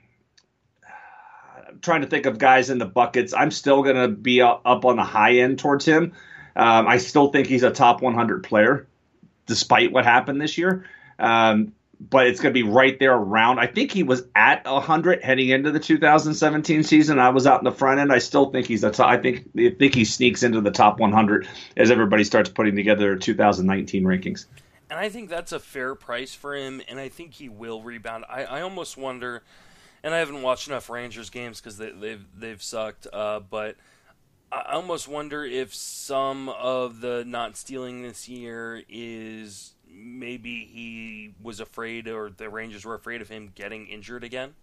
trying 1.80 2.02
to 2.02 2.06
think 2.06 2.26
of 2.26 2.38
guys 2.38 2.70
in 2.70 2.78
the 2.78 2.86
buckets. 2.86 3.34
I'm 3.34 3.50
still 3.50 3.82
going 3.82 3.96
to 3.96 4.08
be 4.08 4.40
up 4.40 4.84
on 4.84 4.96
the 4.96 5.04
high 5.04 5.38
end 5.38 5.58
towards 5.58 5.84
him. 5.84 6.12
Um, 6.56 6.86
I 6.86 6.98
still 6.98 7.28
think 7.28 7.46
he's 7.46 7.62
a 7.62 7.70
top 7.70 8.02
100 8.02 8.44
player, 8.44 8.86
despite 9.46 9.92
what 9.92 10.04
happened 10.04 10.40
this 10.40 10.58
year. 10.58 10.84
Um, 11.18 11.72
but 12.10 12.26
it's 12.26 12.40
going 12.40 12.52
to 12.52 12.60
be 12.60 12.68
right 12.68 12.98
there 12.98 13.14
around. 13.14 13.60
I 13.60 13.66
think 13.66 13.92
he 13.92 14.02
was 14.02 14.24
at 14.34 14.64
100 14.64 15.22
heading 15.22 15.50
into 15.50 15.70
the 15.70 15.78
2017 15.78 16.82
season. 16.82 17.18
I 17.18 17.30
was 17.30 17.46
out 17.46 17.60
in 17.60 17.64
the 17.64 17.72
front 17.72 18.00
end. 18.00 18.12
I 18.12 18.18
still 18.18 18.50
think 18.50 18.66
he's 18.66 18.82
a 18.82 18.90
top. 18.90 19.08
I 19.08 19.18
think 19.18 19.48
I 19.56 19.70
think 19.78 19.94
he 19.94 20.04
sneaks 20.04 20.42
into 20.42 20.60
the 20.60 20.72
top 20.72 20.98
100 20.98 21.46
as 21.76 21.90
everybody 21.90 22.24
starts 22.24 22.50
putting 22.50 22.74
together 22.74 23.00
their 23.02 23.16
2019 23.16 24.02
rankings. 24.02 24.46
And 24.90 24.98
I 24.98 25.08
think 25.08 25.30
that's 25.30 25.52
a 25.52 25.60
fair 25.60 25.94
price 25.94 26.34
for 26.34 26.54
him, 26.54 26.82
and 26.88 27.00
I 27.00 27.08
think 27.08 27.32
he 27.34 27.48
will 27.48 27.82
rebound. 27.82 28.24
I, 28.28 28.44
I 28.44 28.60
almost 28.60 28.98
wonder, 28.98 29.42
and 30.02 30.12
I 30.12 30.18
haven't 30.18 30.42
watched 30.42 30.68
enough 30.68 30.90
Rangers 30.90 31.30
games 31.30 31.60
because 31.60 31.78
they, 31.78 31.90
they've 31.90 32.24
they've 32.36 32.62
sucked, 32.62 33.06
uh, 33.12 33.40
but 33.40 33.76
I 34.52 34.74
almost 34.74 35.08
wonder 35.08 35.44
if 35.44 35.74
some 35.74 36.50
of 36.50 37.00
the 37.00 37.24
not 37.26 37.56
stealing 37.56 38.02
this 38.02 38.28
year 38.28 38.82
is 38.88 39.74
maybe 39.90 40.68
he 40.70 41.34
was 41.42 41.58
afraid, 41.58 42.06
or 42.06 42.28
the 42.28 42.50
Rangers 42.50 42.84
were 42.84 42.94
afraid 42.94 43.22
of 43.22 43.30
him 43.30 43.50
getting 43.54 43.86
injured 43.86 44.24
again. 44.24 44.54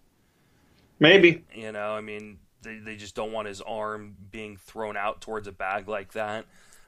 Maybe. 1.00 1.44
You 1.52 1.72
know, 1.72 1.92
I 1.92 2.00
mean, 2.02 2.38
they, 2.62 2.76
they 2.76 2.94
just 2.94 3.16
don't 3.16 3.32
want 3.32 3.48
his 3.48 3.60
arm 3.60 4.16
being 4.30 4.56
thrown 4.56 4.96
out 4.96 5.20
towards 5.20 5.48
a 5.48 5.52
bag 5.52 5.88
like 5.88 6.12
that. 6.12 6.46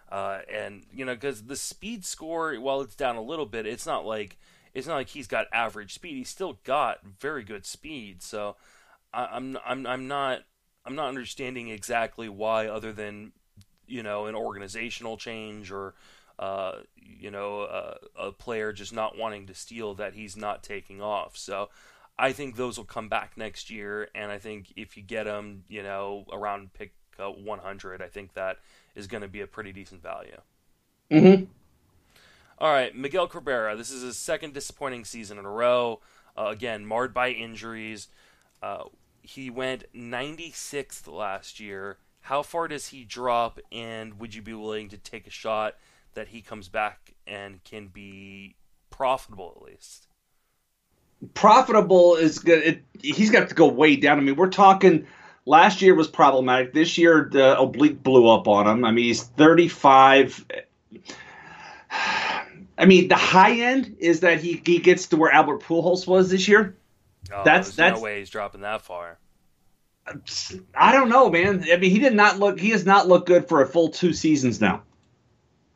Uh, 0.09 0.41
and 0.53 0.85
you 0.95 1.05
know, 1.05 1.15
because 1.15 1.43
the 1.45 1.57
speed 1.57 2.05
score, 2.05 2.55
while 2.57 2.83
it's 2.83 2.95
down 2.95 3.17
a 3.17 3.23
little 3.23 3.47
bit, 3.47 3.67
it's 3.67 3.87
not 3.87 4.07
like 4.07 4.37
it's 4.75 4.87
not 4.87 4.95
like 4.95 5.09
he's 5.09 5.27
got 5.27 5.47
average 5.53 5.95
speed. 5.95 6.17
He's 6.17 6.29
still 6.29 6.59
got 6.65 7.05
very 7.05 7.43
good 7.43 7.67
speed. 7.67 8.23
So 8.23 8.57
I, 9.12 9.27
I'm 9.33 9.59
I'm 9.65 9.87
I'm 9.87 10.09
not 10.09 10.43
I'm 10.85 10.95
not 10.95 11.09
understanding 11.09 11.68
exactly 11.68 12.29
why, 12.29 12.66
other 12.66 12.92
than 12.92 13.33
you 13.87 14.03
know 14.03 14.27
an 14.27 14.35
organizational 14.35 15.16
change 15.16 15.71
or 15.71 15.95
uh, 16.38 16.79
you 16.97 17.31
know 17.31 17.62
uh, 17.62 17.95
a 18.18 18.33
player 18.33 18.73
just 18.73 18.92
not 18.92 19.16
wanting 19.16 19.47
to 19.47 19.55
steal 19.55 19.95
that 19.95 20.14
he's 20.14 20.37
not 20.37 20.62
taking 20.62 21.01
off. 21.01 21.37
So 21.37 21.68
I 22.18 22.33
think 22.33 22.57
those 22.57 22.79
will 22.79 22.85
come 22.85 23.09
back 23.09 23.37
next 23.37 23.71
year, 23.71 24.09
and 24.14 24.31
I 24.31 24.38
think 24.38 24.73
if 24.77 24.97
you 24.97 25.03
get 25.03 25.25
them, 25.25 25.64
you 25.68 25.83
know, 25.83 26.25
around 26.33 26.73
pick 26.73 26.92
uh, 27.18 27.31
100, 27.31 28.03
I 28.03 28.09
think 28.09 28.35
that 28.35 28.59
is 28.95 29.07
going 29.07 29.23
to 29.23 29.29
be 29.29 29.40
a 29.40 29.47
pretty 29.47 29.73
decent 29.73 30.03
value. 30.03 30.40
Mm-hmm. 31.11 31.45
All 32.59 32.73
right, 32.73 32.95
Miguel 32.95 33.27
Cabrera. 33.27 33.77
This 33.77 33.90
is 33.90 34.03
his 34.03 34.16
second 34.16 34.55
disappointing 34.55 35.05
season 35.05 35.38
in 35.38 35.45
a 35.45 35.51
row. 35.51 36.01
Uh, 36.37 36.47
again, 36.47 36.87
marred 36.87 37.12
by 37.12 37.31
injuries. 37.31 38.09
Uh, 38.62 38.85
he 39.23 39.51
went 39.51 39.85
96th 39.95 41.11
last 41.11 41.61
year. 41.61 41.99
How 42.23 42.43
far 42.43 42.69
does 42.69 42.89
he 42.89 43.05
drop, 43.05 43.59
and 43.73 44.21
would 44.21 44.35
you 44.35 44.43
be 44.43 44.55
willing 44.55 44.89
to 44.91 44.97
take 44.97 45.27
a 45.27 45.31
shot 45.31 45.75
that 46.15 46.29
he 46.29 46.41
comes 46.41 46.69
back 46.69 47.15
and 47.27 47.63
can 47.65 47.89
be 47.89 48.55
profitable 48.91 49.55
at 49.57 49.63
least? 49.63 50.07
profitable 51.35 52.17
is 52.17 52.39
good. 52.39 52.63
It, 52.63 52.83
he's 53.01 53.31
got 53.31 53.49
to 53.49 53.55
go 53.55 53.69
way 53.69 53.97
down. 53.97 54.19
I 54.19 54.23
mean, 54.23 54.37
we're 54.37 54.51
talking. 54.51 55.07
Last 55.45 55.83
year 55.83 55.95
was 55.95 56.07
problematic. 56.09 56.73
This 56.73 56.99
year, 56.99 57.29
the 57.31 57.59
oblique 57.59 58.03
blew 58.03 58.29
up 58.29 58.47
on 58.47 58.67
him. 58.67 58.85
I 58.85 58.93
mean, 58.93 59.07
he's 59.07 59.23
35. 59.23 60.45
I 62.79 62.87
mean, 62.87 63.09
the 63.09 63.17
high 63.17 63.61
end 63.61 63.97
is 63.99 64.21
that 64.21 64.41
he, 64.41 64.63
he 64.65 64.79
gets 64.79 65.09
to 65.09 65.17
where 65.17 65.31
Albert 65.31 65.61
Pujols 65.63 66.07
was 66.07 66.31
this 66.31 66.49
year. 66.49 66.77
Oh, 67.31 67.45
That's- 67.45 67.67
there's 67.67 67.77
that's- 67.77 67.99
no 67.99 68.05
way 68.05 68.19
he's 68.19 68.31
dropping 68.31 68.63
that 68.63 68.83
far. 68.83 69.19
I 70.75 70.93
don't 70.93 71.09
know, 71.09 71.31
man. 71.31 71.65
I 71.73 71.77
mean, 71.77 71.91
he 71.91 72.01
did 72.01 72.15
not 72.15 72.39
look. 72.39 72.59
He 72.59 72.71
has 72.71 72.85
not 72.85 73.07
looked 73.07 73.27
good 73.29 73.49
for 73.49 73.63
a 73.63 73.67
full 73.67 73.91
two 73.91 74.13
seasons 74.13 74.61
now. 74.61 74.83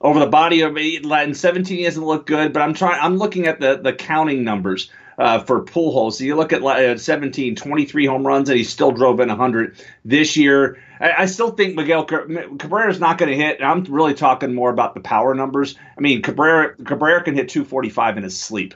Over 0.01 0.19
the 0.19 0.27
body 0.27 0.63
of 0.63 0.77
in 0.77 1.35
17, 1.35 1.79
he 1.79 1.85
hasn't 1.85 2.05
looked 2.05 2.27
good. 2.27 2.53
But 2.53 2.63
I'm 2.63 2.75
trying. 2.75 3.01
I'm 3.01 3.19
looking 3.19 3.47
at 3.47 3.61
the 3.61 3.77
the 3.77 3.93
counting 3.93 4.43
numbers 4.43 4.91
uh, 5.19 5.39
for 5.41 5.63
Pujols. 5.63 6.15
So 6.15 6.25
you 6.25 6.37
look 6.37 6.53
at 6.53 6.63
uh, 6.63 6.99
17, 6.99 7.57
23 7.57 8.07
home 8.07 8.27
runs, 8.27 8.49
and 8.49 8.59
he 8.59 8.65
still 8.65 8.93
drove 8.93 9.21
in 9.21 9.29
100 9.29 9.77
this 10.05 10.37
year. 10.37 10.79
I, 11.01 11.13
I 11.19 11.27
still 11.27 11.51
think 11.51 11.75
Miguel 11.75 12.05
Cabrera's 12.05 13.01
not 13.01 13.19
going 13.19 13.31
to 13.31 13.37
hit. 13.37 13.63
I'm 13.63 13.85
really 13.85 14.15
talking 14.15 14.55
more 14.55 14.71
about 14.71 14.95
the 14.95 15.01
power 15.01 15.35
numbers. 15.35 15.77
I 15.97 16.01
mean, 16.01 16.23
Cabrera 16.23 16.75
Cabrera 16.77 17.23
can 17.23 17.35
hit 17.35 17.49
245 17.49 18.19
in 18.19 18.23
his 18.25 18.39
sleep. 18.39 18.75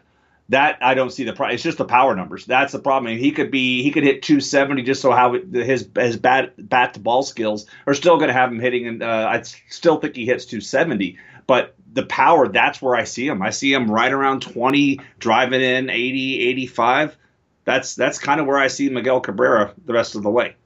That 0.51 0.79
I 0.81 0.95
don't 0.95 1.11
see 1.11 1.25
the 1.25 1.33
problem. 1.33 1.55
It's 1.55 1.63
just 1.63 1.79
the 1.79 1.85
power 1.85 2.15
numbers. 2.15 2.45
That's 2.45 2.73
the 2.73 2.81
problem. 2.81 3.07
I 3.07 3.15
mean, 3.15 3.21
he 3.21 3.31
could 3.31 3.51
be 3.51 3.83
he 3.83 3.91
could 3.91 4.03
hit 4.03 4.23
270 4.23 4.83
just 4.83 5.01
so 5.01 5.13
how 5.13 5.33
his 5.33 5.89
his 5.97 6.17
bat 6.17 6.55
bat 6.59 6.95
to 6.95 7.01
ball 7.01 7.23
skills 7.23 7.67
are 7.87 7.95
still 7.95 8.17
going 8.17 8.29
to 8.29 8.35
have 8.35 8.51
him 8.51 8.59
hitting. 8.59 8.87
And 8.87 9.03
uh, 9.03 9.29
I 9.31 9.43
still 9.69 9.99
think 9.99 10.17
he 10.17 10.27
hits 10.27 10.45
270. 10.47 11.19
But 11.47 11.75
the 11.93 12.05
power, 12.05 12.49
that's 12.49 12.83
where 12.83 12.95
I 12.95 13.05
see 13.05 13.27
him. 13.27 13.43
I 13.43 13.51
see 13.51 13.73
him 13.73 13.91
right 13.91 14.13
around 14.13 14.43
20, 14.43 15.01
driving 15.19 15.61
in 15.61 15.91
80, 15.91 16.49
85. 16.49 17.17
That's 17.65 17.95
that's 17.95 18.19
kind 18.19 18.41
of 18.41 18.47
where 18.47 18.59
I 18.59 18.67
see 18.67 18.89
Miguel 18.89 19.21
Cabrera 19.21 19.73
the 19.85 19.93
rest 19.93 20.15
of 20.15 20.23
the 20.23 20.31
way. 20.31 20.57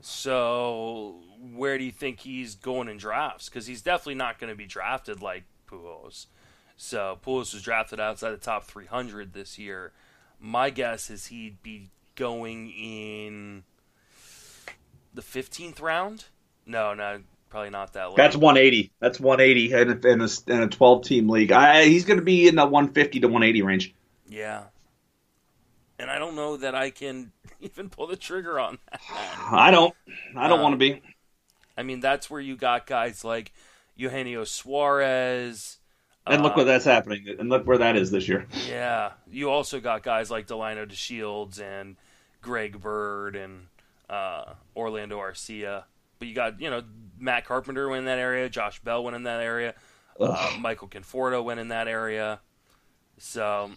So 0.00 1.20
where 1.54 1.76
do 1.76 1.84
you 1.84 1.92
think 1.92 2.20
he's 2.20 2.54
going 2.54 2.88
in 2.88 2.96
drafts? 2.96 3.48
Because 3.48 3.66
he's 3.66 3.82
definitely 3.82 4.14
not 4.14 4.38
going 4.38 4.50
to 4.50 4.56
be 4.56 4.66
drafted 4.66 5.20
like 5.20 5.44
Pujols. 5.68 6.26
So 6.76 7.18
Pujols 7.24 7.54
was 7.54 7.62
drafted 7.62 8.00
outside 8.00 8.30
the 8.30 8.36
top 8.36 8.64
300 8.64 9.32
this 9.32 9.58
year. 9.58 9.92
My 10.38 10.70
guess 10.70 11.08
is 11.10 11.26
he'd 11.26 11.62
be 11.62 11.88
going 12.14 12.70
in 12.70 13.64
the 15.14 15.22
fifteenth 15.22 15.80
round. 15.80 16.26
No, 16.66 16.92
no, 16.94 17.22
probably 17.48 17.70
not 17.70 17.92
that 17.94 18.08
late. 18.10 18.16
That's 18.16 18.36
180. 18.36 18.92
That's 19.00 19.18
180 19.20 19.72
in 19.72 19.90
a, 19.90 20.08
in 20.08 20.20
a, 20.20 20.28
in 20.52 20.62
a 20.62 20.68
12 20.68 21.04
team 21.04 21.28
league. 21.28 21.52
I, 21.52 21.84
he's 21.84 22.04
going 22.04 22.18
to 22.18 22.24
be 22.24 22.48
in 22.48 22.56
the 22.56 22.64
150 22.66 23.20
to 23.20 23.26
180 23.28 23.62
range. 23.62 23.94
Yeah. 24.28 24.64
And 25.98 26.10
I 26.10 26.18
don't 26.18 26.34
know 26.36 26.56
that 26.58 26.74
I 26.74 26.90
can 26.90 27.32
even 27.60 27.88
pull 27.88 28.06
the 28.06 28.16
trigger 28.16 28.60
on 28.60 28.78
that. 28.90 29.00
I 29.50 29.70
don't. 29.70 29.94
I 30.36 30.48
don't 30.48 30.58
Um, 30.58 30.62
want 30.62 30.72
to 30.74 30.78
be. 30.78 31.02
I 31.78 31.82
mean, 31.82 32.00
that's 32.00 32.28
where 32.30 32.40
you 32.40 32.56
got 32.56 32.86
guys 32.86 33.24
like 33.24 33.52
Eugenio 33.94 34.44
Suarez. 34.44 35.75
And 36.26 36.42
look 36.42 36.52
uh, 36.52 36.56
what 36.56 36.64
that's 36.64 36.84
happening. 36.84 37.26
And 37.38 37.48
look 37.48 37.66
where 37.66 37.78
that 37.78 37.96
is 37.96 38.10
this 38.10 38.28
year. 38.28 38.46
Yeah, 38.68 39.12
you 39.30 39.50
also 39.50 39.80
got 39.80 40.02
guys 40.02 40.30
like 40.30 40.46
Delino 40.46 40.86
DeShields 40.86 41.60
and 41.60 41.96
Greg 42.42 42.80
Bird 42.80 43.36
and 43.36 43.66
uh, 44.10 44.54
Orlando 44.74 45.18
Arcia. 45.18 45.84
But 46.18 46.28
you 46.28 46.34
got 46.34 46.60
you 46.60 46.70
know 46.70 46.82
Matt 47.18 47.44
Carpenter 47.44 47.88
went 47.88 48.00
in 48.00 48.04
that 48.06 48.18
area, 48.18 48.48
Josh 48.48 48.80
Bell 48.80 49.04
went 49.04 49.16
in 49.16 49.24
that 49.24 49.40
area, 49.40 49.74
uh, 50.18 50.56
Michael 50.58 50.88
Conforto 50.88 51.44
went 51.44 51.60
in 51.60 51.68
that 51.68 51.88
area. 51.88 52.40
So, 53.18 53.70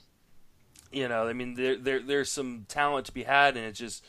you 0.92 1.08
know, 1.08 1.28
I 1.28 1.34
mean, 1.34 1.56
there, 1.56 1.78
there 1.78 2.02
there's 2.02 2.32
some 2.32 2.66
talent 2.68 3.06
to 3.08 3.12
be 3.14 3.24
had, 3.24 3.58
and 3.58 3.66
it's 3.66 3.80
just 3.80 4.06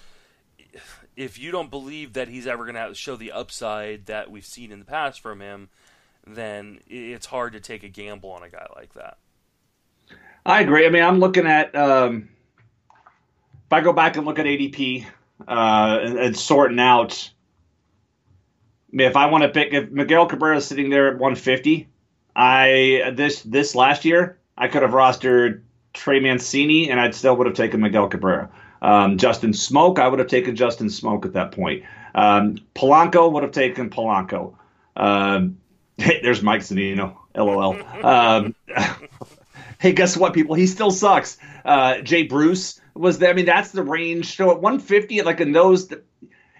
if 1.17 1.39
you 1.39 1.51
don't 1.51 1.71
believe 1.71 2.15
that 2.15 2.29
he's 2.29 2.47
ever 2.47 2.65
going 2.65 2.89
to 2.89 2.95
show 2.95 3.17
the 3.17 3.33
upside 3.33 4.07
that 4.07 4.31
we've 4.31 4.47
seen 4.47 4.73
in 4.73 4.79
the 4.79 4.85
past 4.85 5.21
from 5.21 5.41
him, 5.41 5.69
then 6.27 6.81
it's 6.87 7.27
hard 7.27 7.53
to 7.55 7.61
take 7.61 7.83
a 7.83 7.89
gamble 7.89 8.31
on 8.31 8.43
a 8.43 8.49
guy 8.49 8.67
like 8.77 8.95
that. 8.95 9.19
I 10.45 10.61
agree. 10.61 10.87
I 10.87 10.91
mean, 10.91 11.03
I'm 11.03 11.19
looking 11.19 11.47
at 11.47 11.75
um, 11.75 12.29
if 13.67 13.73
I 13.73 13.81
go 13.81 13.93
back 13.93 14.17
and 14.17 14.27
look 14.27 14.39
at 14.39 14.47
ADP 14.47 15.07
uh, 15.47 15.99
and, 16.03 16.19
and 16.19 16.37
sorting 16.37 16.81
out. 16.81 17.31
I 18.93 18.97
mean, 18.97 19.07
if 19.07 19.17
I 19.17 19.27
want 19.27 19.43
to 19.43 19.49
pick, 19.49 19.73
if 19.73 19.91
Miguel 19.91 20.27
Cabrera 20.27 20.57
is 20.57 20.67
sitting 20.67 20.91
there 20.91 21.09
at 21.09 21.15
150, 21.15 21.89
I 22.35 23.13
this 23.15 23.43
this 23.43 23.75
last 23.75 24.05
year 24.05 24.39
I 24.57 24.69
could 24.69 24.83
have 24.83 24.93
rostered 24.93 25.63
Trey 25.93 26.21
Mancini 26.21 26.91
and 26.91 26.99
I'd 26.99 27.15
still 27.15 27.37
would 27.37 27.47
have 27.47 27.57
taken 27.57 27.81
Miguel 27.81 28.09
Cabrera. 28.09 28.51
Um, 28.83 29.19
Justin 29.19 29.53
Smoak, 29.53 29.99
I 29.99 30.09
would 30.09 30.19
have 30.19 30.29
taken 30.29 30.57
Justin 30.57 30.89
Smoak 30.89 31.27
at 31.27 31.35
that 31.35 31.53
point. 31.53 31.85
Um, 32.15 32.57
Polanco 32.75 33.31
would 33.31 33.43
have 33.43 33.53
taken 33.53 33.91
Polanco. 33.91 34.55
Um, 34.97 35.60
there's 36.23 36.43
Mike 36.43 36.63
Zunino, 36.63 37.17
lol. 37.35 37.77
Um, 38.05 38.55
hey, 39.79 39.93
guess 39.93 40.17
what, 40.17 40.33
people? 40.33 40.55
He 40.55 40.67
still 40.67 40.91
sucks. 40.91 41.39
Uh, 41.65 42.01
Jay 42.01 42.23
Bruce 42.23 42.81
was 42.95 43.19
there. 43.19 43.31
I 43.31 43.35
mean, 43.35 43.47
that's 43.47 43.73
the 43.73 43.83
range. 43.83 44.37
So 44.37 44.51
at 44.51 44.61
150, 44.61 45.23
like 45.23 45.41
in 45.41 45.53
those, 45.53 45.91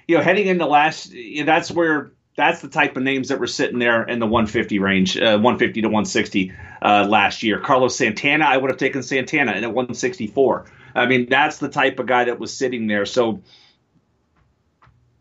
you 0.07 0.17
know, 0.17 0.23
heading 0.23 0.47
into 0.47 0.67
last, 0.67 1.15
that's 1.45 1.71
where 1.71 2.13
that's 2.37 2.61
the 2.61 2.69
type 2.69 2.97
of 2.97 3.03
names 3.03 3.29
that 3.29 3.41
were 3.41 3.47
sitting 3.47 3.79
there 3.79 4.03
in 4.03 4.19
the 4.19 4.27
150 4.27 4.79
range, 4.79 5.17
uh, 5.17 5.39
150 5.39 5.83
to 5.83 5.89
160 5.89 6.53
uh, 6.83 7.07
last 7.09 7.43
year. 7.43 7.59
Carlos 7.61 7.97
Santana, 7.97 8.45
I 8.45 8.57
would 8.57 8.71
have 8.71 8.79
taken 8.79 9.03
Santana 9.03 9.53
in 9.53 9.65
at 9.65 9.73
164. 9.73 10.71
I 10.95 11.07
mean, 11.07 11.29
that's 11.31 11.59
the 11.59 11.69
type 11.69 11.99
of 11.99 12.07
guy 12.07 12.25
that 12.25 12.39
was 12.39 12.53
sitting 12.57 12.87
there. 12.87 13.07
So. 13.07 13.43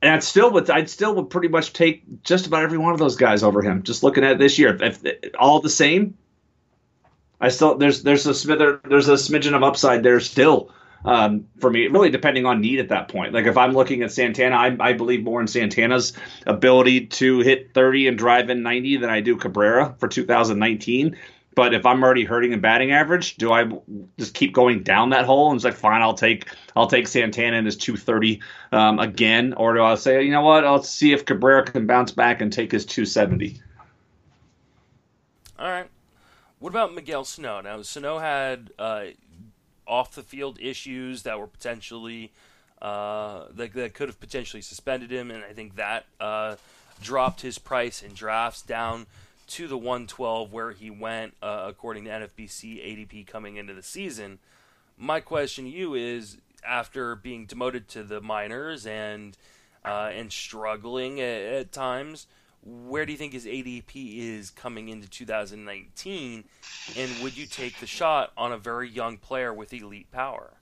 And 0.01 0.13
I'd 0.13 0.23
still 0.23 0.51
would 0.51 0.69
I'd 0.69 0.89
still 0.89 1.13
would 1.15 1.29
pretty 1.29 1.49
much 1.49 1.73
take 1.73 2.23
just 2.23 2.47
about 2.47 2.63
every 2.63 2.77
one 2.77 2.93
of 2.93 2.99
those 2.99 3.15
guys 3.15 3.43
over 3.43 3.61
him. 3.61 3.83
Just 3.83 4.03
looking 4.03 4.23
at 4.23 4.39
this 4.39 4.57
year, 4.57 4.77
if, 4.81 5.03
if 5.05 5.35
all 5.37 5.59
the 5.59 5.69
same, 5.69 6.17
I 7.41 7.49
still 7.49 7.77
there's 7.77 8.03
there's 8.03 8.25
a 8.25 8.33
smither 8.33 8.79
there's 8.87 9.09
a 9.09 9.13
smidgen 9.13 9.55
of 9.55 9.63
upside 9.63 10.03
there 10.03 10.19
still 10.21 10.71
um, 11.05 11.47
for 11.59 11.69
me. 11.69 11.87
Really 11.87 12.09
depending 12.09 12.45
on 12.45 12.61
need 12.61 12.79
at 12.79 12.89
that 12.89 13.09
point. 13.09 13.33
Like 13.33 13.45
if 13.45 13.57
I'm 13.57 13.73
looking 13.73 14.01
at 14.01 14.11
Santana, 14.11 14.55
I, 14.55 14.77
I 14.79 14.93
believe 14.93 15.23
more 15.23 15.41
in 15.41 15.47
Santana's 15.47 16.13
ability 16.47 17.07
to 17.07 17.39
hit 17.39 17.73
30 17.73 18.07
and 18.07 18.17
drive 18.17 18.49
in 18.49 18.63
90 18.63 18.97
than 18.97 19.09
I 19.09 19.19
do 19.19 19.35
Cabrera 19.35 19.95
for 19.99 20.07
2019. 20.07 21.17
But 21.59 21.73
if 21.73 21.85
I'm 21.85 22.01
already 22.01 22.23
hurting 22.23 22.53
in 22.53 22.61
batting 22.61 22.93
average, 22.93 23.35
do 23.35 23.51
I 23.51 23.69
just 24.17 24.33
keep 24.33 24.53
going 24.53 24.81
down 24.81 25.09
that 25.09 25.25
hole 25.25 25.51
and 25.51 25.57
it's 25.57 25.65
like 25.65 25.73
fine, 25.73 26.01
I'll 26.01 26.13
take 26.13 26.47
I'll 26.73 26.87
take 26.87 27.05
Santana 27.05 27.57
in 27.57 27.65
his 27.65 27.75
230 27.75 28.39
um, 28.71 28.97
again, 28.97 29.51
or 29.55 29.73
do 29.73 29.83
I 29.83 29.95
say 29.95 30.23
you 30.23 30.31
know 30.31 30.41
what? 30.41 30.63
I'll 30.63 30.81
see 30.81 31.11
if 31.11 31.25
Cabrera 31.25 31.65
can 31.65 31.85
bounce 31.85 32.13
back 32.13 32.39
and 32.39 32.53
take 32.53 32.71
his 32.71 32.85
270. 32.85 33.59
All 35.59 35.67
right. 35.67 35.89
What 36.59 36.69
about 36.69 36.93
Miguel 36.95 37.25
Sano? 37.25 37.59
Now, 37.59 37.81
Sano 37.81 38.19
had 38.19 38.71
uh, 38.79 39.07
off 39.85 40.15
the 40.15 40.23
field 40.23 40.59
issues 40.61 41.23
that 41.23 41.37
were 41.37 41.47
potentially 41.47 42.31
uh, 42.81 43.47
that, 43.51 43.73
that 43.73 43.93
could 43.93 44.07
have 44.07 44.21
potentially 44.21 44.61
suspended 44.61 45.11
him, 45.11 45.29
and 45.29 45.43
I 45.43 45.51
think 45.51 45.75
that 45.75 46.05
uh, 46.21 46.55
dropped 47.01 47.41
his 47.41 47.59
price 47.59 48.01
in 48.01 48.13
drafts 48.13 48.61
down 48.61 49.07
to 49.49 49.67
the 49.67 49.77
112 49.77 50.51
where 50.51 50.71
he 50.71 50.89
went, 50.89 51.35
uh, 51.41 51.65
according 51.67 52.05
to 52.05 52.11
NFBC 52.11 52.77
ADP 52.77 53.27
coming 53.27 53.57
into 53.57 53.73
the 53.73 53.83
season. 53.83 54.39
My 54.97 55.19
question 55.19 55.65
to 55.65 55.71
you 55.71 55.93
is: 55.95 56.37
after 56.67 57.15
being 57.15 57.45
demoted 57.45 57.87
to 57.89 58.03
the 58.03 58.21
minors 58.21 58.85
and 58.85 59.37
uh, 59.85 60.11
and 60.13 60.31
struggling 60.31 61.19
at, 61.19 61.41
at 61.41 61.71
times, 61.71 62.27
where 62.63 63.05
do 63.05 63.11
you 63.11 63.17
think 63.17 63.33
his 63.33 63.45
ADP 63.45 64.17
is 64.17 64.51
coming 64.51 64.89
into 64.89 65.09
2019? 65.09 66.43
And 66.97 67.23
would 67.23 67.37
you 67.37 67.45
take 67.45 67.79
the 67.79 67.87
shot 67.87 68.31
on 68.37 68.51
a 68.51 68.57
very 68.57 68.89
young 68.89 69.17
player 69.17 69.53
with 69.53 69.73
elite 69.73 70.11
power? 70.11 70.53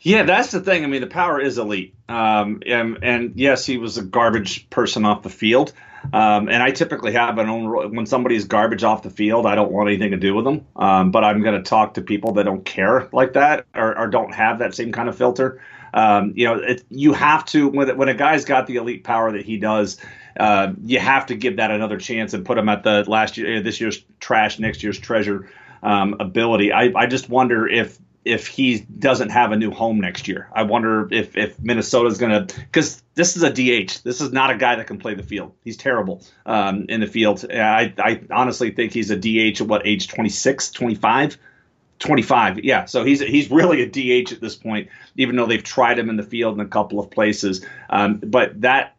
Yeah, 0.00 0.22
that's 0.22 0.52
the 0.52 0.60
thing. 0.60 0.84
I 0.84 0.86
mean, 0.86 1.00
the 1.00 1.08
power 1.08 1.40
is 1.40 1.58
elite. 1.58 1.94
Um, 2.08 2.62
and, 2.66 2.98
and 3.02 3.32
yes, 3.36 3.66
he 3.66 3.78
was 3.78 3.98
a 3.98 4.02
garbage 4.02 4.70
person 4.70 5.04
off 5.04 5.22
the 5.22 5.30
field. 5.30 5.72
Um, 6.12 6.48
and 6.48 6.62
I 6.62 6.70
typically 6.70 7.12
have 7.12 7.38
an 7.38 7.48
own 7.48 7.94
when 7.94 8.06
somebody's 8.06 8.44
garbage 8.44 8.84
off 8.84 9.02
the 9.02 9.10
field, 9.10 9.46
I 9.46 9.54
don't 9.54 9.72
want 9.72 9.88
anything 9.88 10.12
to 10.12 10.16
do 10.16 10.34
with 10.34 10.44
them. 10.44 10.66
Um, 10.76 11.10
but 11.10 11.24
I'm 11.24 11.42
going 11.42 11.62
to 11.62 11.68
talk 11.68 11.94
to 11.94 12.02
people 12.02 12.32
that 12.34 12.44
don't 12.44 12.64
care 12.64 13.08
like 13.12 13.34
that 13.34 13.66
or, 13.74 13.98
or 13.98 14.08
don't 14.08 14.34
have 14.34 14.60
that 14.60 14.74
same 14.74 14.92
kind 14.92 15.08
of 15.08 15.16
filter. 15.16 15.60
Um, 15.94 16.32
you 16.36 16.46
know, 16.46 16.54
it, 16.54 16.84
you 16.90 17.12
have 17.12 17.44
to 17.46 17.68
when 17.68 17.96
when 17.96 18.08
a 18.08 18.14
guy's 18.14 18.44
got 18.44 18.66
the 18.66 18.76
elite 18.76 19.04
power 19.04 19.32
that 19.32 19.44
he 19.44 19.56
does, 19.58 19.98
uh, 20.38 20.72
you 20.84 20.98
have 20.98 21.26
to 21.26 21.34
give 21.34 21.56
that 21.56 21.70
another 21.70 21.98
chance 21.98 22.34
and 22.34 22.44
put 22.44 22.58
him 22.58 22.68
at 22.68 22.82
the 22.82 23.04
last 23.08 23.36
year, 23.36 23.62
this 23.62 23.80
year's 23.80 24.04
trash, 24.20 24.58
next 24.58 24.82
year's 24.82 24.98
treasure 24.98 25.50
um, 25.82 26.16
ability. 26.20 26.72
I, 26.72 26.92
I 26.94 27.06
just 27.06 27.28
wonder 27.28 27.66
if 27.66 27.98
if 28.28 28.46
he 28.46 28.80
doesn't 28.80 29.30
have 29.30 29.52
a 29.52 29.56
new 29.56 29.70
home 29.70 30.00
next 30.00 30.28
year. 30.28 30.48
I 30.52 30.62
wonder 30.62 31.08
if 31.10 31.36
if 31.36 31.58
Minnesota's 31.60 32.18
going 32.18 32.46
to 32.46 32.54
because 32.56 33.02
this 33.14 33.36
is 33.36 33.42
a 33.42 33.50
DH. 33.50 34.02
This 34.04 34.20
is 34.20 34.32
not 34.32 34.50
a 34.50 34.56
guy 34.56 34.76
that 34.76 34.86
can 34.86 34.98
play 34.98 35.14
the 35.14 35.22
field. 35.22 35.54
He's 35.64 35.76
terrible 35.76 36.22
um, 36.46 36.86
in 36.88 37.00
the 37.00 37.06
field. 37.06 37.44
I 37.50 37.94
I 37.98 38.20
honestly 38.30 38.70
think 38.70 38.92
he's 38.92 39.10
a 39.10 39.16
DH 39.16 39.60
at 39.60 39.66
what 39.66 39.86
age 39.86 40.08
26, 40.08 40.70
25. 40.70 41.38
25 42.00 42.60
yeah 42.60 42.84
so 42.84 43.02
he's 43.02 43.18
he's 43.18 43.50
really 43.50 43.82
a 43.82 43.90
dh 43.90 44.30
at 44.30 44.40
this 44.40 44.54
point 44.54 44.88
even 45.16 45.34
though 45.34 45.46
they've 45.46 45.64
tried 45.64 45.98
him 45.98 46.08
in 46.08 46.16
the 46.16 46.22
field 46.22 46.54
in 46.54 46.60
a 46.60 46.68
couple 46.68 47.00
of 47.00 47.10
places 47.10 47.66
um, 47.90 48.18
but 48.24 48.60
that 48.60 48.94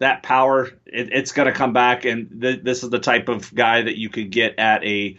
that 0.00 0.24
power 0.24 0.66
it, 0.84 1.12
it's 1.12 1.30
going 1.30 1.46
to 1.46 1.52
come 1.52 1.72
back 1.72 2.04
and 2.04 2.40
th- 2.42 2.64
this 2.64 2.82
is 2.82 2.90
the 2.90 2.98
type 2.98 3.28
of 3.28 3.54
guy 3.54 3.82
that 3.82 3.96
you 3.96 4.08
could 4.08 4.32
get 4.32 4.58
at 4.58 4.82
a 4.82 5.16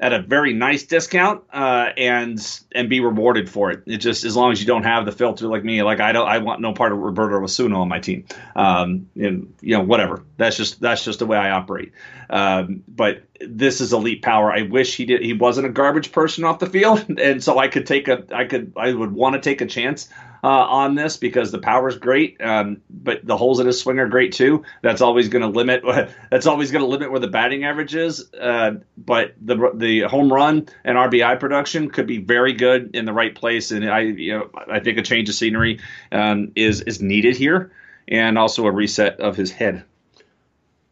at 0.00 0.12
a 0.12 0.20
very 0.20 0.52
nice 0.52 0.82
discount 0.82 1.44
uh, 1.52 1.90
and 1.96 2.60
and 2.74 2.88
be 2.88 3.00
rewarded 3.00 3.48
for 3.48 3.70
it. 3.70 3.82
It 3.86 3.98
just 3.98 4.24
as 4.24 4.34
long 4.36 4.50
as 4.50 4.60
you 4.60 4.66
don't 4.66 4.82
have 4.82 5.06
the 5.06 5.12
filter 5.12 5.46
like 5.46 5.64
me, 5.64 5.82
like 5.82 6.00
I 6.00 6.12
don't, 6.12 6.28
I 6.28 6.38
want 6.38 6.60
no 6.60 6.72
part 6.72 6.92
of 6.92 6.98
Roberto 6.98 7.42
Osuna 7.42 7.80
on 7.80 7.88
my 7.88 8.00
team. 8.00 8.26
Um, 8.56 9.08
and 9.14 9.54
you 9.60 9.76
know 9.76 9.84
whatever. 9.84 10.24
That's 10.36 10.56
just 10.56 10.80
that's 10.80 11.04
just 11.04 11.20
the 11.20 11.26
way 11.26 11.38
I 11.38 11.50
operate. 11.50 11.92
Um, 12.28 12.82
but 12.88 13.22
this 13.40 13.80
is 13.80 13.92
elite 13.92 14.22
power. 14.22 14.52
I 14.52 14.62
wish 14.62 14.96
he 14.96 15.04
did. 15.04 15.22
He 15.22 15.32
wasn't 15.32 15.66
a 15.68 15.70
garbage 15.70 16.10
person 16.10 16.44
off 16.44 16.58
the 16.58 16.66
field, 16.66 17.04
and 17.18 17.42
so 17.42 17.58
I 17.58 17.68
could 17.68 17.86
take 17.86 18.08
a. 18.08 18.24
I 18.32 18.46
could. 18.46 18.72
I 18.76 18.92
would 18.92 19.12
want 19.12 19.34
to 19.34 19.40
take 19.40 19.60
a 19.60 19.66
chance 19.66 20.08
uh, 20.44 20.46
on 20.46 20.94
this 20.94 21.16
because 21.16 21.50
the 21.50 21.58
power 21.58 21.88
is 21.88 21.96
great, 21.96 22.38
um, 22.42 22.82
but 22.90 23.26
the 23.26 23.34
holes 23.34 23.60
in 23.60 23.66
his 23.66 23.80
swing 23.80 23.98
are 23.98 24.08
great 24.08 24.32
too. 24.32 24.62
That's 24.82 25.00
always 25.00 25.30
going 25.30 25.40
to 25.40 25.48
limit. 25.48 25.82
That's 26.30 26.44
always 26.44 26.70
going 26.70 26.82
to 26.82 26.86
limit 26.86 27.10
where 27.10 27.18
the 27.18 27.28
batting 27.28 27.64
average 27.64 27.94
is. 27.94 28.30
Uh, 28.34 28.72
but 28.98 29.34
the 29.40 29.70
the 29.74 30.00
home 30.02 30.30
run 30.30 30.68
and 30.84 30.98
RBI 30.98 31.40
production 31.40 31.90
could 31.90 32.06
be 32.06 32.18
very 32.18 32.52
good 32.52 32.94
in 32.94 33.06
the 33.06 33.12
right 33.14 33.34
place, 33.34 33.70
and 33.70 33.88
I 33.90 34.00
you 34.00 34.38
know 34.38 34.50
I 34.68 34.80
think 34.80 34.98
a 34.98 35.02
change 35.02 35.30
of 35.30 35.34
scenery 35.34 35.80
um, 36.12 36.52
is 36.54 36.82
is 36.82 37.00
needed 37.00 37.38
here, 37.38 37.72
and 38.06 38.36
also 38.36 38.66
a 38.66 38.70
reset 38.70 39.20
of 39.20 39.36
his 39.36 39.50
head. 39.50 39.82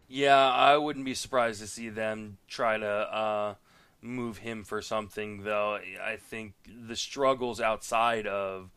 Yeah, 0.09 0.51
I 0.51 0.79
wouldn't 0.79 1.05
be 1.05 1.15
surprised 1.15 1.61
to 1.61 1.67
see 1.67 1.91
them 1.91 2.39
try 2.49 2.79
to 2.79 2.87
uh, 2.87 3.55
move 4.01 4.39
him 4.39 4.65
for 4.65 4.81
something, 4.81 5.43
though. 5.45 5.79
I 6.03 6.17
think 6.17 6.55
the 6.67 6.97
struggles 6.97 7.61
outside 7.61 8.27
of 8.27 8.71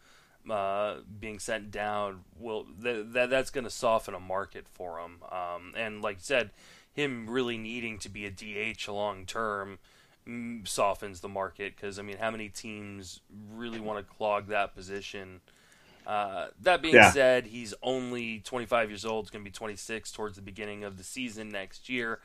uh, 0.49 0.97
being 1.19 1.39
sent 1.39 1.71
down 1.71 2.21
will 2.39 2.65
th- 2.81 3.07
that 3.09 3.29
that's 3.29 3.49
going 3.49 3.63
to 3.63 3.69
soften 3.69 4.13
a 4.13 4.19
market 4.19 4.67
for 4.73 4.99
him. 4.99 5.23
Um, 5.31 5.73
and 5.75 6.01
like 6.01 6.17
you 6.17 6.23
said, 6.23 6.51
him 6.93 7.29
really 7.29 7.57
needing 7.57 7.99
to 7.99 8.09
be 8.09 8.25
a 8.25 8.31
DH 8.31 8.87
long 8.87 9.25
term 9.25 9.79
mm, 10.27 10.67
softens 10.67 11.21
the 11.21 11.29
market 11.29 11.75
because 11.75 11.99
I 11.99 12.01
mean, 12.03 12.17
how 12.17 12.31
many 12.31 12.49
teams 12.49 13.21
really 13.53 13.79
want 13.79 14.05
to 14.05 14.13
clog 14.15 14.47
that 14.47 14.75
position? 14.75 15.41
Uh, 16.05 16.47
that 16.61 16.81
being 16.81 17.01
Yeah. 17.01 17.03
said, 17.03 17.47
he's 17.47 17.73
only 17.81 18.39
25 18.39 18.89
years 18.89 19.05
old. 19.05 19.25
He's 19.25 19.31
going 19.31 19.43
to 19.43 19.49
be 19.49 19.53
26 19.53 20.11
towards 20.11 20.35
the 20.35 20.41
beginning 20.41 20.83
of 20.83 20.97
the 20.97 21.03
season 21.03 21.49
next 21.49 21.89
year. 21.89 22.19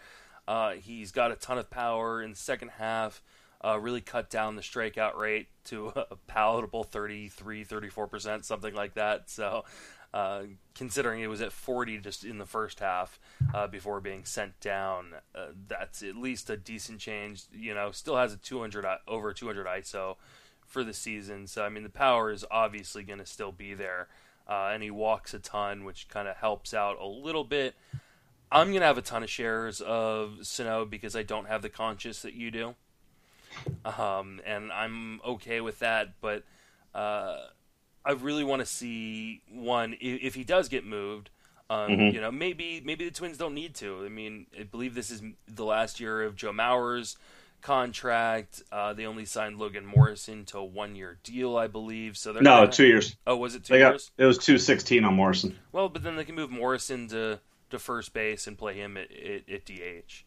Uh, 0.47 0.73
he's 0.73 1.13
got 1.13 1.33
a 1.33 1.37
ton 1.37 1.59
of 1.59 1.71
power 1.71 2.23
in 2.23 2.31
the 2.31 2.37
second 2.37 2.71
half. 2.79 3.23
Uh, 3.63 3.79
really 3.79 4.01
cut 4.01 4.31
down 4.31 4.57
the 4.57 4.63
strikeout 4.63 5.17
rate 5.17 5.49
to 5.65 5.89
a 6.11 6.17
palatable 6.27 6.85
33, 6.85 7.65
34%, 7.65 8.45
something 8.45 8.75
like 8.75 8.95
that. 8.95 9.29
So, 9.29 9.65
uh, 10.13 10.43
considering 10.75 11.21
it 11.21 11.29
was 11.29 11.41
at 11.41 11.53
40 11.53 11.99
just 11.99 12.25
in 12.25 12.39
the 12.39 12.47
first 12.47 12.81
half 12.81 13.21
uh, 13.55 13.69
before 13.69 14.01
being 14.01 14.25
sent 14.25 14.59
down, 14.61 15.15
uh, 15.35 15.47
that's 15.69 16.03
at 16.03 16.17
least 16.17 16.51
a 16.51 16.57
decent 16.57 17.01
change. 17.01 17.45
You 17.53 17.75
know, 17.75 17.93
still 17.93 18.17
has 18.17 18.33
a 18.33 18.37
200 18.37 18.85
over 19.07 19.33
200 19.33 19.67
ISO 19.67 20.17
for 20.67 20.83
the 20.83 20.95
season. 20.95 21.47
So 21.47 21.65
I 21.65 21.69
mean, 21.69 21.83
the 21.83 21.91
power 21.91 22.31
is 22.31 22.45
obviously 22.51 23.03
going 23.03 23.19
to 23.19 23.27
still 23.27 23.53
be 23.53 23.75
there, 23.75 24.09
uh, 24.49 24.71
and 24.73 24.83
he 24.83 24.91
walks 24.91 25.35
a 25.35 25.39
ton, 25.39 25.85
which 25.85 26.09
kind 26.09 26.27
of 26.27 26.37
helps 26.37 26.75
out 26.75 26.99
a 26.99 27.07
little 27.07 27.45
bit. 27.45 27.75
I'm 28.51 28.69
going 28.69 28.81
to 28.81 28.87
have 28.87 28.99
a 28.99 29.03
ton 29.03 29.23
of 29.23 29.31
shares 29.31 29.81
of 29.81 30.39
Sano 30.43 30.85
because 30.85 31.15
I 31.15 31.23
don't 31.23 31.47
have 31.47 31.63
the 31.63 31.69
conscious 31.69 32.23
that 32.23 32.35
you 32.35 32.51
do, 32.51 32.75
um, 33.85 34.41
and 34.45 34.73
I'm 34.73 35.21
okay 35.27 35.61
with 35.61 35.79
that. 35.81 36.21
But 36.21 36.45
uh, 36.95 37.37
I 38.05 38.13
really 38.13 38.45
want 38.45 38.61
to 38.61 38.67
see 38.67 39.43
one 39.51 39.95
if, 40.01 40.23
if 40.23 40.35
he 40.35 40.45
does 40.45 40.69
get 40.69 40.85
moved. 40.85 41.31
Um, 41.69 41.91
Mhm. 41.91 42.15
You 42.15 42.21
know, 42.21 42.33
maybe 42.33 42.83
maybe 42.85 43.05
the 43.05 43.11
Twins 43.13 43.39
don't 43.39 43.55
need 43.55 43.75
to. 43.77 44.05
I 44.05 44.09
mean, 44.09 44.47
I 44.59 44.65
believe 44.65 44.95
this 44.95 45.11
is 45.11 45.23
the 45.47 45.65
last 45.65 46.01
year 46.01 46.23
of 46.23 46.35
Joe 46.35 46.53
Mauer's 46.53 47.17
contract. 47.61 48.63
Uh, 48.73 48.93
they 48.93 49.07
only 49.07 49.25
signed 49.25 49.59
Logan 49.59 49.87
Morrison 49.87 50.45
to 50.47 50.59
a 50.59 50.65
one-year 50.65 51.19
deal, 51.23 51.57
I 51.57 51.69
believe. 51.69 52.17
So 52.17 52.33
they're 52.33 52.43
No, 52.43 52.61
gonna- 52.63 52.73
two 52.73 52.87
years. 52.87 53.17
Oh, 53.27 53.37
was 53.37 53.55
it 53.55 53.65
two 53.65 53.75
They 53.75 53.79
got 53.79 53.91
years? 53.93 54.11
it 54.19 54.25
was 54.25 54.39
two 54.39 54.59
sixteen 54.59 55.05
on 55.05 55.15
Morrison. 55.15 55.59
Well, 55.71 55.89
but 55.89 56.03
then 56.03 56.17
they 56.17 56.25
can 56.25 56.35
move 56.35 56.51
Morrison 56.51 57.07
to, 57.09 57.39
to 57.71 57.79
first 57.79 58.13
base 58.13 58.47
and 58.49 58.59
play 58.59 58.75
him 58.75 58.97
at, 58.97 59.11
at, 59.13 59.49
at 59.49 59.65
DH. 59.65 60.25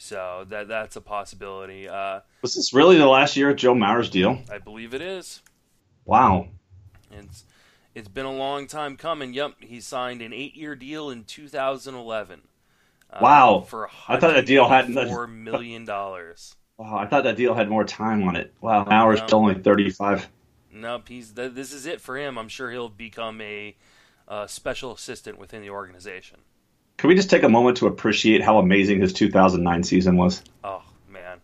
So 0.00 0.46
that 0.48 0.68
that's 0.68 0.94
a 0.96 1.00
possibility. 1.00 1.88
Uh, 1.88 2.20
Was 2.42 2.54
this 2.54 2.72
really 2.72 2.96
the 2.98 3.06
last 3.06 3.36
year 3.36 3.50
of 3.50 3.56
Joe 3.56 3.74
Mauer's 3.74 4.08
deal? 4.08 4.38
I 4.50 4.58
believe 4.58 4.94
it 4.94 5.02
is. 5.02 5.42
Wow. 6.04 6.48
It's 7.10 7.44
it's 7.94 8.08
been 8.08 8.24
a 8.26 8.32
long 8.32 8.66
time 8.68 8.96
coming. 8.96 9.34
Yep, 9.34 9.54
he 9.60 9.80
signed 9.80 10.22
an 10.22 10.32
eight-year 10.32 10.76
deal 10.76 11.10
in 11.10 11.24
2011. 11.24 12.42
Uh, 13.10 13.18
Wow. 13.20 13.64
For 13.68 13.90
I 14.06 14.18
thought 14.20 14.34
that 14.34 14.46
deal 14.46 14.68
hadn't- 14.68 15.08
four 15.08 15.26
million 15.26 15.84
dollars. 15.84 16.54
Wow, 16.76 16.96
I 16.96 17.06
thought 17.06 17.24
that 17.24 17.36
deal 17.36 17.54
had 17.54 17.68
more 17.68 17.82
time 17.84 18.22
on 18.28 18.36
it. 18.36 18.54
Wow, 18.60 18.84
Mauer's 18.84 19.18
no. 19.20 19.26
still 19.26 19.38
only 19.40 19.56
thirty 19.56 19.90
five. 19.90 20.28
Nope, 20.72 21.08
he's 21.08 21.32
th- 21.32 21.54
this 21.54 21.72
is 21.72 21.86
it 21.86 22.00
for 22.00 22.16
him. 22.16 22.38
I'm 22.38 22.48
sure 22.48 22.70
he'll 22.70 22.88
become 22.88 23.40
a 23.40 23.74
uh, 24.28 24.46
special 24.46 24.92
assistant 24.92 25.38
within 25.38 25.60
the 25.62 25.70
organization. 25.70 26.38
Can 26.98 27.08
we 27.08 27.14
just 27.14 27.30
take 27.30 27.44
a 27.44 27.48
moment 27.48 27.76
to 27.78 27.86
appreciate 27.86 28.42
how 28.42 28.58
amazing 28.58 29.00
his 29.00 29.12
2009 29.12 29.84
season 29.84 30.16
was? 30.16 30.42
Oh 30.64 30.82
man, 31.08 31.38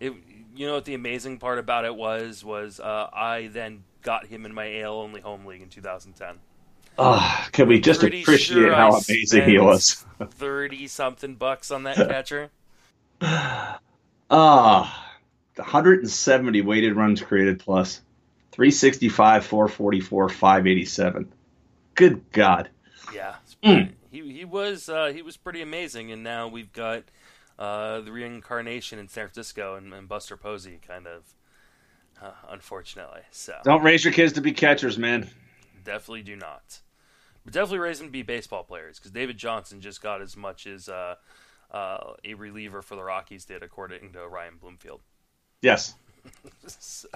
it. 0.00 0.14
You 0.56 0.66
know 0.66 0.74
what 0.74 0.86
the 0.86 0.94
amazing 0.94 1.38
part 1.38 1.58
about 1.58 1.84
it 1.84 1.94
was 1.94 2.44
was 2.44 2.80
uh, 2.80 3.08
I 3.12 3.48
then 3.52 3.84
got 4.02 4.26
him 4.26 4.44
in 4.44 4.52
my 4.52 4.80
AL 4.80 4.94
only 4.94 5.20
home 5.20 5.44
league 5.44 5.62
in 5.62 5.68
2010. 5.68 6.36
Ah, 6.98 7.48
can 7.52 7.68
we 7.68 7.80
just 7.80 8.02
appreciate 8.02 8.38
sure 8.38 8.74
how 8.74 8.92
I 8.92 9.00
amazing 9.08 9.48
he 9.48 9.58
was? 9.58 10.04
Thirty 10.32 10.86
something 10.86 11.34
bucks 11.34 11.70
on 11.70 11.82
that 11.84 11.96
catcher. 12.08 12.50
Ah, 14.30 15.10
170 15.56 16.62
weighted 16.62 16.96
runs 16.96 17.20
created 17.20 17.58
plus 17.58 18.00
365, 18.52 19.44
444, 19.44 20.28
587. 20.30 21.32
Good 21.94 22.32
God. 22.32 22.70
Yeah, 23.14 23.34
Mm. 23.62 23.92
He 24.10 24.32
he 24.32 24.44
was 24.44 24.88
uh, 24.88 25.06
he 25.14 25.22
was 25.22 25.36
pretty 25.36 25.62
amazing, 25.62 26.10
and 26.12 26.22
now 26.22 26.48
we've 26.48 26.72
got 26.72 27.04
uh, 27.58 28.00
the 28.00 28.12
reincarnation 28.12 28.98
in 28.98 29.08
San 29.08 29.26
Francisco 29.26 29.74
and, 29.76 29.92
and 29.92 30.08
Buster 30.08 30.36
Posey, 30.36 30.78
kind 30.86 31.06
of. 31.06 31.34
Uh, 32.22 32.32
unfortunately, 32.50 33.22
so 33.30 33.54
Don't 33.64 33.82
raise 33.82 34.04
your 34.04 34.12
kids 34.12 34.34
to 34.34 34.42
be 34.42 34.52
catchers, 34.52 34.98
man. 34.98 35.30
definitely 35.84 36.20
do 36.22 36.36
not. 36.36 36.80
But 37.44 37.54
definitely 37.54 37.78
raise 37.78 37.96
them 37.98 38.08
to 38.08 38.12
be 38.12 38.20
baseball 38.20 38.62
players 38.62 38.98
because 38.98 39.10
David 39.10 39.38
Johnson 39.38 39.80
just 39.80 40.02
got 40.02 40.20
as 40.20 40.36
much 40.36 40.66
as 40.66 40.90
uh, 40.90 41.14
uh, 41.70 42.12
a 42.22 42.34
reliever 42.34 42.82
for 42.82 42.94
the 42.94 43.02
Rockies 43.02 43.46
did, 43.46 43.62
according 43.62 44.12
to 44.12 44.28
Ryan 44.28 44.56
Bloomfield. 44.60 45.00
Yes. 45.62 45.94
so, 46.66 47.08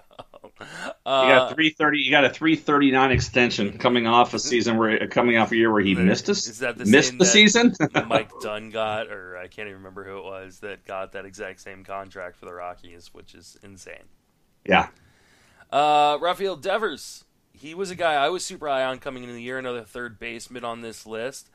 You 0.44 0.62
uh, 1.06 1.48
got 1.48 1.54
330. 1.54 1.98
You 1.98 2.10
got 2.10 2.24
a 2.24 2.30
339 2.30 3.10
extension 3.10 3.78
coming 3.78 4.06
off 4.06 4.34
a 4.34 4.38
season 4.38 4.76
where 4.76 5.06
coming 5.08 5.36
off 5.38 5.52
a 5.52 5.56
year 5.56 5.72
where 5.72 5.82
he 5.82 5.94
missed 5.94 6.28
us. 6.28 6.46
Is 6.46 6.58
that 6.60 6.78
the 6.78 6.84
missed 6.84 7.18
the 7.18 7.24
season? 7.24 7.74
Mike 8.08 8.30
Dunn 8.40 8.70
got, 8.70 9.08
or 9.08 9.36
I 9.36 9.48
can't 9.48 9.68
even 9.68 9.78
remember 9.78 10.04
who 10.04 10.18
it 10.18 10.24
was 10.24 10.60
that 10.60 10.84
got 10.84 11.12
that 11.12 11.24
exact 11.24 11.60
same 11.60 11.84
contract 11.84 12.36
for 12.36 12.46
the 12.46 12.54
Rockies, 12.54 13.12
which 13.12 13.34
is 13.34 13.56
insane. 13.62 14.04
yeah. 14.64 14.88
Uh, 15.72 16.18
Rafael 16.20 16.56
Devers, 16.56 17.24
he 17.52 17.74
was 17.74 17.90
a 17.90 17.96
guy 17.96 18.14
I 18.14 18.28
was 18.28 18.44
super 18.44 18.68
high 18.68 18.84
on 18.84 18.98
coming 18.98 19.24
into 19.24 19.34
the 19.34 19.42
year, 19.42 19.58
another 19.58 19.82
third 19.82 20.20
baseman 20.20 20.64
on 20.64 20.82
this 20.82 21.04
list. 21.04 21.50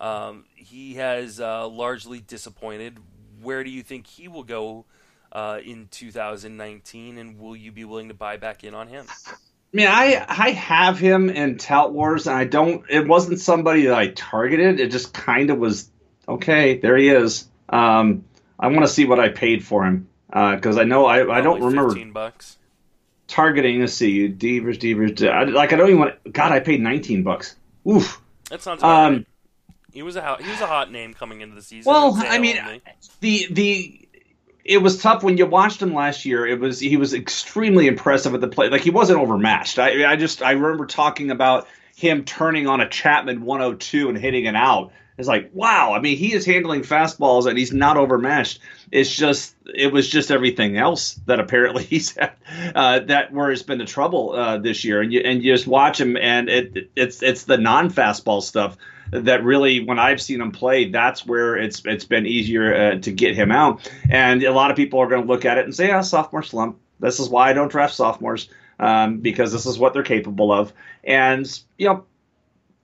Um, 0.00 0.44
he 0.54 0.94
has 0.94 1.40
uh, 1.40 1.68
largely 1.68 2.20
disappointed. 2.20 2.98
Where 3.42 3.64
do 3.64 3.70
you 3.70 3.82
think 3.82 4.06
he 4.06 4.28
will 4.28 4.44
go 4.44 4.86
uh, 5.38 5.60
in 5.64 5.88
2019, 5.90 7.18
and 7.18 7.38
will 7.38 7.56
you 7.56 7.70
be 7.72 7.84
willing 7.84 8.08
to 8.08 8.14
buy 8.14 8.36
back 8.36 8.64
in 8.64 8.74
on 8.74 8.88
him? 8.88 9.06
I 9.08 9.32
mean, 9.72 9.86
I 9.86 10.24
I 10.28 10.50
have 10.50 10.98
him 10.98 11.30
in 11.30 11.58
Tout 11.58 11.92
Wars, 11.92 12.26
and 12.26 12.36
I 12.36 12.44
don't. 12.44 12.84
It 12.90 13.06
wasn't 13.06 13.38
somebody 13.40 13.86
that 13.86 13.94
I 13.94 14.08
targeted. 14.08 14.80
It 14.80 14.90
just 14.90 15.12
kind 15.14 15.50
of 15.50 15.58
was. 15.58 15.90
Okay, 16.26 16.78
there 16.78 16.96
he 16.96 17.08
is. 17.08 17.46
Um, 17.68 18.24
I 18.58 18.68
want 18.68 18.80
to 18.82 18.88
see 18.88 19.04
what 19.04 19.20
I 19.20 19.28
paid 19.28 19.64
for 19.64 19.84
him 19.84 20.08
because 20.28 20.76
I 20.78 20.84
know 20.84 21.06
I 21.06 21.38
I 21.38 21.40
don't 21.40 21.62
remember 21.62 21.90
15 21.90 22.12
bucks. 22.12 22.58
targeting. 23.28 23.80
Let's 23.80 23.92
see, 23.94 24.26
Devers, 24.28 24.78
Devers. 24.78 25.22
I, 25.22 25.44
like 25.44 25.72
I 25.72 25.76
don't 25.76 25.88
even 25.88 26.00
want. 26.00 26.32
God, 26.32 26.50
I 26.52 26.60
paid 26.60 26.80
19 26.80 27.22
bucks. 27.22 27.54
Oof. 27.86 28.20
That 28.50 28.62
sounds 28.62 28.82
Um, 28.82 29.12
right. 29.12 29.26
He 29.92 30.02
was 30.02 30.16
a 30.16 30.22
hot, 30.22 30.42
he 30.42 30.50
was 30.50 30.60
a 30.60 30.66
hot 30.66 30.90
name 30.92 31.12
coming 31.14 31.40
into 31.40 31.54
the 31.54 31.62
season. 31.62 31.90
Well, 31.90 32.14
I 32.16 32.38
mean, 32.38 32.58
only. 32.58 32.82
the 33.20 33.46
the 33.50 34.07
it 34.68 34.82
was 34.82 35.00
tough 35.00 35.22
when 35.22 35.38
you 35.38 35.46
watched 35.46 35.80
him 35.80 35.94
last 35.94 36.26
year. 36.26 36.46
It 36.46 36.60
was 36.60 36.78
he 36.78 36.98
was 36.98 37.14
extremely 37.14 37.86
impressive 37.86 38.34
at 38.34 38.42
the 38.42 38.48
play. 38.48 38.68
Like 38.68 38.82
he 38.82 38.90
wasn't 38.90 39.18
overmatched. 39.18 39.78
I 39.78 40.12
I 40.12 40.14
just 40.16 40.42
I 40.42 40.52
remember 40.52 40.84
talking 40.84 41.30
about 41.30 41.66
him 41.96 42.24
turning 42.24 42.66
on 42.66 42.82
a 42.82 42.88
Chapman 42.88 43.40
102 43.46 44.10
and 44.10 44.18
hitting 44.18 44.44
it 44.44 44.54
out. 44.54 44.92
It's 45.16 45.26
like 45.26 45.50
wow. 45.54 45.94
I 45.94 46.00
mean, 46.00 46.18
he 46.18 46.34
is 46.34 46.44
handling 46.44 46.82
fastballs 46.82 47.46
and 47.46 47.58
he's 47.58 47.72
not 47.72 47.96
overmatched. 47.96 48.60
It's 48.92 49.12
just 49.12 49.56
it 49.74 49.90
was 49.90 50.06
just 50.06 50.30
everything 50.30 50.76
else 50.76 51.14
that 51.24 51.40
apparently 51.40 51.84
he's 51.84 52.14
had 52.14 52.34
uh, 52.74 53.00
that 53.00 53.32
where 53.32 53.50
it's 53.50 53.62
been 53.62 53.78
the 53.78 53.86
trouble 53.86 54.32
uh, 54.32 54.58
this 54.58 54.84
year. 54.84 55.00
And 55.00 55.10
you 55.10 55.20
and 55.20 55.42
you 55.42 55.54
just 55.54 55.66
watch 55.66 55.98
him 55.98 56.18
and 56.18 56.50
it 56.50 56.90
it's 56.94 57.22
it's 57.22 57.44
the 57.44 57.56
non 57.56 57.90
fastball 57.90 58.42
stuff 58.42 58.76
that 59.10 59.44
really 59.44 59.84
when 59.84 59.98
I've 59.98 60.20
seen 60.20 60.40
him 60.40 60.52
play, 60.52 60.90
that's 60.90 61.26
where 61.26 61.56
it's 61.56 61.82
it's 61.84 62.04
been 62.04 62.26
easier 62.26 62.74
uh, 62.74 62.98
to 63.00 63.12
get 63.12 63.34
him 63.34 63.50
out. 63.50 63.90
And 64.08 64.42
a 64.42 64.52
lot 64.52 64.70
of 64.70 64.76
people 64.76 65.00
are 65.00 65.08
going 65.08 65.22
to 65.22 65.28
look 65.28 65.44
at 65.44 65.58
it 65.58 65.64
and 65.64 65.74
say, 65.74 65.90
"Ah, 65.90 66.02
sophomore 66.02 66.42
slump." 66.42 66.78
This 67.00 67.20
is 67.20 67.28
why 67.28 67.50
I 67.50 67.52
don't 67.52 67.70
draft 67.70 67.94
sophomores 67.94 68.48
um, 68.78 69.18
because 69.18 69.52
this 69.52 69.66
is 69.66 69.78
what 69.78 69.92
they're 69.92 70.02
capable 70.02 70.52
of. 70.52 70.72
And 71.04 71.46
you 71.76 71.88
know, 71.88 72.04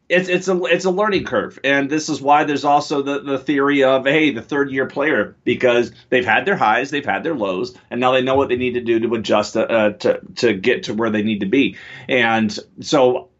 it's 0.08 0.28
it's 0.28 0.48
a 0.48 0.64
it's 0.64 0.84
a 0.84 0.90
learning 0.90 1.24
curve, 1.24 1.58
and 1.64 1.88
this 1.88 2.08
is 2.08 2.20
why 2.20 2.44
there's 2.44 2.64
also 2.64 3.02
the 3.02 3.20
the 3.20 3.38
theory 3.38 3.82
of 3.84 4.04
hey, 4.04 4.30
the 4.30 4.42
third 4.42 4.70
year 4.70 4.86
player 4.86 5.34
because 5.44 5.92
they've 6.10 6.26
had 6.26 6.44
their 6.44 6.56
highs, 6.56 6.90
they've 6.90 7.04
had 7.04 7.22
their 7.22 7.34
lows, 7.34 7.76
and 7.90 8.00
now 8.00 8.12
they 8.12 8.20
know 8.20 8.34
what 8.34 8.48
they 8.48 8.56
need 8.56 8.74
to 8.74 8.82
do 8.82 9.00
to 9.00 9.14
adjust 9.14 9.56
uh, 9.56 9.90
to 9.90 10.20
to 10.36 10.52
get 10.52 10.84
to 10.84 10.94
where 10.94 11.10
they 11.10 11.22
need 11.22 11.40
to 11.40 11.46
be. 11.46 11.76
And 12.08 12.56
so 12.80 13.30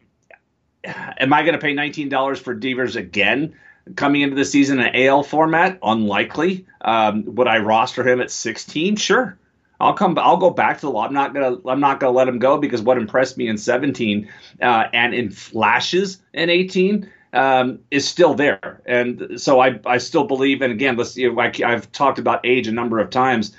am 0.85 1.33
I 1.33 1.41
going 1.41 1.53
to 1.53 1.59
pay 1.59 1.73
$19 1.73 2.39
for 2.39 2.53
Devers 2.53 2.95
again 2.95 3.55
coming 3.95 4.21
into 4.21 4.35
the 4.35 4.45
season 4.45 4.79
in 4.79 5.07
AL 5.07 5.23
format? 5.23 5.79
Unlikely. 5.83 6.65
Um, 6.81 7.35
would 7.35 7.47
I 7.47 7.59
roster 7.59 8.07
him 8.07 8.21
at 8.21 8.31
16? 8.31 8.95
Sure. 8.95 9.37
I'll 9.79 9.93
come. 9.93 10.17
I'll 10.17 10.37
go 10.37 10.51
back 10.51 10.79
to 10.79 10.85
the 10.85 10.91
law. 10.91 11.05
I'm 11.05 11.13
not 11.13 11.33
gonna. 11.33 11.57
I'm 11.67 11.81
not 11.81 11.99
gonna 11.99 12.13
let 12.13 12.29
him 12.29 12.39
go 12.39 12.57
because 12.57 12.81
what 12.81 12.97
impressed 12.97 13.37
me 13.37 13.49
in 13.49 13.57
17 13.57 14.29
uh, 14.61 14.85
and 14.93 15.13
in 15.13 15.29
flashes 15.31 16.21
in 16.33 16.49
18 16.49 17.11
um, 17.33 17.79
is 17.91 18.07
still 18.07 18.35
there. 18.35 18.81
And 18.85 19.33
so 19.35 19.59
I. 19.59 19.79
I 19.85 19.97
still 19.97 20.23
believe. 20.23 20.61
And 20.61 20.71
again, 20.71 20.95
let's. 20.95 21.17
You 21.17 21.33
know, 21.33 21.41
I, 21.41 21.51
I've 21.65 21.91
talked 21.91 22.19
about 22.19 22.45
age 22.45 22.69
a 22.69 22.71
number 22.71 22.99
of 22.99 23.09
times. 23.09 23.53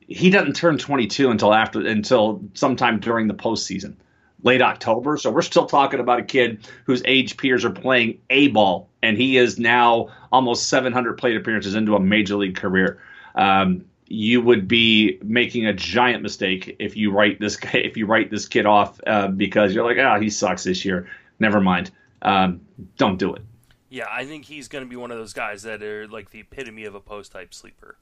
He 0.00 0.30
doesn't 0.30 0.56
turn 0.56 0.78
22 0.78 1.30
until 1.30 1.52
after 1.52 1.86
until 1.86 2.42
sometime 2.54 2.98
during 2.98 3.28
the 3.28 3.34
postseason 3.34 3.96
late 4.44 4.62
October. 4.62 5.16
So 5.16 5.30
we're 5.30 5.42
still 5.42 5.66
talking 5.66 5.98
about 5.98 6.20
a 6.20 6.22
kid 6.22 6.68
whose 6.84 7.02
age 7.06 7.36
peers 7.36 7.64
are 7.64 7.70
playing 7.70 8.20
A 8.30 8.48
ball, 8.48 8.88
and 9.02 9.16
he 9.16 9.36
is 9.36 9.58
now 9.58 10.10
almost 10.30 10.68
700 10.68 11.18
plate 11.18 11.36
appearances 11.36 11.74
into 11.74 11.96
a 11.96 12.00
major 12.00 12.36
league 12.36 12.56
career. 12.56 13.00
Um, 13.34 13.86
you 14.06 14.42
would 14.42 14.68
be 14.68 15.18
making 15.22 15.66
a 15.66 15.72
giant 15.72 16.22
mistake 16.22 16.76
if 16.78 16.96
you 16.96 17.10
write 17.10 17.40
this 17.40 17.58
if 17.74 17.96
you 17.96 18.06
write 18.06 18.30
this 18.30 18.46
kid 18.46 18.66
off 18.66 19.00
uh, 19.06 19.28
because 19.28 19.74
you're 19.74 19.84
like, 19.84 19.96
ah, 19.98 20.16
oh, 20.16 20.20
he 20.20 20.30
sucks 20.30 20.62
this 20.62 20.84
year. 20.84 21.08
Never 21.40 21.60
mind. 21.60 21.90
Um, 22.22 22.60
don't 22.96 23.18
do 23.18 23.34
it. 23.34 23.42
Yeah, 23.88 24.06
I 24.10 24.24
think 24.24 24.44
he's 24.44 24.68
going 24.68 24.84
to 24.84 24.90
be 24.90 24.96
one 24.96 25.10
of 25.10 25.18
those 25.18 25.32
guys 25.32 25.62
that 25.62 25.82
are 25.82 26.06
like 26.08 26.30
the 26.30 26.40
epitome 26.40 26.84
of 26.84 26.94
a 26.94 27.00
post 27.00 27.32
hype 27.32 27.54
sleeper. 27.54 27.96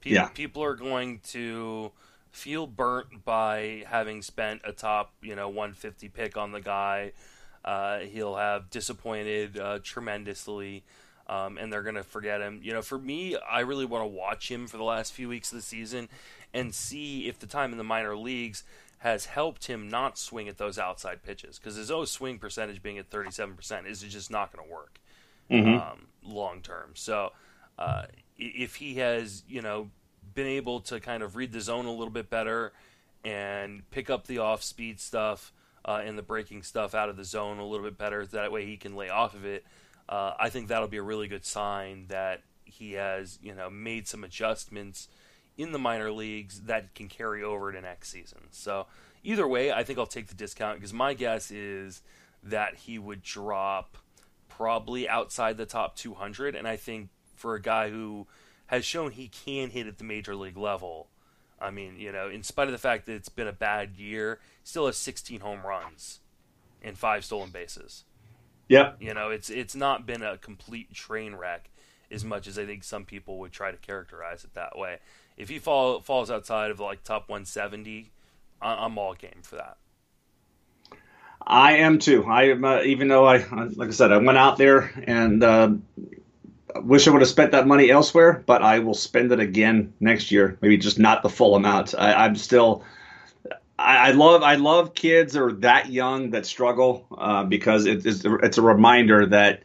People, 0.00 0.14
yeah. 0.14 0.28
people 0.28 0.62
are 0.62 0.74
going 0.74 1.20
to 1.30 1.92
feel 2.30 2.66
burnt 2.66 3.24
by 3.24 3.84
having 3.86 4.22
spent 4.22 4.62
a 4.64 4.72
top, 4.72 5.12
you 5.22 5.34
know, 5.34 5.48
150 5.48 6.08
pick 6.08 6.36
on 6.36 6.52
the 6.52 6.60
guy. 6.60 7.12
Uh, 7.64 8.00
he'll 8.00 8.36
have 8.36 8.70
disappointed 8.70 9.58
uh, 9.58 9.78
tremendously 9.82 10.82
um, 11.30 11.58
and 11.58 11.72
they're 11.72 11.82
going 11.82 11.94
to 11.94 12.02
forget 12.02 12.40
him. 12.40 12.60
You 12.62 12.72
know, 12.72 12.82
for 12.82 12.98
me, 12.98 13.36
I 13.36 13.60
really 13.60 13.84
want 13.84 14.02
to 14.02 14.08
watch 14.08 14.50
him 14.50 14.66
for 14.66 14.76
the 14.76 14.84
last 14.84 15.12
few 15.12 15.28
weeks 15.28 15.52
of 15.52 15.58
the 15.58 15.62
season 15.62 16.08
and 16.52 16.74
see 16.74 17.28
if 17.28 17.38
the 17.38 17.46
time 17.46 17.70
in 17.70 17.78
the 17.78 17.84
minor 17.84 18.16
leagues 18.16 18.64
has 18.98 19.26
helped 19.26 19.66
him 19.66 19.88
not 19.88 20.18
swing 20.18 20.48
at 20.48 20.58
those 20.58 20.76
outside 20.76 21.22
pitches 21.22 21.58
because 21.58 21.76
his 21.76 21.90
O-Swing 21.90 22.38
percentage 22.38 22.82
being 22.82 22.98
at 22.98 23.08
37% 23.08 23.86
is 23.86 24.00
just 24.00 24.30
not 24.30 24.52
going 24.52 24.66
to 24.66 24.72
work 24.72 25.00
mm-hmm. 25.48 25.80
um, 25.80 26.06
long 26.24 26.60
term. 26.60 26.90
So 26.94 27.30
uh, 27.78 28.06
if 28.36 28.74
he 28.76 28.96
has, 28.96 29.44
you 29.48 29.62
know, 29.62 29.90
been 30.34 30.46
able 30.46 30.80
to 30.80 31.00
kind 31.00 31.22
of 31.22 31.36
read 31.36 31.52
the 31.52 31.60
zone 31.60 31.86
a 31.86 31.92
little 31.92 32.10
bit 32.10 32.30
better 32.30 32.72
and 33.24 33.88
pick 33.90 34.10
up 34.10 34.26
the 34.26 34.38
off 34.38 34.62
speed 34.62 35.00
stuff 35.00 35.52
uh, 35.84 36.00
and 36.04 36.16
the 36.16 36.22
breaking 36.22 36.62
stuff 36.62 36.94
out 36.94 37.08
of 37.08 37.16
the 37.16 37.24
zone 37.24 37.58
a 37.58 37.66
little 37.66 37.84
bit 37.84 37.98
better, 37.98 38.24
that 38.26 38.52
way 38.52 38.66
he 38.66 38.76
can 38.76 38.96
lay 38.96 39.08
off 39.08 39.34
of 39.34 39.44
it 39.44 39.64
uh, 40.10 40.34
I 40.38 40.50
think 40.50 40.68
that'll 40.68 40.88
be 40.88 40.96
a 40.96 41.02
really 41.02 41.28
good 41.28 41.46
sign 41.46 42.06
that 42.08 42.42
he 42.64 42.92
has, 42.94 43.38
you 43.40 43.54
know, 43.54 43.70
made 43.70 44.08
some 44.08 44.24
adjustments 44.24 45.08
in 45.56 45.70
the 45.70 45.78
minor 45.78 46.10
leagues 46.10 46.62
that 46.62 46.94
can 46.94 47.08
carry 47.08 47.44
over 47.44 47.70
to 47.70 47.80
next 47.80 48.10
season. 48.10 48.40
So 48.50 48.86
either 49.22 49.46
way, 49.46 49.72
I 49.72 49.84
think 49.84 49.98
I'll 49.98 50.06
take 50.06 50.26
the 50.26 50.34
discount 50.34 50.78
because 50.78 50.92
my 50.92 51.14
guess 51.14 51.52
is 51.52 52.02
that 52.42 52.74
he 52.74 52.98
would 52.98 53.22
drop 53.22 53.98
probably 54.48 55.08
outside 55.08 55.56
the 55.56 55.66
top 55.66 55.94
200, 55.94 56.56
and 56.56 56.66
I 56.66 56.76
think 56.76 57.10
for 57.36 57.54
a 57.54 57.62
guy 57.62 57.90
who 57.90 58.26
has 58.70 58.84
shown 58.84 59.10
he 59.10 59.26
can 59.26 59.70
hit 59.70 59.88
at 59.88 59.98
the 59.98 60.04
major 60.04 60.36
league 60.36 60.56
level. 60.56 61.08
I 61.60 61.72
mean, 61.72 61.96
you 61.98 62.12
know, 62.12 62.28
in 62.28 62.44
spite 62.44 62.68
of 62.68 62.72
the 62.72 62.78
fact 62.78 63.06
that 63.06 63.14
it's 63.14 63.28
been 63.28 63.48
a 63.48 63.52
bad 63.52 63.96
year, 63.96 64.38
still 64.62 64.86
has 64.86 64.96
16 64.96 65.40
home 65.40 65.66
runs 65.66 66.20
and 66.80 66.96
five 66.96 67.24
stolen 67.24 67.50
bases. 67.50 68.04
Yeah. 68.68 68.92
You 69.00 69.12
know, 69.12 69.30
it's 69.30 69.50
it's 69.50 69.74
not 69.74 70.06
been 70.06 70.22
a 70.22 70.38
complete 70.38 70.94
train 70.94 71.34
wreck 71.34 71.68
as 72.12 72.24
much 72.24 72.46
as 72.46 72.60
I 72.60 72.64
think 72.64 72.84
some 72.84 73.04
people 73.04 73.38
would 73.40 73.50
try 73.50 73.72
to 73.72 73.76
characterize 73.76 74.44
it 74.44 74.54
that 74.54 74.78
way. 74.78 74.98
If 75.36 75.48
he 75.48 75.58
fall, 75.58 76.00
falls 76.00 76.30
outside 76.30 76.70
of 76.70 76.78
like 76.78 77.02
top 77.02 77.28
170, 77.28 78.12
I'm 78.62 78.96
all 78.96 79.14
game 79.14 79.42
for 79.42 79.56
that. 79.56 79.78
I 81.44 81.78
am 81.78 81.98
too. 81.98 82.24
I 82.24 82.50
am, 82.50 82.64
uh, 82.64 82.82
even 82.82 83.08
though 83.08 83.26
I, 83.26 83.38
like 83.74 83.88
I 83.88 83.92
said, 83.92 84.12
I 84.12 84.18
went 84.18 84.38
out 84.38 84.58
there 84.58 84.92
and 85.08 85.42
uh, 85.42 85.72
wish 86.76 87.06
I 87.06 87.10
would 87.10 87.22
have 87.22 87.28
spent 87.28 87.52
that 87.52 87.66
money 87.66 87.90
elsewhere, 87.90 88.42
but 88.46 88.62
I 88.62 88.78
will 88.78 88.94
spend 88.94 89.32
it 89.32 89.40
again 89.40 89.92
next 90.00 90.30
year. 90.30 90.58
Maybe 90.60 90.76
just 90.76 90.98
not 90.98 91.22
the 91.22 91.28
full 91.28 91.56
amount. 91.56 91.94
I, 91.96 92.26
am 92.26 92.36
still 92.36 92.84
I, 93.80 94.12
love 94.12 94.42
I 94.42 94.56
love 94.56 94.94
kids 94.94 95.32
that 95.32 95.42
are 95.42 95.52
that 95.52 95.90
young 95.90 96.30
that 96.30 96.46
struggle 96.46 97.06
uh, 97.16 97.44
because 97.44 97.86
it, 97.86 98.04
it's 98.04 98.24
it's 98.24 98.58
a 98.58 98.62
reminder 98.62 99.26
that 99.26 99.62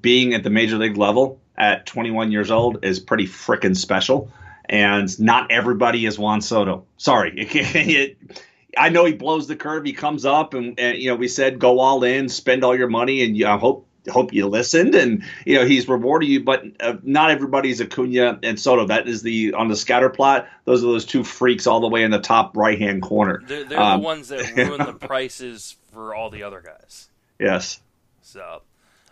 being 0.00 0.34
at 0.34 0.42
the 0.42 0.50
major 0.50 0.78
league 0.78 0.96
level 0.96 1.40
at 1.56 1.86
21 1.86 2.32
years 2.32 2.50
old 2.50 2.84
is 2.84 2.98
pretty 2.98 3.26
freaking 3.26 3.76
special, 3.76 4.30
and 4.66 5.18
not 5.20 5.50
everybody 5.50 6.06
is 6.06 6.18
Juan 6.18 6.40
Soto. 6.40 6.86
Sorry, 6.96 7.32
it, 7.36 7.48
it, 7.54 8.40
I 8.76 8.88
know 8.88 9.04
he 9.04 9.12
blows 9.12 9.46
the 9.46 9.56
curve. 9.56 9.84
He 9.84 9.92
comes 9.92 10.24
up, 10.24 10.54
and, 10.54 10.78
and, 10.78 10.98
you 10.98 11.10
know 11.10 11.16
we 11.16 11.28
said 11.28 11.58
go 11.58 11.78
all 11.78 12.04
in, 12.04 12.28
spend 12.28 12.64
all 12.64 12.76
your 12.76 12.88
money, 12.88 13.22
and 13.22 13.36
you, 13.36 13.46
I 13.46 13.58
hope 13.58 13.86
hope 14.08 14.32
you 14.32 14.46
listened 14.46 14.94
and 14.94 15.22
you 15.44 15.54
know 15.54 15.64
he's 15.64 15.88
rewarding 15.88 16.30
you 16.30 16.42
but 16.42 16.64
uh, 16.80 16.96
not 17.02 17.30
everybody's 17.30 17.80
acuna 17.80 18.38
and 18.42 18.58
soto. 18.58 18.86
That 18.86 19.08
is 19.08 19.22
the 19.22 19.54
on 19.54 19.68
the 19.68 19.76
scatter 19.76 20.10
plot 20.10 20.48
those 20.64 20.82
are 20.82 20.86
those 20.86 21.04
two 21.04 21.24
freaks 21.24 21.66
all 21.66 21.80
the 21.80 21.88
way 21.88 22.02
in 22.02 22.10
the 22.10 22.20
top 22.20 22.56
right 22.56 22.78
hand 22.78 23.02
corner. 23.02 23.42
They're, 23.46 23.64
they're 23.64 23.80
um, 23.80 24.00
the 24.00 24.04
ones 24.04 24.28
that 24.28 24.52
ruin 24.56 24.84
the 24.84 24.94
prices 24.94 25.76
for 25.92 26.14
all 26.14 26.30
the 26.30 26.42
other 26.42 26.60
guys. 26.60 27.08
Yes. 27.38 27.80
So 28.22 28.62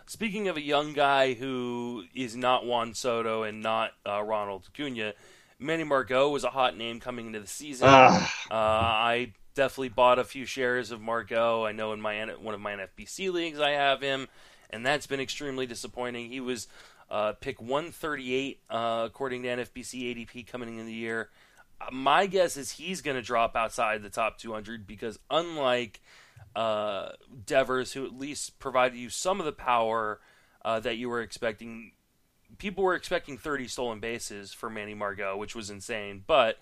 speaking 0.05 0.47
of 0.47 0.57
a 0.57 0.61
young 0.61 0.93
guy 0.93 1.33
who 1.33 2.03
is 2.13 2.35
not 2.35 2.65
juan 2.65 2.93
soto 2.93 3.43
and 3.43 3.61
not 3.61 3.91
uh, 4.05 4.21
ronald 4.21 4.67
acuna 4.67 5.13
manny 5.59 5.83
margot 5.83 6.29
was 6.29 6.43
a 6.43 6.49
hot 6.49 6.77
name 6.77 6.99
coming 6.99 7.27
into 7.27 7.39
the 7.39 7.47
season. 7.47 7.87
Uh, 7.87 8.27
i 8.51 9.33
definitely 9.55 9.89
bought 9.89 10.19
a 10.19 10.23
few 10.23 10.45
shares 10.45 10.91
of 10.91 11.01
margot. 11.01 11.65
I 11.65 11.71
know 11.71 11.93
in 11.93 12.01
my 12.01 12.25
one 12.39 12.53
of 12.53 12.61
my 12.61 12.73
nfbc 12.73 13.31
leagues 13.31 13.59
i 13.59 13.71
have 13.71 14.01
him 14.01 14.27
and 14.75 14.85
that's 14.85 15.07
been 15.07 15.21
extremely 15.21 15.65
disappointing. 15.65 16.29
He 16.29 16.41
was 16.41 16.67
uh, 17.09 17.31
pick 17.39 17.61
138 17.61 18.59
uh, 18.69 19.03
according 19.05 19.43
to 19.43 19.47
NFBC 19.47 20.27
ADP 20.27 20.47
coming 20.47 20.69
into 20.69 20.83
the 20.83 20.91
year. 20.91 21.29
Uh, 21.79 21.85
my 21.91 22.25
guess 22.25 22.57
is 22.57 22.71
he's 22.71 23.01
going 23.01 23.15
to 23.15 23.23
drop 23.23 23.55
outside 23.55 24.03
the 24.03 24.09
top 24.09 24.37
200 24.37 24.85
because 24.85 25.17
unlike 25.31 26.01
uh, 26.57 27.09
Devers, 27.45 27.93
who 27.93 28.05
at 28.05 28.19
least 28.19 28.59
provided 28.59 28.97
you 28.97 29.09
some 29.09 29.39
of 29.39 29.45
the 29.45 29.53
power 29.53 30.19
uh, 30.65 30.81
that 30.81 30.97
you 30.97 31.07
were 31.07 31.21
expecting, 31.21 31.93
people 32.57 32.83
were 32.83 32.95
expecting 32.95 33.37
30 33.37 33.69
stolen 33.69 33.99
bases 34.01 34.51
for 34.51 34.69
Manny 34.69 34.93
Margot, 34.93 35.37
which 35.37 35.55
was 35.55 35.69
insane, 35.69 36.23
but. 36.27 36.59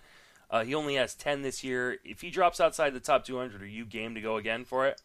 Uh, 0.50 0.64
he 0.64 0.76
only 0.76 0.94
has 0.94 1.16
10 1.16 1.42
this 1.42 1.64
year. 1.64 1.98
If 2.06 2.22
he 2.22 2.30
drops 2.30 2.60
outside 2.60 2.94
the 2.94 3.00
top 3.00 3.26
200, 3.26 3.64
are 3.64 3.66
you 3.66 3.86
game 3.86 4.14
to 4.14 4.22
go 4.22 4.38
again 4.38 4.66
for 4.66 4.86
it? 4.86 5.02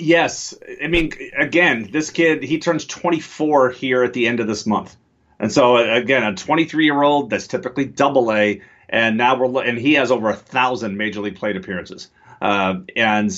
Yes, 0.00 0.54
I 0.82 0.86
mean, 0.86 1.12
again, 1.36 1.88
this 1.92 2.10
kid 2.10 2.42
he 2.42 2.58
turns 2.58 2.86
24 2.86 3.70
here 3.70 4.02
at 4.02 4.14
the 4.14 4.26
end 4.26 4.40
of 4.40 4.46
this 4.46 4.66
month, 4.66 4.96
and 5.38 5.52
so 5.52 5.76
again, 5.76 6.22
a 6.22 6.34
23 6.34 6.84
year 6.84 7.02
old 7.02 7.28
that's 7.30 7.46
typically 7.46 7.84
Double 7.84 8.32
A, 8.32 8.62
and 8.88 9.18
now 9.18 9.38
we're 9.38 9.62
and 9.62 9.78
he 9.78 9.94
has 9.94 10.10
over 10.10 10.30
a 10.30 10.36
thousand 10.36 10.96
major 10.96 11.20
league 11.20 11.36
plate 11.36 11.56
appearances, 11.56 12.08
uh, 12.40 12.76
and 12.96 13.30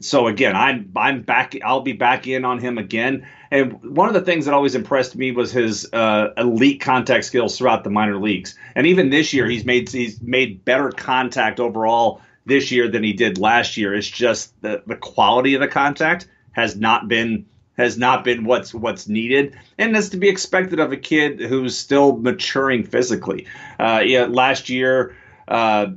so 0.00 0.26
again, 0.26 0.56
I'm 0.56 0.92
I'm 0.96 1.22
back. 1.22 1.54
I'll 1.64 1.80
be 1.80 1.92
back 1.92 2.26
in 2.26 2.44
on 2.44 2.58
him 2.58 2.78
again. 2.78 3.26
And 3.50 3.82
one 3.82 4.08
of 4.08 4.14
the 4.14 4.20
things 4.20 4.44
that 4.44 4.54
always 4.54 4.74
impressed 4.74 5.16
me 5.16 5.32
was 5.32 5.52
his 5.52 5.88
uh, 5.92 6.28
elite 6.36 6.80
contact 6.80 7.24
skills 7.24 7.56
throughout 7.56 7.82
the 7.82 7.90
minor 7.90 8.18
leagues. 8.18 8.56
And 8.74 8.86
even 8.86 9.10
this 9.10 9.32
year, 9.32 9.46
he's 9.46 9.64
made 9.64 9.88
he's 9.88 10.20
made 10.20 10.64
better 10.64 10.90
contact 10.90 11.60
overall 11.60 12.20
this 12.48 12.72
year 12.72 12.88
than 12.88 13.04
he 13.04 13.12
did 13.12 13.38
last 13.38 13.76
year. 13.76 13.94
It's 13.94 14.08
just 14.08 14.60
the 14.62 14.82
the 14.86 14.96
quality 14.96 15.54
of 15.54 15.60
the 15.60 15.68
contact 15.68 16.26
has 16.52 16.76
not 16.76 17.06
been 17.06 17.46
has 17.76 17.96
not 17.96 18.24
been 18.24 18.44
what's 18.44 18.74
what's 18.74 19.06
needed, 19.06 19.56
and 19.78 19.94
that's 19.94 20.08
to 20.10 20.16
be 20.16 20.28
expected 20.28 20.80
of 20.80 20.90
a 20.90 20.96
kid 20.96 21.40
who's 21.40 21.78
still 21.78 22.16
maturing 22.16 22.84
physically. 22.84 23.46
Uh, 23.78 24.02
yeah, 24.04 24.26
last 24.26 24.68
year. 24.68 25.14
Uh, 25.46 25.92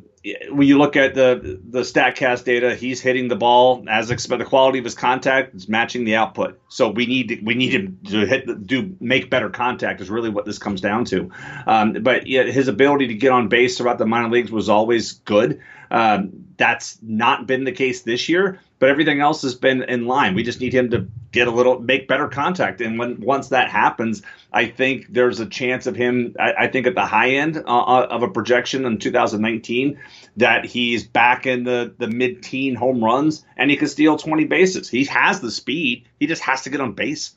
when 0.52 0.68
you 0.68 0.78
look 0.78 0.96
at 0.96 1.16
the 1.16 1.60
the 1.68 1.82
Statcast 1.82 2.44
data, 2.44 2.76
he's 2.76 3.02
hitting 3.02 3.28
the 3.28 3.36
ball 3.36 3.84
as 3.90 4.12
expected. 4.12 4.46
The 4.46 4.50
quality 4.50 4.78
of 4.78 4.86
his 4.86 4.94
contact 4.94 5.56
is 5.56 5.68
matching 5.68 6.04
the 6.04 6.16
output. 6.16 6.60
So 6.68 6.92
we 6.92 7.08
need 7.08 7.30
to, 7.30 7.40
we 7.44 7.56
need 7.56 7.74
him 7.74 8.00
to 8.10 8.26
hit 8.28 8.68
do 8.68 8.96
make 9.00 9.32
better 9.32 9.50
contact 9.50 10.00
is 10.00 10.12
really 10.12 10.30
what 10.30 10.46
this 10.46 10.60
comes 10.60 10.80
down 10.80 11.06
to. 11.06 11.32
Um, 11.66 11.94
but 11.94 12.28
his 12.28 12.68
ability 12.68 13.08
to 13.08 13.16
get 13.16 13.32
on 13.32 13.48
base 13.48 13.78
throughout 13.78 13.98
the 13.98 14.06
minor 14.06 14.30
leagues 14.30 14.52
was 14.52 14.70
always 14.70 15.14
good. 15.14 15.60
Um, 15.90 16.41
that's 16.62 17.00
not 17.02 17.48
been 17.48 17.64
the 17.64 17.72
case 17.72 18.04
this 18.04 18.30
year, 18.30 18.60
but 18.78 18.88
everything 18.88 19.20
else 19.20 19.42
has 19.42 19.56
been 19.56 19.82
in 19.82 20.06
line. 20.06 20.36
We 20.36 20.44
just 20.44 20.62
need 20.62 20.74
him 20.74 20.92
to 20.92 21.08
get 21.32 21.48
a 21.48 21.52
little, 21.52 21.80
make 21.80 22.08
better 22.08 22.28
contact, 22.28 22.82
and 22.82 23.00
when 23.00 23.20
once 23.20 23.50
that 23.50 23.72
happens, 23.72 24.22
I 24.54 24.68
think 24.68 25.08
there's 25.10 25.40
a 25.40 25.48
chance 25.48 25.88
of 25.88 25.96
him. 25.96 26.36
I, 26.40 26.54
I 26.60 26.68
think 26.68 26.86
at 26.86 26.94
the 26.94 27.06
high 27.06 27.32
end 27.32 27.58
uh, 27.58 27.62
uh 27.62 28.08
of 28.12 28.22
a 28.22 28.28
projection 28.28 28.86
in 28.86 29.00
2019 29.00 30.00
that 30.38 30.66
he's 30.66 31.04
back 31.04 31.48
in 31.48 31.64
the 31.64 31.96
the 31.98 32.08
mid 32.08 32.44
teen 32.44 32.76
home 32.76 33.04
runs 33.04 33.44
and 33.58 33.72
he 33.72 33.78
can 33.78 33.88
steal 33.88 34.16
20 34.18 34.46
bases. 34.46 34.88
He 34.88 35.06
has 35.06 35.42
the 35.42 35.50
speed. 35.50 36.08
He 36.20 36.28
just 36.28 36.44
has 36.44 36.62
to 36.62 36.70
get 36.70 36.80
on 36.80 36.94
base. 36.94 37.36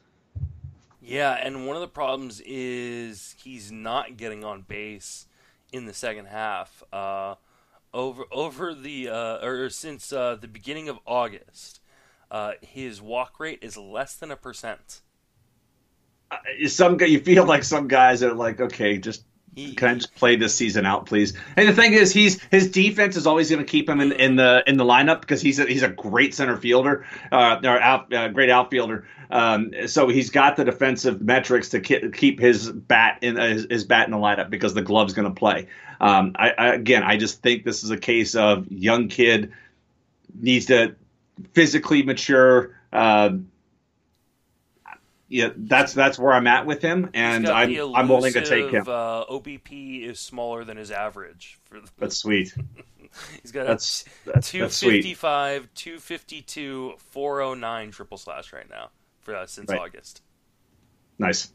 Yeah, 1.00 1.32
and 1.32 1.66
one 1.66 1.76
of 1.76 1.82
the 1.82 1.88
problems 1.88 2.42
is 2.44 3.34
he's 3.42 3.72
not 3.72 4.18
getting 4.18 4.44
on 4.44 4.62
base 4.62 5.28
in 5.72 5.86
the 5.86 5.94
second 5.94 6.26
half. 6.26 6.82
Uh, 6.92 7.36
over 7.94 8.24
over 8.30 8.74
the 8.74 9.08
uh, 9.08 9.46
or 9.46 9.70
since 9.70 10.12
uh, 10.12 10.36
the 10.38 10.48
beginning 10.48 10.88
of 10.90 10.98
August, 11.06 11.80
uh, 12.30 12.52
his 12.60 13.00
walk 13.00 13.40
rate 13.40 13.60
is 13.62 13.76
less 13.76 14.16
than 14.16 14.30
a 14.30 14.36
percent. 14.36 15.00
Uh, 16.30 16.36
some 16.66 17.00
you 17.00 17.20
feel 17.20 17.46
like 17.46 17.62
some 17.62 17.88
guys 17.88 18.22
are 18.22 18.34
like, 18.34 18.60
okay, 18.60 18.98
just 18.98 19.24
He, 19.54 19.74
Can 19.74 19.88
I 19.88 19.94
just 19.94 20.14
play 20.16 20.36
this 20.36 20.54
season 20.54 20.84
out, 20.84 21.06
please? 21.06 21.34
And 21.56 21.68
the 21.68 21.72
thing 21.72 21.92
is, 21.92 22.12
he's 22.12 22.42
his 22.50 22.70
defense 22.70 23.16
is 23.16 23.26
always 23.26 23.50
going 23.50 23.64
to 23.64 23.70
keep 23.70 23.88
him 23.88 24.00
in, 24.00 24.12
in 24.12 24.36
the 24.36 24.64
in 24.66 24.76
the 24.76 24.84
lineup 24.84 25.20
because 25.20 25.40
he's 25.40 25.58
a, 25.58 25.66
he's 25.66 25.82
a 25.82 25.88
great 25.88 26.34
center 26.34 26.56
fielder, 26.56 27.06
uh, 27.30 27.60
or 27.62 27.80
out, 27.80 28.12
uh, 28.12 28.28
great 28.28 28.50
outfielder. 28.50 29.06
Um, 29.30 29.72
so 29.86 30.08
he's 30.08 30.30
got 30.30 30.56
the 30.56 30.64
defensive 30.64 31.20
metrics 31.20 31.70
to 31.70 31.80
keep 31.80 32.40
his 32.40 32.70
bat 32.70 33.18
in 33.22 33.38
uh, 33.38 33.48
his, 33.48 33.66
his, 33.70 33.84
bat 33.84 34.06
in 34.06 34.12
the 34.12 34.18
lineup 34.18 34.50
because 34.50 34.74
the 34.74 34.82
glove's 34.82 35.12
going 35.12 35.28
to 35.28 35.34
play. 35.34 35.68
Um, 36.00 36.36
I, 36.36 36.50
I, 36.50 36.66
again, 36.74 37.02
I 37.02 37.16
just 37.16 37.42
think 37.42 37.64
this 37.64 37.84
is 37.84 37.90
a 37.90 37.96
case 37.96 38.34
of 38.34 38.70
young 38.70 39.08
kid 39.08 39.52
needs 40.34 40.66
to 40.66 40.96
physically 41.52 42.02
mature. 42.02 42.76
Uh, 42.92 43.30
yeah, 45.28 45.50
that's 45.56 45.94
that's 45.94 46.18
where 46.18 46.32
I'm 46.32 46.46
at 46.46 46.66
with 46.66 46.82
him, 46.82 47.10
and 47.14 47.48
I'm 47.48 47.70
elusive, 47.70 47.94
I'm 47.94 48.08
willing 48.08 48.32
to 48.34 48.44
take 48.44 48.70
him. 48.70 48.84
Uh, 48.86 49.24
OBP 49.26 50.02
is 50.02 50.20
smaller 50.20 50.64
than 50.64 50.76
his 50.76 50.90
average. 50.90 51.58
For 51.64 51.80
the... 51.80 51.88
That's 51.98 52.16
sweet. 52.16 52.54
He's 53.42 53.52
got 53.52 53.66
that's, 53.66 54.04
that's 54.26 54.50
255, 54.50 55.62
that's 55.62 55.82
252, 55.82 56.94
409 56.98 57.90
triple 57.92 58.18
slash 58.18 58.52
right 58.52 58.68
now 58.68 58.90
for 59.20 59.36
uh, 59.36 59.46
since 59.46 59.70
right. 59.70 59.80
August. 59.80 60.20
Nice. 61.18 61.52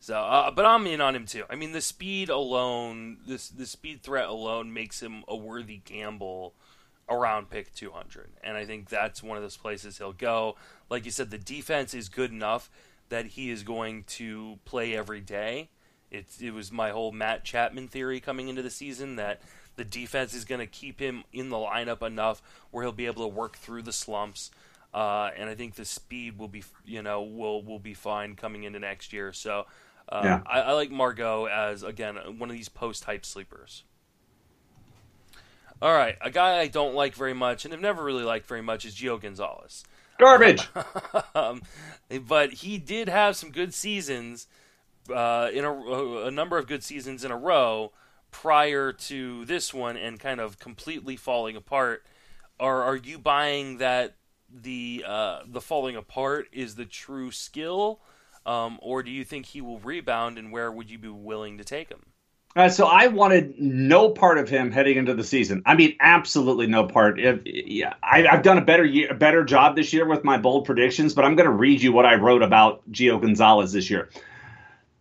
So, 0.00 0.16
uh, 0.16 0.50
but 0.50 0.64
I'm 0.64 0.86
in 0.86 1.00
on 1.00 1.14
him 1.14 1.26
too. 1.26 1.44
I 1.48 1.56
mean, 1.56 1.72
the 1.72 1.80
speed 1.80 2.28
alone, 2.28 3.18
this 3.26 3.48
the 3.48 3.66
speed 3.66 4.02
threat 4.02 4.28
alone 4.28 4.72
makes 4.72 5.00
him 5.00 5.24
a 5.28 5.36
worthy 5.36 5.82
gamble 5.84 6.54
around 7.08 7.50
pick 7.50 7.74
200. 7.74 8.30
And 8.42 8.56
I 8.56 8.64
think 8.64 8.88
that's 8.88 9.22
one 9.22 9.36
of 9.36 9.42
those 9.42 9.56
places 9.56 9.98
he'll 9.98 10.12
go. 10.12 10.56
Like 10.88 11.04
you 11.04 11.10
said, 11.10 11.30
the 11.30 11.38
defense 11.38 11.94
is 11.94 12.08
good 12.08 12.30
enough 12.30 12.70
that 13.08 13.26
he 13.26 13.50
is 13.50 13.62
going 13.62 14.04
to 14.04 14.58
play 14.64 14.96
every 14.96 15.20
day. 15.20 15.68
It, 16.10 16.26
it 16.40 16.52
was 16.52 16.70
my 16.70 16.90
whole 16.90 17.12
Matt 17.12 17.44
Chapman 17.44 17.88
theory 17.88 18.20
coming 18.20 18.48
into 18.48 18.62
the 18.62 18.70
season 18.70 19.16
that 19.16 19.40
the 19.76 19.84
defense 19.84 20.34
is 20.34 20.44
going 20.44 20.60
to 20.60 20.66
keep 20.66 21.00
him 21.00 21.24
in 21.32 21.48
the 21.48 21.56
lineup 21.56 22.02
enough 22.06 22.42
where 22.70 22.84
he'll 22.84 22.92
be 22.92 23.06
able 23.06 23.22
to 23.22 23.28
work 23.28 23.56
through 23.56 23.82
the 23.82 23.92
slumps. 23.92 24.50
Uh, 24.92 25.30
and 25.36 25.48
I 25.48 25.54
think 25.54 25.74
the 25.74 25.86
speed 25.86 26.38
will 26.38 26.48
be, 26.48 26.64
you 26.84 27.02
know, 27.02 27.22
will 27.22 27.62
will 27.62 27.78
be 27.78 27.94
fine 27.94 28.34
coming 28.36 28.64
into 28.64 28.78
next 28.78 29.12
year. 29.12 29.32
So 29.32 29.66
uh, 30.08 30.20
yeah. 30.22 30.42
I, 30.46 30.60
I 30.60 30.72
like 30.72 30.90
Margot 30.90 31.46
as 31.46 31.82
again 31.82 32.16
one 32.38 32.50
of 32.50 32.56
these 32.56 32.68
post 32.68 33.04
hype 33.04 33.24
sleepers. 33.24 33.84
All 35.82 35.92
right, 35.92 36.16
a 36.20 36.30
guy 36.30 36.60
I 36.60 36.68
don't 36.68 36.94
like 36.94 37.16
very 37.16 37.34
much 37.34 37.64
and 37.64 37.72
have 37.72 37.80
never 37.80 38.04
really 38.04 38.22
liked 38.22 38.46
very 38.46 38.62
much 38.62 38.84
is 38.84 38.94
Gio 38.94 39.20
Gonzalez. 39.20 39.82
Garbage. 40.16 40.68
um, 41.34 41.62
but 42.28 42.52
he 42.52 42.78
did 42.78 43.08
have 43.08 43.34
some 43.34 43.50
good 43.50 43.74
seasons 43.74 44.46
uh, 45.12 45.50
in 45.52 45.64
a, 45.64 45.72
a 46.26 46.30
number 46.30 46.56
of 46.56 46.68
good 46.68 46.84
seasons 46.84 47.24
in 47.24 47.32
a 47.32 47.36
row 47.36 47.90
prior 48.30 48.92
to 48.92 49.44
this 49.46 49.74
one, 49.74 49.96
and 49.96 50.20
kind 50.20 50.38
of 50.38 50.60
completely 50.60 51.16
falling 51.16 51.56
apart. 51.56 52.06
Are 52.60 52.84
are 52.84 52.96
you 52.96 53.18
buying 53.18 53.78
that 53.78 54.14
the 54.48 55.04
uh, 55.04 55.40
the 55.44 55.60
falling 55.60 55.96
apart 55.96 56.46
is 56.52 56.76
the 56.76 56.84
true 56.84 57.32
skill, 57.32 58.00
um, 58.46 58.78
or 58.80 59.02
do 59.02 59.10
you 59.10 59.24
think 59.24 59.46
he 59.46 59.60
will 59.60 59.80
rebound? 59.80 60.38
And 60.38 60.52
where 60.52 60.70
would 60.70 60.90
you 60.90 60.98
be 60.98 61.08
willing 61.08 61.58
to 61.58 61.64
take 61.64 61.88
him? 61.88 62.11
Uh, 62.54 62.68
so 62.68 62.86
I 62.86 63.06
wanted 63.06 63.58
no 63.58 64.10
part 64.10 64.36
of 64.36 64.48
him 64.48 64.70
heading 64.70 64.98
into 64.98 65.14
the 65.14 65.24
season. 65.24 65.62
I 65.64 65.74
mean, 65.74 65.96
absolutely 66.00 66.66
no 66.66 66.84
part. 66.84 67.18
If, 67.18 67.40
yeah, 67.46 67.94
I, 68.02 68.22
have 68.22 68.42
done 68.42 68.58
a 68.58 68.64
better 68.64 68.84
year, 68.84 69.10
a 69.10 69.14
better 69.14 69.42
job 69.42 69.74
this 69.74 69.92
year 69.92 70.06
with 70.06 70.22
my 70.22 70.36
bold 70.36 70.66
predictions, 70.66 71.14
but 71.14 71.24
I'm 71.24 71.34
going 71.34 71.48
to 71.48 71.54
read 71.54 71.80
you 71.80 71.92
what 71.92 72.04
I 72.04 72.16
wrote 72.16 72.42
about 72.42 72.82
Gio 72.92 73.20
Gonzalez 73.20 73.72
this 73.72 73.88
year. 73.88 74.10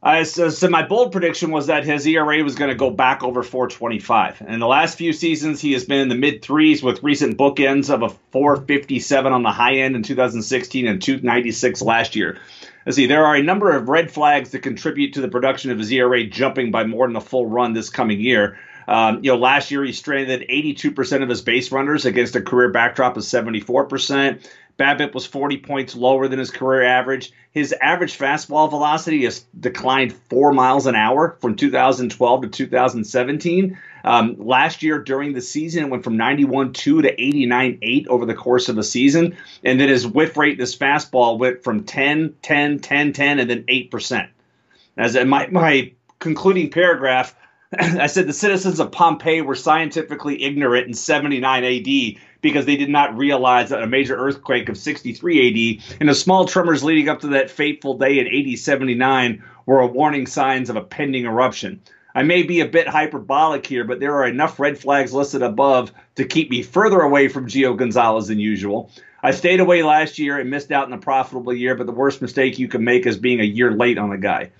Uh, 0.03 0.23
so, 0.23 0.49
so, 0.49 0.67
my 0.67 0.81
bold 0.81 1.11
prediction 1.11 1.51
was 1.51 1.67
that 1.67 1.83
his 1.83 2.07
ERA 2.07 2.43
was 2.43 2.55
going 2.55 2.69
to 2.69 2.75
go 2.75 2.89
back 2.89 3.21
over 3.21 3.43
425. 3.43 4.41
In 4.47 4.59
the 4.59 4.65
last 4.65 4.97
few 4.97 5.13
seasons, 5.13 5.61
he 5.61 5.73
has 5.73 5.85
been 5.85 5.99
in 5.99 6.09
the 6.09 6.15
mid 6.15 6.41
threes 6.41 6.81
with 6.81 7.03
recent 7.03 7.37
bookends 7.37 7.93
of 7.93 8.01
a 8.01 8.09
457 8.31 9.31
on 9.31 9.43
the 9.43 9.51
high 9.51 9.75
end 9.75 9.95
in 9.95 10.01
2016 10.01 10.87
and 10.87 11.01
296 11.01 11.83
last 11.83 12.15
year. 12.15 12.39
Let's 12.85 12.95
see, 12.95 13.05
there 13.05 13.25
are 13.25 13.35
a 13.35 13.43
number 13.43 13.71
of 13.71 13.89
red 13.89 14.11
flags 14.11 14.51
that 14.51 14.59
contribute 14.59 15.13
to 15.13 15.21
the 15.21 15.27
production 15.27 15.71
of 15.71 15.77
his 15.77 15.91
ERA 15.91 16.25
jumping 16.25 16.71
by 16.71 16.83
more 16.83 17.07
than 17.07 17.15
a 17.15 17.21
full 17.21 17.45
run 17.45 17.73
this 17.73 17.89
coming 17.89 18.19
year. 18.19 18.57
Um, 18.87 19.23
you 19.23 19.31
know, 19.31 19.37
last 19.37 19.71
year 19.71 19.83
he 19.83 19.93
stranded 19.93 20.47
82% 20.49 21.23
of 21.23 21.29
his 21.29 21.41
base 21.41 21.71
runners 21.71 22.05
against 22.05 22.35
a 22.35 22.41
career 22.41 22.69
backdrop 22.69 23.15
of 23.15 23.23
74%. 23.23 24.45
BABIP 24.77 25.13
was 25.13 25.25
40 25.25 25.57
points 25.57 25.95
lower 25.95 26.27
than 26.27 26.39
his 26.39 26.51
career 26.51 26.83
average. 26.83 27.31
His 27.51 27.73
average 27.81 28.17
fastball 28.17 28.69
velocity 28.69 29.23
has 29.25 29.45
declined 29.59 30.13
four 30.13 30.51
miles 30.53 30.87
an 30.87 30.95
hour 30.95 31.37
from 31.41 31.55
2012 31.55 32.41
to 32.41 32.47
2017. 32.47 33.77
Um, 34.03 34.35
last 34.39 34.81
year 34.81 34.99
during 34.99 35.33
the 35.33 35.41
season, 35.41 35.83
it 35.85 35.89
went 35.89 36.03
from 36.03 36.17
91.2 36.17 36.73
to 36.73 37.15
89.8 37.15 38.07
over 38.07 38.25
the 38.25 38.33
course 38.33 38.69
of 38.69 38.77
a 38.77 38.83
season. 38.83 39.37
And 39.63 39.79
then 39.79 39.89
his 39.89 40.07
whiff 40.07 40.37
rate, 40.37 40.57
this 40.57 40.75
fastball 40.75 41.37
went 41.37 41.63
from 41.63 41.83
10, 41.83 42.35
10, 42.41 42.79
10, 42.79 43.13
10, 43.13 43.39
and 43.39 43.49
then 43.49 43.63
8%. 43.63 44.27
As 44.97 45.15
in 45.15 45.29
my, 45.29 45.47
my 45.47 45.91
concluding 46.19 46.69
paragraph, 46.69 47.35
I 47.79 48.07
said 48.07 48.27
the 48.27 48.33
citizens 48.33 48.81
of 48.81 48.91
Pompeii 48.91 49.41
were 49.41 49.55
scientifically 49.55 50.43
ignorant 50.43 50.87
in 50.87 50.93
79 50.93 51.63
AD 51.63 52.21
because 52.41 52.65
they 52.65 52.75
did 52.75 52.89
not 52.89 53.17
realize 53.17 53.69
that 53.69 53.81
a 53.81 53.87
major 53.87 54.17
earthquake 54.17 54.67
of 54.67 54.77
63 54.77 55.79
AD 55.79 55.97
and 56.01 56.09
the 56.09 56.15
small 56.15 56.45
tremors 56.45 56.83
leading 56.83 57.07
up 57.07 57.21
to 57.21 57.27
that 57.27 57.49
fateful 57.49 57.97
day 57.97 58.19
in 58.19 58.27
AD 58.27 58.59
79 58.59 59.41
were 59.65 59.85
warning 59.85 60.27
signs 60.27 60.69
of 60.69 60.75
a 60.75 60.81
pending 60.81 61.23
eruption. 61.23 61.79
I 62.13 62.23
may 62.23 62.43
be 62.43 62.59
a 62.59 62.65
bit 62.65 62.89
hyperbolic 62.89 63.65
here, 63.65 63.85
but 63.85 64.01
there 64.01 64.15
are 64.15 64.27
enough 64.27 64.59
red 64.59 64.77
flags 64.77 65.13
listed 65.13 65.41
above 65.41 65.93
to 66.15 66.25
keep 66.25 66.49
me 66.49 66.63
further 66.63 66.99
away 66.99 67.29
from 67.29 67.47
Gio 67.47 67.77
Gonzalez 67.77 68.27
than 68.27 68.39
usual. 68.39 68.91
I 69.23 69.31
stayed 69.31 69.61
away 69.61 69.83
last 69.83 70.19
year 70.19 70.37
and 70.39 70.49
missed 70.49 70.71
out 70.71 70.87
in 70.87 70.93
a 70.93 70.97
profitable 70.97 71.53
year, 71.53 71.75
but 71.75 71.85
the 71.85 71.93
worst 71.93 72.21
mistake 72.21 72.59
you 72.59 72.67
can 72.67 72.83
make 72.83 73.05
is 73.05 73.17
being 73.17 73.39
a 73.39 73.45
year 73.45 73.71
late 73.71 73.97
on 73.97 74.11
a 74.11 74.17
guy. 74.17 74.51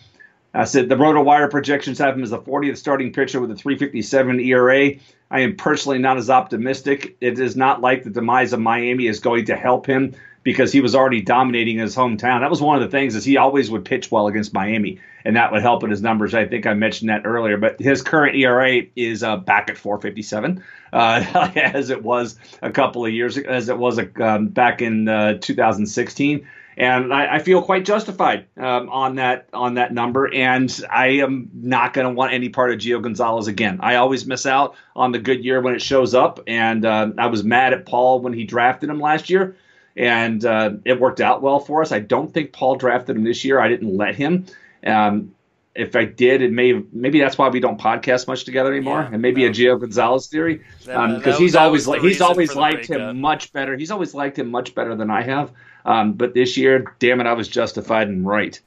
I 0.53 0.65
said 0.65 0.89
the 0.89 0.95
RotoWire 0.95 1.49
projections 1.49 1.99
have 1.99 2.15
him 2.15 2.23
as 2.23 2.31
the 2.31 2.39
40th 2.39 2.77
starting 2.77 3.13
pitcher 3.13 3.39
with 3.39 3.51
a 3.51 3.55
357 3.55 4.39
ERA. 4.41 4.91
I 5.29 5.39
am 5.39 5.55
personally 5.55 5.99
not 5.99 6.17
as 6.17 6.29
optimistic. 6.29 7.15
It 7.21 7.39
is 7.39 7.55
not 7.55 7.79
like 7.79 8.03
the 8.03 8.09
demise 8.09 8.51
of 8.51 8.59
Miami 8.59 9.07
is 9.07 9.19
going 9.19 9.45
to 9.45 9.55
help 9.55 9.85
him 9.85 10.13
because 10.43 10.71
he 10.71 10.81
was 10.81 10.95
already 10.95 11.21
dominating 11.21 11.77
his 11.77 11.95
hometown. 11.95 12.41
That 12.41 12.49
was 12.49 12.61
one 12.61 12.75
of 12.75 12.81
the 12.81 12.89
things 12.89 13.15
is 13.15 13.23
he 13.23 13.37
always 13.37 13.69
would 13.69 13.85
pitch 13.85 14.11
well 14.11 14.27
against 14.27 14.53
Miami, 14.53 14.99
and 15.23 15.35
that 15.35 15.51
would 15.51 15.61
help 15.61 15.83
in 15.83 15.91
his 15.91 16.01
numbers. 16.01 16.33
I 16.33 16.45
think 16.47 16.65
I 16.65 16.73
mentioned 16.73 17.09
that 17.09 17.25
earlier, 17.25 17.57
but 17.57 17.79
his 17.79 18.01
current 18.01 18.35
ERA 18.35 18.81
is 18.95 19.23
uh, 19.23 19.37
back 19.37 19.69
at 19.69 19.77
4.57, 19.77 20.61
uh, 20.91 21.51
as 21.55 21.91
it 21.91 22.03
was 22.03 22.37
a 22.61 22.71
couple 22.71 23.05
of 23.05 23.13
years 23.13 23.37
ago, 23.37 23.49
as 23.49 23.69
it 23.69 23.77
was 23.77 23.99
um, 24.19 24.47
back 24.47 24.81
in 24.81 25.07
uh, 25.07 25.37
2016 25.39 26.47
and 26.77 27.13
I, 27.13 27.35
I 27.35 27.39
feel 27.39 27.61
quite 27.61 27.85
justified 27.85 28.45
um, 28.57 28.89
on 28.89 29.15
that 29.15 29.47
on 29.53 29.75
that 29.75 29.93
number. 29.93 30.33
And 30.33 30.81
I 30.89 31.07
am 31.07 31.49
not 31.53 31.93
going 31.93 32.07
to 32.07 32.13
want 32.13 32.33
any 32.33 32.49
part 32.49 32.71
of 32.71 32.79
Gio 32.79 33.01
Gonzalez 33.01 33.47
again. 33.47 33.79
I 33.81 33.95
always 33.95 34.25
miss 34.25 34.45
out 34.45 34.75
on 34.95 35.11
the 35.11 35.19
good 35.19 35.43
year 35.43 35.61
when 35.61 35.75
it 35.75 35.81
shows 35.81 36.13
up, 36.13 36.39
and 36.47 36.85
uh, 36.85 37.11
I 37.17 37.27
was 37.27 37.43
mad 37.43 37.73
at 37.73 37.85
Paul 37.85 38.21
when 38.21 38.33
he 38.33 38.45
drafted 38.45 38.89
him 38.89 38.99
last 38.99 39.29
year, 39.29 39.55
and 39.95 40.43
uh, 40.45 40.71
it 40.85 40.99
worked 40.99 41.21
out 41.21 41.41
well 41.41 41.59
for 41.59 41.81
us. 41.81 41.91
I 41.91 41.99
don't 41.99 42.33
think 42.33 42.53
Paul 42.53 42.75
drafted 42.75 43.15
him 43.15 43.23
this 43.23 43.43
year. 43.43 43.59
I 43.59 43.67
didn't 43.67 43.95
let 43.95 44.15
him. 44.15 44.45
Um, 44.85 45.33
if 45.73 45.95
I 45.95 46.05
did, 46.05 46.41
it 46.41 46.51
may 46.51 46.81
maybe 46.91 47.19
that's 47.19 47.37
why 47.37 47.49
we 47.49 47.59
don't 47.59 47.79
podcast 47.79 48.27
much 48.27 48.43
together 48.43 48.71
anymore, 48.73 49.01
yeah, 49.01 49.13
and 49.13 49.21
maybe 49.21 49.45
a 49.45 49.49
Gio 49.49 49.79
Gonzalez 49.79 50.27
theory 50.27 50.63
because 50.79 51.35
um, 51.35 51.41
he's 51.41 51.55
always 51.55 51.87
like 51.87 52.01
he's 52.01 52.21
always 52.21 52.55
liked 52.55 52.87
him 52.87 53.21
much 53.21 53.53
better. 53.53 53.77
He's 53.77 53.91
always 53.91 54.13
liked 54.13 54.37
him 54.37 54.51
much 54.51 54.75
better 54.75 54.95
than 54.95 55.09
I 55.09 55.21
have. 55.23 55.51
Um, 55.85 56.13
but 56.13 56.33
this 56.33 56.57
year, 56.57 56.93
damn 56.99 57.21
it, 57.21 57.27
I 57.27 57.33
was 57.33 57.47
justified 57.47 58.07
and 58.07 58.25
right. 58.25 58.59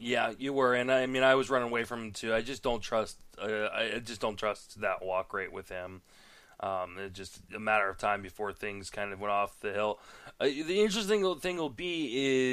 Yeah, 0.00 0.32
you 0.38 0.52
were, 0.52 0.74
and 0.74 0.92
I 0.92 1.06
mean, 1.06 1.22
I 1.22 1.34
was 1.34 1.50
running 1.50 1.68
away 1.68 1.84
from 1.84 2.06
him 2.06 2.12
too. 2.12 2.34
I 2.34 2.42
just 2.42 2.62
don't 2.62 2.80
trust. 2.80 3.18
Uh, 3.40 3.68
I 3.68 4.00
just 4.04 4.20
don't 4.20 4.36
trust 4.36 4.80
that 4.80 5.04
walk 5.04 5.32
rate 5.32 5.52
with 5.52 5.68
him. 5.68 6.02
Um, 6.60 6.96
it's 6.98 7.16
just 7.16 7.40
a 7.54 7.60
matter 7.60 7.88
of 7.88 7.98
time 7.98 8.20
before 8.20 8.52
things 8.52 8.90
kind 8.90 9.12
of 9.12 9.20
went 9.20 9.32
off 9.32 9.58
the 9.60 9.72
hill. 9.72 10.00
Uh, 10.40 10.46
the 10.46 10.80
interesting 10.80 11.38
thing 11.38 11.56
will 11.56 11.68
be 11.68 12.10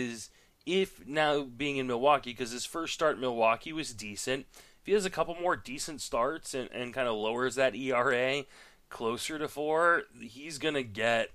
is 0.09 0.29
if 0.65 1.05
now 1.05 1.43
being 1.43 1.77
in 1.77 1.87
Milwaukee, 1.87 2.31
because 2.31 2.51
his 2.51 2.65
first 2.65 2.93
start 2.93 3.15
in 3.15 3.21
Milwaukee 3.21 3.73
was 3.73 3.93
decent. 3.93 4.45
If 4.53 4.87
he 4.87 4.93
has 4.93 5.05
a 5.05 5.09
couple 5.09 5.35
more 5.35 5.55
decent 5.55 6.01
starts 6.01 6.53
and, 6.53 6.69
and 6.71 6.93
kind 6.93 7.07
of 7.07 7.15
lowers 7.15 7.55
that 7.55 7.75
ERA 7.75 8.43
closer 8.89 9.39
to 9.39 9.47
four, 9.47 10.03
he's 10.19 10.57
gonna 10.57 10.83
get 10.83 11.31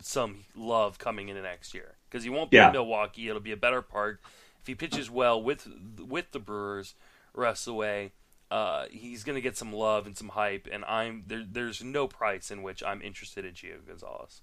some 0.00 0.44
love 0.56 0.98
coming 0.98 1.28
into 1.28 1.42
next 1.42 1.74
year 1.74 1.94
because 2.08 2.24
he 2.24 2.30
won't 2.30 2.50
be 2.50 2.56
yeah. 2.56 2.68
in 2.68 2.72
Milwaukee. 2.72 3.28
It'll 3.28 3.40
be 3.40 3.52
a 3.52 3.56
better 3.56 3.82
park. 3.82 4.22
If 4.60 4.66
he 4.66 4.74
pitches 4.74 5.10
well 5.10 5.42
with 5.42 5.68
with 5.98 6.32
the 6.32 6.38
Brewers 6.38 6.94
rest 7.34 7.66
away, 7.66 8.12
uh, 8.50 8.86
he's 8.90 9.24
going 9.24 9.34
to 9.34 9.42
get 9.42 9.56
some 9.56 9.72
love 9.72 10.06
and 10.06 10.16
some 10.16 10.30
hype. 10.30 10.68
And 10.70 10.84
I'm 10.84 11.24
there, 11.26 11.44
there's 11.50 11.82
no 11.82 12.06
price 12.06 12.50
in 12.50 12.62
which 12.62 12.82
I'm 12.82 13.02
interested 13.02 13.44
in 13.44 13.52
Gio 13.52 13.86
Gonzalez. 13.86 14.42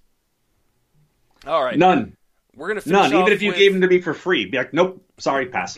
All 1.47 1.63
right, 1.63 1.77
none. 1.77 2.17
We're 2.55 2.67
gonna 2.67 2.81
none. 2.85 3.13
Even 3.13 3.31
if 3.31 3.41
you 3.41 3.51
with... 3.51 3.57
gave 3.57 3.73
him 3.73 3.81
to 3.81 3.87
me 3.87 4.01
for 4.01 4.13
free, 4.13 4.45
be 4.45 4.57
like, 4.57 4.73
nope, 4.73 5.03
sorry, 5.17 5.47
pass. 5.47 5.77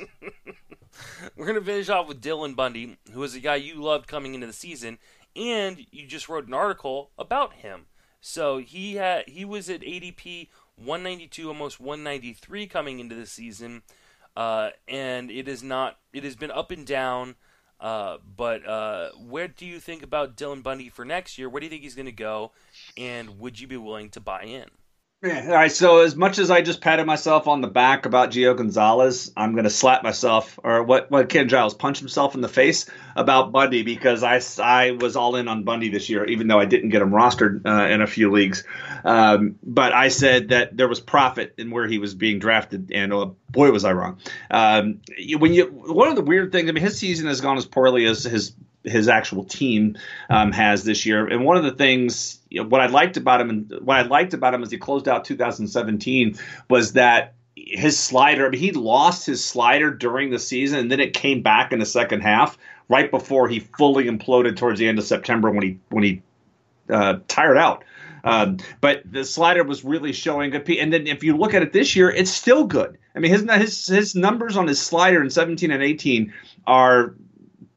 we're 1.36 1.46
gonna 1.46 1.62
finish 1.62 1.90
off 1.90 2.08
with 2.08 2.22
Dylan 2.22 2.56
Bundy, 2.56 2.98
who 3.12 3.20
was 3.20 3.36
a 3.36 3.40
guy 3.40 3.56
you 3.56 3.82
loved 3.82 4.08
coming 4.08 4.34
into 4.34 4.48
the 4.48 4.54
season, 4.54 4.98
and 5.36 5.86
you 5.92 6.08
just 6.08 6.30
wrote 6.30 6.48
an 6.48 6.54
article 6.54 7.12
about 7.18 7.54
him. 7.54 7.86
So 8.22 8.58
he 8.58 8.96
had 8.96 9.28
he 9.28 9.46
was 9.46 9.70
at 9.70 9.82
ADP 9.82 10.50
192, 10.78 11.48
almost 11.48 11.80
193 11.80 12.68
coming 12.68 13.00
into 13.00 13.16
the 13.16 13.28
season, 13.28 13.84
uh, 14.36 14.72
and 14.88 15.30
it 15.30 15.48
is 15.48 15.62
not. 15.62 16.00
It 16.12 16.24
has 16.24 16.36
been 16.36 16.52
up 16.52 16.72
and 16.72 16.86
down. 16.86 17.36
Uh, 17.80 18.18
but 18.38 18.66
uh, 18.66 19.10
where 19.18 19.50
do 19.50 19.66
you 19.66 19.78
think 19.78 20.04
about 20.04 20.38
Dylan 20.38 20.64
Bundy 20.64 20.88
for 20.88 21.04
next 21.04 21.38
year? 21.38 21.50
Where 21.50 21.60
do 21.60 21.66
you 21.66 21.70
think 21.70 21.82
he's 21.82 21.96
going 21.96 22.06
to 22.06 22.14
go? 22.14 22.54
And 22.96 23.40
would 23.40 23.60
you 23.60 23.68
be 23.68 23.76
willing 23.76 24.10
to 24.12 24.22
buy 24.22 24.44
in? 24.44 24.70
Yeah, 25.24 25.46
all 25.48 25.54
right. 25.54 25.72
So 25.72 26.00
as 26.00 26.18
much 26.18 26.38
as 26.38 26.52
I 26.52 26.62
just 26.62 26.82
patted 26.82 27.06
myself 27.06 27.48
on 27.48 27.62
the 27.62 27.70
back 27.70 28.06
about 28.06 28.32
Gio 28.32 28.58
Gonzalez, 28.58 29.32
I'm 29.38 29.54
going 29.54 29.64
to 29.64 29.70
slap 29.70 30.04
myself, 30.04 30.60
or 30.62 30.84
what? 30.84 31.10
What 31.10 31.30
Ken 31.30 31.48
Giles 31.48 31.74
punch 31.74 32.00
himself 32.00 32.36
in 32.36 32.42
the 32.42 32.50
face 32.50 32.90
about 33.16 33.54
Bundy 33.54 33.84
because 33.84 34.22
I, 34.22 34.42
I 34.62 34.92
was 34.92 35.16
all 35.16 35.38
in 35.38 35.48
on 35.48 35.64
Bundy 35.64 35.88
this 35.88 36.10
year, 36.10 36.26
even 36.26 36.48
though 36.48 36.60
I 36.60 36.66
didn't 36.66 36.90
get 36.90 37.02
him 37.02 37.12
rostered 37.12 37.66
uh, 37.66 37.88
in 37.88 38.02
a 38.02 38.08
few 38.08 38.34
leagues. 38.34 38.66
Um, 39.06 39.56
but 39.64 39.94
I 39.94 40.10
said 40.10 40.50
that 40.50 40.76
there 40.76 40.90
was 40.90 41.00
profit 41.00 41.54
in 41.58 41.72
where 41.72 41.88
he 41.88 42.00
was 42.00 42.14
being 42.14 42.40
drafted, 42.40 42.92
and 42.94 43.14
uh, 43.14 43.28
boy 43.50 43.72
was 43.72 43.86
I 43.86 43.94
wrong. 43.94 44.20
Um, 44.52 45.00
when 45.38 45.54
you 45.54 45.68
one 45.68 46.10
of 46.10 46.18
the 46.18 46.22
weird 46.22 46.52
things, 46.52 46.68
I 46.68 46.74
mean, 46.74 46.84
his 46.84 46.98
season 46.98 47.28
has 47.28 47.40
gone 47.40 47.58
as 47.58 47.66
poorly 47.66 48.06
as 48.08 48.26
his 48.26 48.58
his 48.84 49.08
actual 49.08 49.44
team 49.44 49.98
um, 50.30 50.52
has 50.52 50.84
this 50.84 51.06
year. 51.06 51.26
And 51.26 51.46
one 51.46 51.58
of 51.58 51.64
the 51.64 51.72
things, 51.72 52.40
you 52.50 52.62
know, 52.62 52.68
what 52.68 52.82
I 52.82 52.88
liked 52.88 53.18
about 53.18 53.42
him, 53.42 53.50
and 53.50 53.74
what 53.82 53.98
I 53.98 54.02
liked 54.04 54.34
about 54.34 54.54
him 54.54 54.64
as 54.64 54.72
he 54.72 54.78
closed 54.78 55.08
out 55.08 55.26
2017 55.26 56.38
was 56.70 56.94
that 56.94 57.36
his 57.56 57.98
slider. 57.98 58.46
I 58.46 58.50
mean, 58.50 58.60
he 58.60 58.72
lost 58.72 59.26
his 59.26 59.44
slider 59.44 59.92
during 59.92 60.30
the 60.32 60.40
season, 60.40 60.80
and 60.80 60.92
then 60.92 61.00
it 61.00 61.14
came 61.14 61.42
back 61.42 61.72
in 61.72 61.80
the 61.80 61.86
second 61.86 62.22
half, 62.22 62.58
right 62.90 63.10
before 63.10 63.48
he 63.48 63.60
fully 63.60 64.06
imploded 64.06 64.58
towards 64.58 64.80
the 64.80 64.88
end 64.88 65.00
of 65.00 65.06
September 65.06 65.50
when 65.52 65.64
he 65.64 65.80
when 65.90 66.04
he 66.04 66.22
uh, 66.90 67.20
tired 67.28 67.58
out. 67.58 67.84
Um, 68.26 68.58
but 68.80 69.02
the 69.10 69.26
slider 69.26 69.64
was 69.64 69.84
really 69.84 70.14
showing 70.14 70.52
good. 70.52 70.70
And 70.70 70.94
then 70.94 71.08
if 71.08 71.24
you 71.24 71.36
look 71.36 71.54
at 71.54 71.62
it 71.62 71.74
this 71.74 71.96
year, 71.96 72.10
it's 72.10 72.32
still 72.32 72.66
good. 72.66 72.98
I 73.16 73.20
mean, 73.20 73.32
his 73.32 73.44
his 73.50 73.88
his 73.88 74.16
numbers 74.16 74.58
on 74.58 74.68
his 74.68 74.82
slider 74.82 75.22
in 75.22 75.30
17 75.30 75.72
and 75.72 75.84
18 75.84 76.34
are 76.66 77.16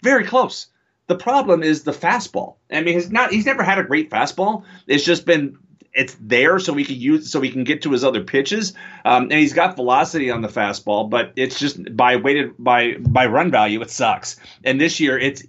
very 0.03 0.25
close. 0.25 0.69
The 1.09 1.17
problem 1.17 1.63
is 1.63 1.85
the 1.85 1.93
fastball. 1.93 2.57
I 2.71 2.81
mean, 2.83 2.95
he's 2.95 3.11
not 3.11 3.31
he's 3.31 3.47
never 3.47 3.63
had 3.63 3.79
a 3.79 3.85
great 3.85 4.11
fastball. 4.11 4.65
It's 4.87 5.05
just 5.05 5.25
been 5.25 5.59
it's 5.97 6.17
there 6.21 6.59
so 6.59 6.73
we 6.73 6.85
can 6.85 6.97
use 6.97 7.31
so 7.31 7.41
we 7.41 7.51
can 7.51 7.65
get 7.65 7.83
to 7.83 7.93
his 7.93 8.05
other 8.05 8.23
pitches. 8.23 8.75
Um, 9.05 9.25
and 9.25 9.33
he's 9.33 9.55
got 9.55 9.77
velocity 9.77 10.31
on 10.31 10.43
the 10.43 10.49
fastball, 10.49 11.09
but 11.09 11.33
it's 11.37 11.59
just 11.59 11.97
by 11.97 12.17
weighted 12.17 12.53
by 12.59 12.95
by 12.99 13.27
run 13.27 13.51
value, 13.51 13.81
it 13.83 13.91
sucks. 13.91 14.37
And 14.65 14.81
this 14.81 15.01
year 15.01 15.19
it's 15.19 15.43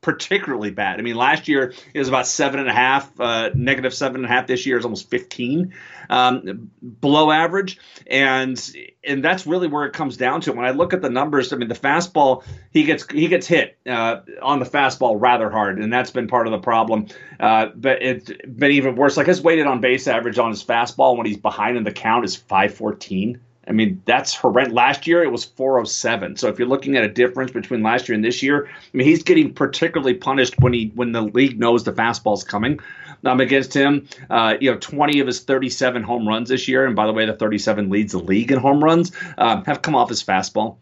particularly 0.00 0.70
bad. 0.70 0.98
I 0.98 1.02
mean, 1.02 1.16
last 1.16 1.46
year 1.46 1.74
it 1.92 1.98
was 1.98 2.08
about 2.08 2.26
seven 2.26 2.60
and 2.60 2.68
a 2.68 2.72
half, 2.72 3.20
uh, 3.20 3.50
negative 3.54 3.92
seven 3.92 4.16
and 4.16 4.24
a 4.24 4.28
half. 4.28 4.46
This 4.46 4.64
year 4.64 4.78
is 4.78 4.84
almost 4.84 5.10
fifteen, 5.10 5.74
um, 6.08 6.70
below 7.00 7.30
average, 7.30 7.78
and 8.06 8.58
and 9.04 9.22
that's 9.22 9.46
really 9.46 9.68
where 9.68 9.84
it 9.84 9.92
comes 9.92 10.16
down 10.16 10.40
to. 10.42 10.52
When 10.52 10.64
I 10.64 10.70
look 10.70 10.92
at 10.94 11.02
the 11.02 11.10
numbers, 11.10 11.52
I 11.52 11.56
mean, 11.56 11.68
the 11.68 11.74
fastball 11.74 12.44
he 12.70 12.84
gets 12.84 13.10
he 13.10 13.28
gets 13.28 13.46
hit 13.46 13.76
uh, 13.86 14.20
on 14.40 14.58
the 14.58 14.66
fastball 14.66 15.20
rather 15.20 15.50
hard, 15.50 15.78
and 15.78 15.92
that's 15.92 16.10
been 16.10 16.28
part 16.28 16.46
of 16.46 16.52
the 16.52 16.58
problem. 16.58 17.06
Uh, 17.38 17.66
but 17.74 18.02
it's 18.02 18.30
been 18.46 18.70
even 18.72 18.96
worse. 18.96 19.16
Like 19.16 19.26
his 19.26 19.42
weighted 19.42 19.66
on 19.66 19.80
base 19.80 20.08
average 20.08 20.38
on 20.38 20.50
his 20.50 20.64
fastball 20.64 21.16
when 21.16 21.26
he's 21.26 21.36
behind 21.38 21.76
in 21.76 21.84
the 21.84 21.92
count 21.92 22.24
is 22.24 22.36
five 22.36 22.74
fourteen. 22.74 23.40
I 23.70 23.72
mean, 23.72 24.02
that's 24.04 24.34
horrendous. 24.34 24.74
Last 24.74 25.06
year 25.06 25.22
it 25.22 25.30
was 25.30 25.44
407. 25.44 26.36
So 26.36 26.48
if 26.48 26.58
you're 26.58 26.66
looking 26.66 26.96
at 26.96 27.04
a 27.04 27.08
difference 27.08 27.52
between 27.52 27.84
last 27.84 28.08
year 28.08 28.16
and 28.16 28.24
this 28.24 28.42
year, 28.42 28.66
I 28.66 28.96
mean, 28.96 29.06
he's 29.06 29.22
getting 29.22 29.54
particularly 29.54 30.14
punished 30.14 30.58
when 30.58 30.72
he 30.72 30.90
when 30.96 31.12
the 31.12 31.22
league 31.22 31.58
knows 31.58 31.84
the 31.84 31.92
fastball's 31.92 32.44
coming. 32.44 32.80
Um, 33.22 33.38
against 33.38 33.74
him, 33.74 34.08
uh, 34.30 34.54
you 34.62 34.72
know, 34.72 34.78
20 34.78 35.20
of 35.20 35.26
his 35.26 35.40
37 35.40 36.02
home 36.02 36.26
runs 36.26 36.48
this 36.48 36.68
year, 36.68 36.86
and 36.86 36.96
by 36.96 37.06
the 37.06 37.12
way, 37.12 37.26
the 37.26 37.34
37 37.34 37.90
leads 37.90 38.12
the 38.12 38.18
league 38.18 38.50
in 38.50 38.58
home 38.58 38.82
runs, 38.82 39.12
um, 39.36 39.62
have 39.66 39.82
come 39.82 39.94
off 39.94 40.08
his 40.08 40.24
fastball. 40.24 40.78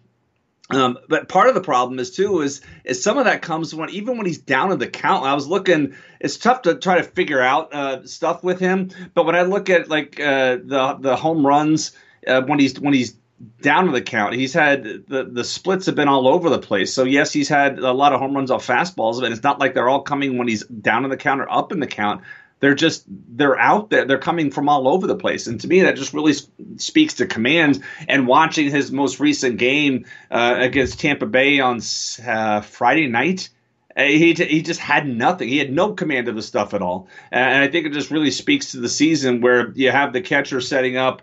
Um, 0.70 0.98
but 1.08 1.28
part 1.28 1.48
of 1.48 1.56
the 1.56 1.60
problem 1.60 1.98
is 1.98 2.12
too 2.12 2.42
is 2.42 2.60
is 2.84 3.02
some 3.02 3.18
of 3.18 3.24
that 3.24 3.42
comes 3.42 3.74
when 3.74 3.90
even 3.90 4.18
when 4.18 4.26
he's 4.26 4.38
down 4.38 4.70
in 4.70 4.78
the 4.78 4.86
count. 4.86 5.24
I 5.24 5.34
was 5.34 5.48
looking, 5.48 5.94
it's 6.20 6.36
tough 6.36 6.62
to 6.62 6.76
try 6.76 6.98
to 6.98 7.02
figure 7.02 7.40
out 7.40 7.74
uh, 7.74 8.06
stuff 8.06 8.44
with 8.44 8.60
him. 8.60 8.90
But 9.14 9.26
when 9.26 9.34
I 9.34 9.42
look 9.42 9.68
at 9.68 9.88
like 9.88 10.20
uh, 10.20 10.58
the 10.62 10.96
the 11.00 11.16
home 11.16 11.44
runs 11.44 11.90
uh, 12.28 12.42
when 12.42 12.58
he's 12.58 12.78
when 12.78 12.94
he's 12.94 13.16
down 13.60 13.86
to 13.86 13.92
the 13.92 14.02
count. 14.02 14.34
He's 14.34 14.52
had 14.52 14.84
the 15.06 15.28
the 15.30 15.44
splits 15.44 15.86
have 15.86 15.94
been 15.94 16.08
all 16.08 16.28
over 16.28 16.50
the 16.50 16.58
place. 16.58 16.92
So 16.92 17.04
yes, 17.04 17.32
he's 17.32 17.48
had 17.48 17.78
a 17.78 17.92
lot 17.92 18.12
of 18.12 18.20
home 18.20 18.34
runs 18.34 18.50
off 18.50 18.66
fastballs, 18.66 19.20
but 19.20 19.32
it's 19.32 19.42
not 19.42 19.58
like 19.58 19.74
they're 19.74 19.88
all 19.88 20.02
coming 20.02 20.38
when 20.38 20.48
he's 20.48 20.64
down 20.64 21.04
in 21.04 21.10
the 21.10 21.16
count 21.16 21.40
or 21.40 21.50
up 21.50 21.72
in 21.72 21.80
the 21.80 21.86
count. 21.86 22.22
They're 22.60 22.74
just 22.74 23.04
they're 23.06 23.58
out 23.58 23.90
there. 23.90 24.04
They're 24.04 24.18
coming 24.18 24.50
from 24.50 24.68
all 24.68 24.88
over 24.88 25.06
the 25.06 25.14
place, 25.14 25.46
and 25.46 25.60
to 25.60 25.68
me, 25.68 25.82
that 25.82 25.96
just 25.96 26.12
really 26.12 26.34
speaks 26.76 27.14
to 27.14 27.26
command. 27.26 27.84
And 28.08 28.26
watching 28.26 28.70
his 28.70 28.90
most 28.90 29.20
recent 29.20 29.58
game 29.58 30.06
uh, 30.28 30.56
against 30.58 30.98
Tampa 30.98 31.26
Bay 31.26 31.60
on 31.60 31.80
uh, 32.26 32.62
Friday 32.62 33.06
night, 33.06 33.48
uh, 33.96 34.02
he 34.02 34.32
he 34.32 34.62
just 34.62 34.80
had 34.80 35.06
nothing. 35.06 35.48
He 35.48 35.58
had 35.58 35.72
no 35.72 35.92
command 35.92 36.26
of 36.26 36.34
the 36.34 36.42
stuff 36.42 36.74
at 36.74 36.82
all, 36.82 37.06
and 37.30 37.62
I 37.62 37.68
think 37.68 37.86
it 37.86 37.92
just 37.92 38.10
really 38.10 38.32
speaks 38.32 38.72
to 38.72 38.80
the 38.80 38.88
season 38.88 39.40
where 39.40 39.70
you 39.70 39.92
have 39.92 40.12
the 40.12 40.20
catcher 40.20 40.60
setting 40.60 40.96
up 40.96 41.22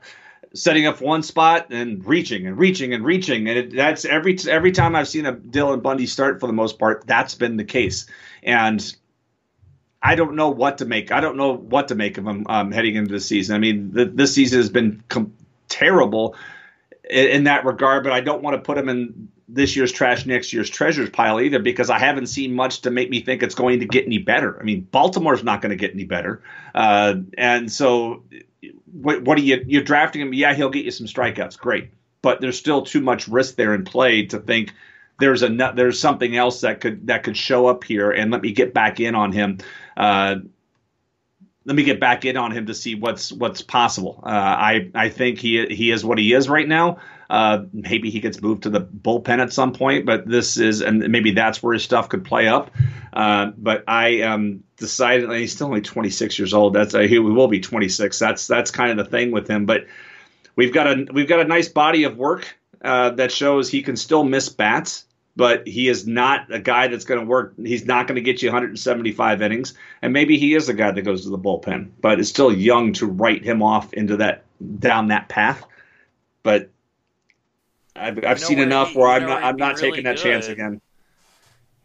setting 0.56 0.88
up 0.88 1.02
one 1.02 1.24
spot 1.24 1.68
and 1.72 2.06
reaching 2.06 2.48
and 2.48 2.58
reaching 2.58 2.94
and 2.94 3.06
reaching, 3.06 3.48
and 3.48 3.58
it, 3.58 3.76
that's 3.76 4.06
every 4.06 4.38
every 4.50 4.72
time 4.72 4.96
I've 4.96 5.08
seen 5.08 5.26
a 5.26 5.34
Dylan 5.34 5.82
Bundy 5.82 6.08
start 6.08 6.40
for 6.40 6.48
the 6.48 6.54
most 6.54 6.80
part, 6.80 7.06
that's 7.06 7.36
been 7.36 7.58
the 7.58 7.66
case, 7.66 8.08
and. 8.44 8.96
I 10.08 10.14
don't 10.14 10.36
know 10.36 10.50
what 10.52 10.78
to 10.80 10.86
make. 10.86 11.12
I 11.12 11.20
don't 11.20 11.36
know 11.36 11.56
what 11.56 11.88
to 11.88 11.96
make 11.96 12.20
of 12.20 12.28
him 12.28 12.46
um, 12.48 12.72
heading 12.72 12.94
into 12.94 13.12
the 13.12 13.20
season. 13.20 13.56
I 13.56 13.58
mean, 13.58 13.92
the, 13.92 14.06
this 14.06 14.36
season 14.36 14.60
has 14.60 14.70
been 14.70 15.02
com- 15.10 15.34
terrible 15.68 16.36
in, 17.10 17.28
in 17.28 17.44
that 17.46 17.66
regard, 17.66 18.04
but 18.04 18.14
I 18.14 18.22
don't 18.22 18.44
want 18.44 18.56
to 18.56 18.62
put 18.62 18.78
him 18.78 18.88
in 18.88 19.30
this 19.48 19.76
year's 19.76 19.92
trash, 19.92 20.26
next 20.26 20.54
year's 20.54 20.70
treasures 20.70 21.10
pile 21.10 21.40
either, 21.40 21.60
because 21.60 21.90
I 21.90 22.00
haven't 22.00 22.28
seen 22.28 22.54
much 22.54 22.82
to 22.82 22.92
make 22.92 23.10
me 23.10 23.22
think 23.22 23.44
it's 23.44 23.56
going 23.56 23.80
to 23.82 23.86
get 23.86 24.06
any 24.06 24.18
better. 24.18 24.60
I 24.60 24.64
mean, 24.64 24.82
Baltimore's 24.82 25.44
not 25.44 25.62
going 25.62 25.70
to 25.70 25.76
get 25.76 25.94
any 25.94 26.06
better, 26.06 26.42
uh, 26.74 27.16
and 27.38 27.72
so 27.72 28.24
what, 28.92 29.22
what 29.22 29.38
are 29.38 29.42
you 29.42 29.64
you're 29.68 29.84
drafting 29.84 30.22
him? 30.22 30.34
Yeah, 30.34 30.54
he'll 30.54 30.70
get 30.70 30.86
you 30.86 30.92
some 30.92 31.08
strikeouts, 31.08 31.58
great, 31.58 31.92
but 32.22 32.42
there's 32.42 32.58
still 32.58 32.82
too 32.84 33.02
much 33.02 33.28
risk 33.28 33.56
there 33.56 33.74
in 33.74 33.86
play 33.86 34.26
to 34.28 34.40
think 34.40 34.74
there's 35.20 35.44
a 35.44 35.50
there's 35.76 36.00
something 36.00 36.36
else 36.36 36.62
that 36.62 36.82
could 36.82 37.08
that 37.08 37.24
could 37.24 37.38
show 37.38 37.68
up 37.68 37.84
here, 37.84 38.12
and 38.12 38.32
let 38.32 38.42
me 38.42 38.52
get 38.52 38.74
back 38.74 39.00
in 39.00 39.16
on 39.16 39.32
him. 39.32 39.60
Uh, 39.96 40.38
let 41.66 41.76
me 41.76 41.84
get 41.84 42.00
back 42.00 42.26
in 42.26 42.38
on 42.38 42.52
him 42.52 42.68
to 42.68 42.74
see 42.74 42.96
what's 42.96 43.32
what's 43.32 43.62
possible. 43.62 44.22
Uh, 44.24 44.30
I 44.30 44.92
I 44.94 45.10
think 45.10 45.40
he 45.40 45.66
he 45.68 45.92
is 45.92 46.04
what 46.04 46.18
he 46.18 46.34
is 46.34 46.50
right 46.50 46.68
now. 46.68 46.98
Uh, 47.30 47.64
maybe 47.74 48.10
he 48.10 48.20
gets 48.20 48.42
moved 48.42 48.64
to 48.64 48.70
the 48.70 48.82
bullpen 48.82 49.40
at 49.40 49.52
some 49.52 49.74
point, 49.74 50.06
but 50.06 50.28
this 50.28 50.58
is 50.58 50.82
and 50.82 51.00
maybe 51.10 51.32
that's 51.32 51.62
where 51.62 51.74
his 51.74 51.84
stuff 51.84 52.10
could 52.10 52.24
play 52.24 52.48
up. 52.48 52.72
Uh, 53.14 53.52
but 53.58 53.84
I 53.88 54.22
um, 54.22 54.64
decided 54.78 55.32
he's 55.32 55.54
still 55.54 55.68
only 55.68 55.82
26 55.82 56.38
years 56.38 56.54
old. 56.54 56.74
That's 56.74 56.94
he 56.94 57.20
will 57.20 57.48
be 57.48 57.60
26. 57.60 58.20
That's 58.20 58.48
that's 58.48 58.72
kind 58.72 58.92
of 58.92 58.98
the 58.98 59.10
thing 59.10 59.32
with 59.32 59.48
him. 59.48 59.66
But 59.66 59.86
we've 60.56 60.74
got 60.74 60.88
a 60.88 61.08
we've 61.12 61.28
got 61.28 61.40
a 61.40 61.46
nice 61.46 61.68
body 61.68 62.04
of 62.04 62.18
work 62.18 62.58
uh, 62.84 63.12
that 63.12 63.32
shows 63.32 63.70
he 63.70 63.82
can 63.82 63.96
still 63.96 64.24
miss 64.24 64.50
bats 64.50 65.06
but 65.36 65.68
he 65.68 65.88
is 65.90 66.08
not 66.08 66.52
a 66.52 66.60
guy 66.60 66.88
that's 66.88 67.06
going 67.06 67.20
to 67.20 67.26
work. 67.26 67.54
He's 67.58 67.86
not 67.86 68.08
going 68.08 68.16
to 68.16 68.22
get 68.22 68.42
you 68.42 68.50
175 68.50 69.42
innings, 69.42 69.74
and 70.02 70.14
maybe 70.14 70.38
he 70.38 70.56
is 70.56 70.70
a 70.70 70.74
guy 70.74 70.92
that 70.92 71.02
goes 71.02 71.24
to 71.24 71.30
the 71.30 71.38
bullpen, 71.38 71.92
but 72.00 72.20
it's 72.20 72.30
still 72.30 72.54
young 72.54 72.94
to 72.94 73.06
write 73.06 73.44
him 73.44 73.62
off 73.62 73.94
into 73.94 74.18
that 74.18 74.44
down 74.80 75.10
that 75.10 75.28
path. 75.28 75.66
But 76.44 76.70
I've, 77.96 78.24
I've 78.24 78.40
seen 78.40 78.60
enough 78.60 78.90
he, 78.90 79.00
where 79.00 79.08
I'm 79.08 79.24
not 79.24 79.44
I'm 79.44 79.58
not 79.58 79.76
really 79.76 79.92
taking 79.92 80.04
that 80.06 80.18
good. 80.18 80.24
chance 80.24 80.48
again. 80.48 80.82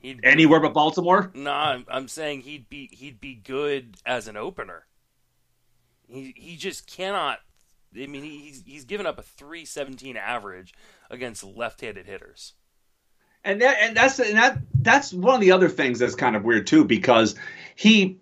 He'd, 0.01 0.21
Anywhere 0.25 0.61
but 0.61 0.73
Baltimore? 0.73 1.31
No, 1.35 1.53
I'm, 1.53 1.87
I'm 1.89 2.09
saying 2.09 2.43
he'd 2.43 2.69
be 2.69 2.89
he'd 2.93 3.21
be 3.21 3.35
good 3.35 3.97
as 4.07 4.29
an 4.29 4.37
opener. 4.37 4.87
He 6.09 6.35
he 6.37 6.57
just 6.57 6.87
cannot. 6.87 7.39
I 7.95 8.07
mean, 8.07 8.23
he's 8.23 8.63
he's 8.67 8.85
given 8.85 9.07
up 9.07 9.19
a 9.19 9.23
317 9.23 10.17
average 10.17 10.75
against 11.11 11.45
left-handed 11.45 12.07
hitters 12.07 12.55
and 13.45 13.61
that 13.63 13.77
and 13.81 13.97
that's 13.97 14.19
and 14.19 14.37
that 14.37 14.59
that's 14.75 15.13
one 15.13 15.35
of 15.35 15.41
the 15.41 15.53
other 15.53 15.69
things 15.69 15.99
that's 15.99 16.15
kind 16.15 16.37
of 16.37 16.45
weird 16.45 16.67
too 16.67 16.85
because 16.85 17.35
he 17.75 18.19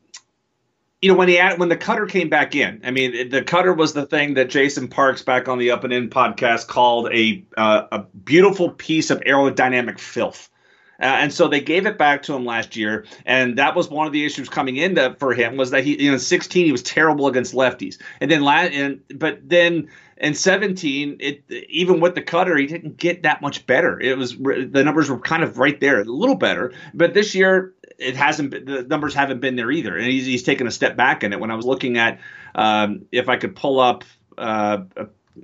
you 1.01 1.11
know 1.11 1.17
when 1.17 1.29
he 1.29 1.37
had, 1.37 1.59
when 1.59 1.69
the 1.69 1.77
cutter 1.77 2.07
came 2.07 2.29
back 2.29 2.55
in 2.55 2.81
i 2.85 2.91
mean 2.91 3.31
the 3.31 3.43
cutter 3.43 3.73
was 3.73 3.93
the 3.93 4.07
thing 4.07 4.35
that 4.35 4.51
jason 4.51 4.89
parks 4.89 5.23
back 5.23 5.49
on 5.49 5.59
the 5.59 5.71
up 5.71 5.85
and 5.85 5.93
in 5.93 6.11
podcast 6.11 6.67
called 6.67 7.13
a 7.13 7.45
uh, 7.57 7.87
a 7.93 7.99
beautiful 8.01 8.71
piece 8.71 9.11
of 9.11 9.21
aerodynamic 9.21 9.99
filth. 9.99 10.51
Uh, 11.01 11.05
and 11.05 11.33
so 11.33 11.47
they 11.47 11.61
gave 11.61 11.87
it 11.87 11.97
back 11.97 12.25
to 12.25 12.35
him 12.35 12.45
last 12.45 12.75
year, 12.75 13.07
and 13.25 13.57
that 13.57 13.77
was 13.77 13.89
one 13.89 14.09
of 14.09 14.13
the 14.13 14.25
issues 14.25 14.49
coming 14.49 14.77
into 14.77 15.15
for 15.21 15.33
him 15.33 15.57
was 15.57 15.71
that 15.71 15.85
he, 15.85 16.03
you 16.03 16.11
know, 16.11 16.19
16 16.19 16.67
he 16.67 16.73
was 16.73 16.83
terrible 16.83 17.29
against 17.29 17.55
lefties, 17.55 17.99
and 18.21 18.29
then 18.29 18.43
last, 18.43 18.73
and 18.73 19.01
but 19.15 19.39
then 19.49 19.89
in 20.17 20.35
17, 20.35 21.19
it 21.21 21.45
even 21.69 22.01
with 22.01 22.17
the 22.17 22.23
cutter, 22.23 22.57
he 22.57 22.67
didn't 22.67 22.97
get 22.97 23.23
that 23.23 23.41
much 23.41 23.65
better. 23.65 24.01
It 24.01 24.19
was 24.19 24.37
the 24.37 24.83
numbers 24.85 25.09
were 25.09 25.21
kind 25.21 25.45
of 25.45 25.59
right 25.59 25.79
there, 25.79 26.01
a 26.01 26.05
little 26.05 26.35
better, 26.35 26.73
but 26.93 27.15
this 27.15 27.33
year 27.33 27.75
it 27.99 28.17
hasn't. 28.17 28.51
Been, 28.51 28.65
the 28.65 28.83
numbers 28.83 29.15
haven't 29.15 29.41
been 29.41 29.57
there 29.57 29.71
either, 29.71 29.97
and 29.97 30.07
he's 30.07 30.27
he's 30.27 30.43
taken 30.43 30.67
a 30.67 30.71
step 30.71 30.97
back 30.97 31.25
in 31.25 31.33
it. 31.33 31.41
When 31.41 31.51
I 31.51 31.55
was 31.55 31.67
looking 31.67 31.99
at, 31.99 32.21
um, 32.55 33.07
if 33.13 33.29
I 33.29 33.37
could 33.37 33.57
pull 33.57 33.81
up. 33.81 34.05
Uh, 34.37 34.83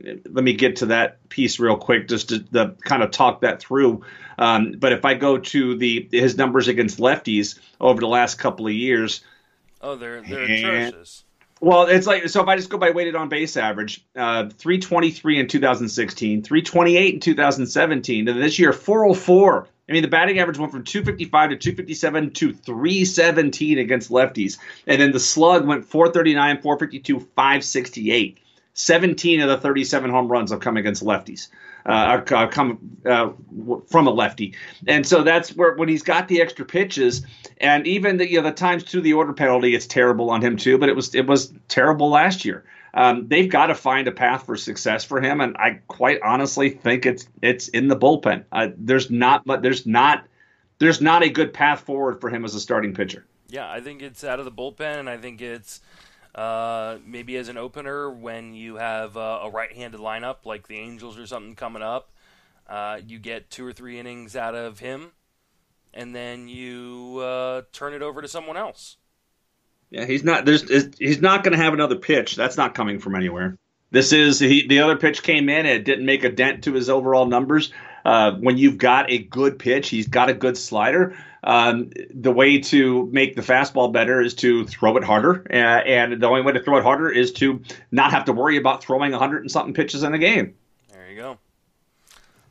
let 0.03 0.43
me 0.45 0.55
get 0.55 0.77
to 0.77 0.87
that 0.87 1.29
piece 1.29 1.61
real 1.61 1.77
quick 1.77 2.09
just 2.09 2.31
to, 2.31 2.41
to 2.41 2.75
kind 2.83 3.03
of 3.03 3.11
talk 3.13 3.43
that 3.43 3.61
through. 3.61 4.03
Um, 4.39 4.73
but 4.73 4.93
if 4.93 5.05
I 5.05 5.15
go 5.15 5.39
to 5.39 5.77
the 5.77 6.09
his 6.11 6.37
numbers 6.37 6.69
against 6.69 6.99
lefties 6.99 7.59
over 7.81 8.01
the 8.01 8.09
last 8.09 8.37
couple 8.37 8.67
of 8.67 8.73
years, 8.73 9.23
oh, 9.81 9.97
they're 9.97 10.21
they're 10.23 10.43
atrocious. 10.45 11.25
Well, 11.61 11.87
it's 11.87 12.07
like 12.07 12.29
so 12.29 12.43
if 12.43 12.49
I 12.49 12.57
just 12.57 12.69
go 12.69 12.79
by 12.79 12.91
weighted 12.91 13.15
on 13.15 13.29
base 13.29 13.57
average, 13.57 14.05
uh, 14.17 14.49
323 14.51 15.41
in 15.41 15.49
2016, 15.49 16.43
328 16.43 17.15
in 17.15 17.21
2017, 17.21 18.29
and 18.29 18.43
this 18.43 18.59
year 18.59 18.73
404. 18.73 19.69
I 19.89 19.93
mean, 19.93 20.03
the 20.03 20.09
batting 20.09 20.39
average 20.39 20.59
went 20.59 20.73
from 20.73 20.85
255 20.85 21.51
to 21.51 21.57
257 21.57 22.31
to 22.31 22.53
317 22.55 23.79
against 23.79 24.11
lefties, 24.11 24.59
and 24.87 25.01
then 25.01 25.13
the 25.13 25.21
slug 25.21 25.67
went 25.67 25.85
439, 25.85 26.63
452, 26.63 27.21
568. 27.21 28.39
17 28.73 29.41
of 29.41 29.49
the 29.49 29.59
37 29.59 30.11
home 30.11 30.29
runs 30.29 30.51
have 30.51 30.61
come 30.61 30.77
against 30.77 31.05
lefties, 31.05 31.49
uh, 31.87 32.21
come 32.21 32.99
uh, 33.05 33.31
from 33.89 34.07
a 34.07 34.11
lefty, 34.11 34.55
and 34.87 35.07
so 35.07 35.23
that's 35.23 35.51
where 35.51 35.75
when 35.75 35.89
he's 35.89 36.03
got 36.03 36.29
the 36.29 36.41
extra 36.41 36.65
pitches, 36.65 37.27
and 37.59 37.87
even 37.87 38.17
the 38.17 38.29
you 38.29 38.39
know 38.39 38.49
the 38.49 38.53
times 38.53 38.85
to 38.85 39.01
the 39.01 39.13
order 39.13 39.33
penalty, 39.33 39.75
it's 39.75 39.87
terrible 39.87 40.31
on 40.31 40.43
him 40.43 40.57
too. 40.57 40.79
But 40.79 40.89
it 40.89 40.97
was 40.97 41.15
it 41.15 41.27
was 41.27 41.53
terrible 41.69 42.09
last 42.09 42.45
year. 42.45 42.65
Um, 42.95 43.27
they've 43.27 43.51
got 43.51 43.67
to 43.67 43.75
find 43.75 44.07
a 44.07 44.13
path 44.13 44.47
for 44.47 44.57
success 44.57 45.05
for 45.05 45.21
him, 45.21 45.41
and 45.41 45.57
I 45.57 45.81
quite 45.89 46.21
honestly 46.23 46.71
think 46.71 47.05
it's 47.05 47.29
it's 47.43 47.69
in 47.69 47.89
the 47.89 47.97
bullpen. 47.97 48.45
Uh, 48.53 48.69
there's 48.77 49.11
not, 49.11 49.45
there's 49.63 49.85
not 49.85 50.25
there's 50.79 51.01
not 51.01 51.23
a 51.23 51.29
good 51.29 51.53
path 51.53 51.81
forward 51.81 52.21
for 52.21 52.31
him 52.31 52.45
as 52.45 52.55
a 52.55 52.61
starting 52.61 52.95
pitcher. 52.95 53.27
Yeah, 53.49 53.71
I 53.71 53.81
think 53.81 54.01
it's 54.01 54.25
out 54.25 54.39
of 54.39 54.45
the 54.45 54.53
bullpen, 54.53 55.01
and 55.01 55.11
I 55.11 55.17
think 55.17 55.43
it's 55.43 55.81
uh, 56.35 56.99
maybe 57.07 57.37
as 57.37 57.49
an 57.49 57.57
opener 57.57 58.11
when 58.11 58.55
you 58.55 58.77
have 58.77 59.17
uh, 59.17 59.41
a 59.43 59.51
right-handed 59.51 60.01
lineup 60.01 60.45
like 60.45 60.67
the 60.69 60.77
Angels 60.77 61.19
or 61.19 61.27
something 61.27 61.55
coming 61.55 61.83
up. 61.83 62.11
Uh, 62.67 62.99
you 63.07 63.19
get 63.19 63.51
two 63.51 63.65
or 63.65 63.73
three 63.73 63.99
innings 63.99 64.35
out 64.35 64.55
of 64.55 64.79
him, 64.79 65.13
and 65.93 66.15
then 66.15 66.49
you 66.49 67.19
uh, 67.19 67.63
turn 67.73 67.93
it 67.93 68.03
over 68.03 68.23
to 68.23 68.29
someone 68.29 68.57
else. 68.57 68.97
Yeah, 69.91 70.07
he's 70.07 70.25
not. 70.25 70.45
There's. 70.45 70.65
He's 70.99 71.21
not 71.21 71.45
going 71.45 71.57
to 71.57 71.63
have 71.63 71.75
another 71.75 71.97
pitch. 71.97 72.37
That's 72.37 72.57
not 72.57 72.75
coming 72.75 72.99
from 72.99 73.15
anywhere. 73.15 73.59
This 73.91 74.13
is 74.13 74.41
he, 74.41 74.67
the 74.67 74.81
other 74.81 74.97
pitch 74.97 75.23
came 75.23 75.49
in. 75.49 75.67
It 75.67 75.85
didn't 75.85 76.05
make 76.05 76.25
a 76.25 76.29
dent 76.29 76.65
to 76.65 76.73
his 76.73 76.91
overall 76.91 77.27
numbers. 77.27 77.73
Uh, 78.05 78.33
when 78.33 78.59
you've 78.59 78.77
got 78.77 79.09
a 79.09 79.19
good 79.19 79.59
pitch, 79.59 79.89
he's 79.89 80.09
got 80.09 80.29
a 80.29 80.35
good 80.35 80.59
slider. 80.59 81.17
Um, 81.47 81.91
the 82.13 82.33
way 82.33 82.59
to 82.59 83.07
make 83.13 83.37
the 83.37 83.43
fastball 83.43 83.93
better 83.93 84.21
is 84.21 84.35
to 84.37 84.67
throw 84.67 84.97
it 84.97 85.05
harder, 85.05 85.47
uh, 85.51 85.55
and 85.55 86.21
the 86.21 86.27
only 86.27 86.41
way 86.41 86.53
to 86.53 86.63
throw 86.63 86.79
it 86.79 86.83
harder 86.83 87.11
is 87.11 87.33
to 87.35 87.63
not 87.91 88.13
have 88.13 88.25
to 88.25 88.33
worry 88.33 88.57
about 88.57 88.83
throwing 88.83 89.13
a 89.13 89.19
hundred 89.19 89.43
and 89.43 89.51
something 89.51 89.75
pitches 89.75 90.03
in 90.03 90.15
a 90.15 90.19
game. 90.19 90.55
There 90.91 91.11
you 91.11 91.17
go. 91.17 91.39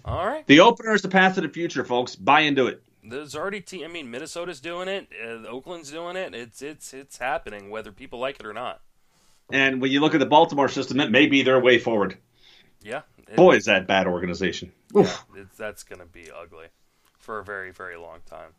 All 0.05 0.25
right. 0.25 0.45
The 0.45 0.59
opener 0.59 0.93
is 0.93 1.01
the 1.01 1.09
path 1.09 1.35
to 1.35 1.41
the 1.41 1.49
future, 1.49 1.83
folks. 1.83 2.15
Buy 2.15 2.41
into 2.41 2.67
it. 2.67 2.83
There's 3.03 3.35
already 3.35 3.61
te- 3.61 3.83
I 3.83 3.87
mean, 3.87 4.11
Minnesota's 4.11 4.59
doing 4.59 4.87
it. 4.87 5.07
Uh, 5.21 5.47
Oakland's 5.47 5.91
doing 5.91 6.15
it. 6.15 6.35
It's 6.35 6.61
it's 6.61 6.93
it's 6.93 7.17
happening, 7.17 7.71
whether 7.71 7.91
people 7.91 8.19
like 8.19 8.39
it 8.39 8.45
or 8.45 8.53
not. 8.53 8.81
And 9.51 9.81
when 9.81 9.91
you 9.91 10.01
look 10.01 10.13
at 10.13 10.19
the 10.19 10.25
Baltimore 10.25 10.69
system, 10.69 10.99
it 10.99 11.11
may 11.11 11.25
be 11.25 11.41
their 11.41 11.59
way 11.59 11.79
forward. 11.79 12.17
Yeah. 12.81 13.01
It, 13.17 13.35
Boy, 13.35 13.55
is 13.55 13.65
that 13.65 13.87
bad 13.87 14.07
organization. 14.07 14.71
Yeah, 14.93 15.09
that's 15.57 15.83
going 15.83 15.99
to 15.99 16.05
be 16.05 16.29
ugly 16.31 16.67
for 17.17 17.39
a 17.39 17.43
very 17.43 17.71
very 17.71 17.97
long 17.97 18.19
time. 18.25 18.51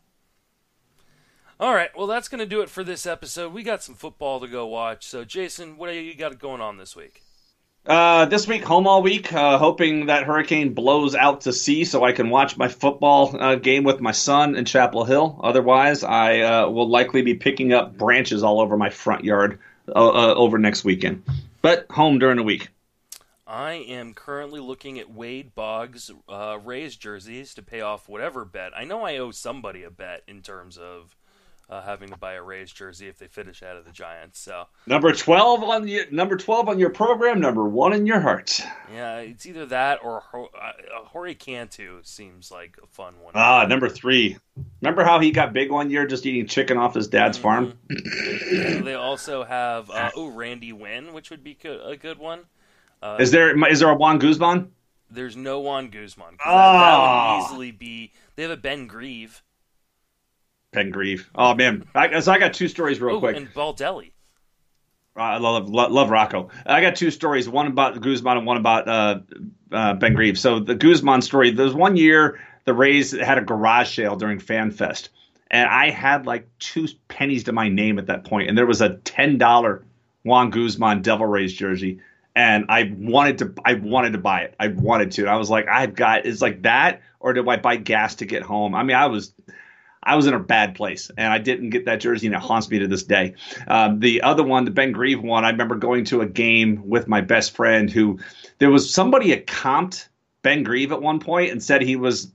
All 1.61 1.73
right, 1.73 1.97
well, 1.97 2.09
that's 2.09 2.29
going 2.29 2.41
to 2.41 2.47
do 2.47 2.63
it 2.63 2.69
for 2.69 2.83
this 2.83 3.07
episode. 3.07 3.53
We 3.53 3.63
got 3.63 3.83
some 3.83 3.95
football 3.95 4.41
to 4.41 4.49
go 4.49 4.67
watch. 4.67 5.07
So, 5.07 5.25
Jason, 5.25 5.77
what 5.77 5.89
do 5.89 5.95
you 5.95 6.17
got 6.17 6.37
going 6.41 6.61
on 6.61 6.79
this 6.79 6.97
week? 6.97 7.23
Uh, 7.87 8.25
this 8.25 8.49
week, 8.49 8.65
home 8.65 8.89
all 8.89 9.03
week, 9.03 9.33
uh, 9.33 9.57
hoping 9.59 10.07
that 10.07 10.25
hurricane 10.25 10.73
blows 10.73 11.15
out 11.15 11.43
to 11.43 11.53
sea 11.53 11.85
so 11.85 12.03
I 12.03 12.11
can 12.11 12.31
watch 12.31 12.57
my 12.57 12.67
football 12.67 13.37
uh, 13.39 13.55
game 13.55 13.85
with 13.85 14.01
my 14.01 14.11
son 14.11 14.57
in 14.57 14.65
Chapel 14.65 15.05
Hill. 15.05 15.39
Otherwise, 15.45 16.03
I 16.03 16.41
uh, 16.41 16.71
will 16.71 16.89
likely 16.89 17.23
be 17.23 17.35
picking 17.35 17.73
up 17.73 17.97
branches 17.97 18.43
all 18.43 18.61
over 18.61 18.77
my 18.77 18.91
front 18.91 19.23
yard 19.23 19.61
uh, 19.87 19.93
uh, 19.93 20.35
over 20.35 20.59
next 20.59 20.83
weekend. 20.83 21.23
But 21.63 21.87
home 21.91 22.19
during 22.19 22.39
the 22.39 22.43
week. 22.43 22.69
I 23.47 23.75
am 23.75 24.15
currently 24.15 24.61
looking 24.61 24.99
at 24.99 25.11
Wade 25.11 25.55
Boggs' 25.55 26.11
Rays 26.65 26.97
jerseys 26.97 27.55
to 27.55 27.63
pay 27.63 27.83
off 27.83 28.09
whatever 28.09 28.45
bet. 28.45 28.73
I 28.75 28.85
know 28.85 29.03
I 29.03 29.19
owe 29.19 29.31
somebody 29.31 29.85
a 29.85 29.91
bet 29.91 30.23
in 30.27 30.41
terms 30.41 30.79
of 30.79 31.15
uh, 31.69 31.83
having 31.83 32.09
to 32.11 32.17
buy 32.17 32.35
a 32.35 32.43
Rays 32.43 32.71
jersey 32.73 33.09
if 33.09 33.19
they 33.19 33.27
finish 33.27 33.63
out 33.63 33.77
of 33.77 33.85
the 33.85 33.91
Giants. 33.91 34.41
So 34.41 34.67
number 34.87 35.13
twelve 35.13 35.63
on 35.63 35.89
your 35.89 36.05
number 36.11 36.37
twelve 36.37 36.69
on 36.69 36.79
your 36.79 36.91
program, 36.91 37.41
number 37.41 37.65
one 37.65 37.93
in 37.93 38.07
your 38.07 38.21
heart. 38.21 38.61
Yeah, 38.93 39.19
it's 39.19 39.47
either 39.47 39.67
that 39.67 40.01
or 40.03 40.23
uh, 40.35 40.73
Jorge 41.07 41.35
Cantu 41.35 42.01
seems 42.03 42.51
like 42.51 42.79
a 42.83 42.87
fun 42.87 43.15
one. 43.21 43.33
Ah, 43.35 43.67
number 43.67 43.89
three. 43.89 44.37
Remember 44.81 45.05
how 45.05 45.21
he 45.21 45.31
got 45.31 45.53
big 45.53 45.71
one 45.71 45.91
year 45.91 46.07
just 46.07 46.27
eating 46.27 46.47
chicken 46.47 46.77
off 46.77 46.95
his 46.95 47.09
dad's 47.09 47.39
mm-hmm. 47.39 47.71
farm? 47.91 48.85
they 48.85 48.95
also 48.95 49.45
have 49.45 49.91
uh, 49.91 50.11
oh 50.17 50.29
Randy 50.29 50.73
Winn, 50.73 51.13
which 51.13 51.31
would 51.31 51.43
be 51.43 51.57
a 51.65 51.97
good 51.97 52.19
one. 52.19 52.41
Uh, 53.03 53.17
is 53.21 53.31
there 53.31 53.57
is 53.69 53.81
there 53.81 53.91
a 53.91 53.95
Juan 53.95 54.19
Guzman? 54.19 54.71
There's 55.11 55.37
no 55.37 55.61
Juan 55.61 55.91
Guzman. 55.91 56.39
Oh. 56.45 56.51
That, 56.51 56.73
that 56.73 56.99
would 56.99 57.05
ah. 57.05 57.45
easily 57.45 57.71
be. 57.71 58.13
They 58.37 58.43
have 58.43 58.51
a 58.51 58.57
Ben 58.57 58.87
Grieve. 58.87 59.43
Ben 60.75 60.91
Grieve. 60.91 61.31
Oh 61.35 61.55
man, 61.55 61.85
I, 61.95 62.21
so 62.21 62.33
I 62.33 62.39
got 62.39 62.53
two 62.53 62.69
stories 62.69 63.01
real 63.01 63.17
Ooh, 63.17 63.21
quick. 63.21 63.37
And 63.37 63.53
Baldelli. 63.55 64.11
I 65.17 65.39
love, 65.39 65.69
love, 65.69 65.93
love 65.93 66.11
Rocco. 66.11 66.51
I 66.67 66.81
got 66.81 66.97
two 66.97 67.13
stories, 67.13 67.49
one 67.49 67.69
about 67.69 68.01
Guzman 68.01 68.39
and 68.39 68.47
one 68.47 68.57
about 68.57 68.89
uh, 68.89 69.21
uh, 69.71 69.95
Ben 69.95 70.15
Grieve. 70.15 70.37
So 70.37 70.59
the 70.59 70.75
Guzman 70.75 71.23
story. 71.23 71.53
There's 71.53 71.73
one 71.73 71.97
year 71.97 72.41
the 72.65 72.75
Rays 72.75 73.13
had 73.13 73.39
a 73.39 73.43
garage 73.43 73.95
sale 73.95 74.17
during 74.17 74.41
FanFest, 74.41 75.11
and 75.51 75.69
I 75.69 75.91
had 75.91 76.27
like 76.27 76.49
two 76.59 76.89
pennies 77.07 77.45
to 77.45 77.53
my 77.53 77.69
name 77.69 78.01
at 78.01 78.07
that 78.07 78.25
point, 78.25 78.49
and 78.49 78.59
there 78.59 78.67
was 78.67 78.81
a 78.81 78.97
ten 78.97 79.39
dollar 79.39 79.85
Juan 80.25 80.51
Guzman 80.51 81.03
Devil 81.03 81.27
Rays 81.27 81.53
jersey, 81.53 82.01
and 82.35 82.67
I 82.69 82.93
wanted 82.97 83.39
to, 83.39 83.55
I 83.65 83.75
wanted 83.75 84.15
to 84.15 84.19
buy 84.19 84.41
it. 84.41 84.57
I 84.59 84.69
wanted 84.69 85.13
to. 85.13 85.23
And 85.23 85.31
I 85.31 85.37
was 85.37 85.49
like, 85.49 85.69
I've 85.69 85.95
got. 85.95 86.27
It's 86.27 86.43
like 86.43 86.63
that, 86.63 87.03
or 87.21 87.35
do 87.35 87.49
I 87.49 87.57
buy 87.57 87.77
gas 87.77 88.17
to 88.17 88.27
get 88.27 88.43
home? 88.43 88.75
I 88.75 88.83
mean, 88.83 88.97
I 88.97 89.07
was 89.07 89.33
I 90.05 90.17
was 90.17 90.27
in 90.27 90.35
a 90.35 90.39
bad 90.39 90.75
place, 90.75 91.11
and 91.17 91.33
I 91.33 91.39
didn't 91.39 91.71
get 91.71 91.87
that 91.87 92.01
jersey, 92.01 92.27
and 92.27 92.35
it 92.35 92.41
haunts 92.41 92.71
me 92.71 92.79
to 92.79 92.87
this 92.87 93.03
day. 93.03 93.35
Um, 93.67 94.01
the 94.01 94.23
other 94.23 94.43
one, 94.43 94.65
the 94.65 94.71
Ben 94.71 94.93
Grieve 94.93 95.23
one, 95.23 95.45
I 95.45 95.51
remember 95.51 95.77
going 95.77 96.05
to 96.07 96.21
a 96.21 96.27
game 96.27 96.83
with 96.87 97.09
my 97.09 97.21
best 97.21 97.55
friend 97.57 97.91
who 97.91 98.19
there 98.59 98.71
was 98.71 98.93
somebody 98.93 99.31
had 99.31 99.47
comped 99.47 100.09
Ben 100.43 100.63
Grieve 100.63 100.93
at 100.93 101.03
one 101.03 101.21
point 101.21 101.51
and 101.51 101.63
said 101.63 101.83
he 101.83 101.97
was 101.97 102.31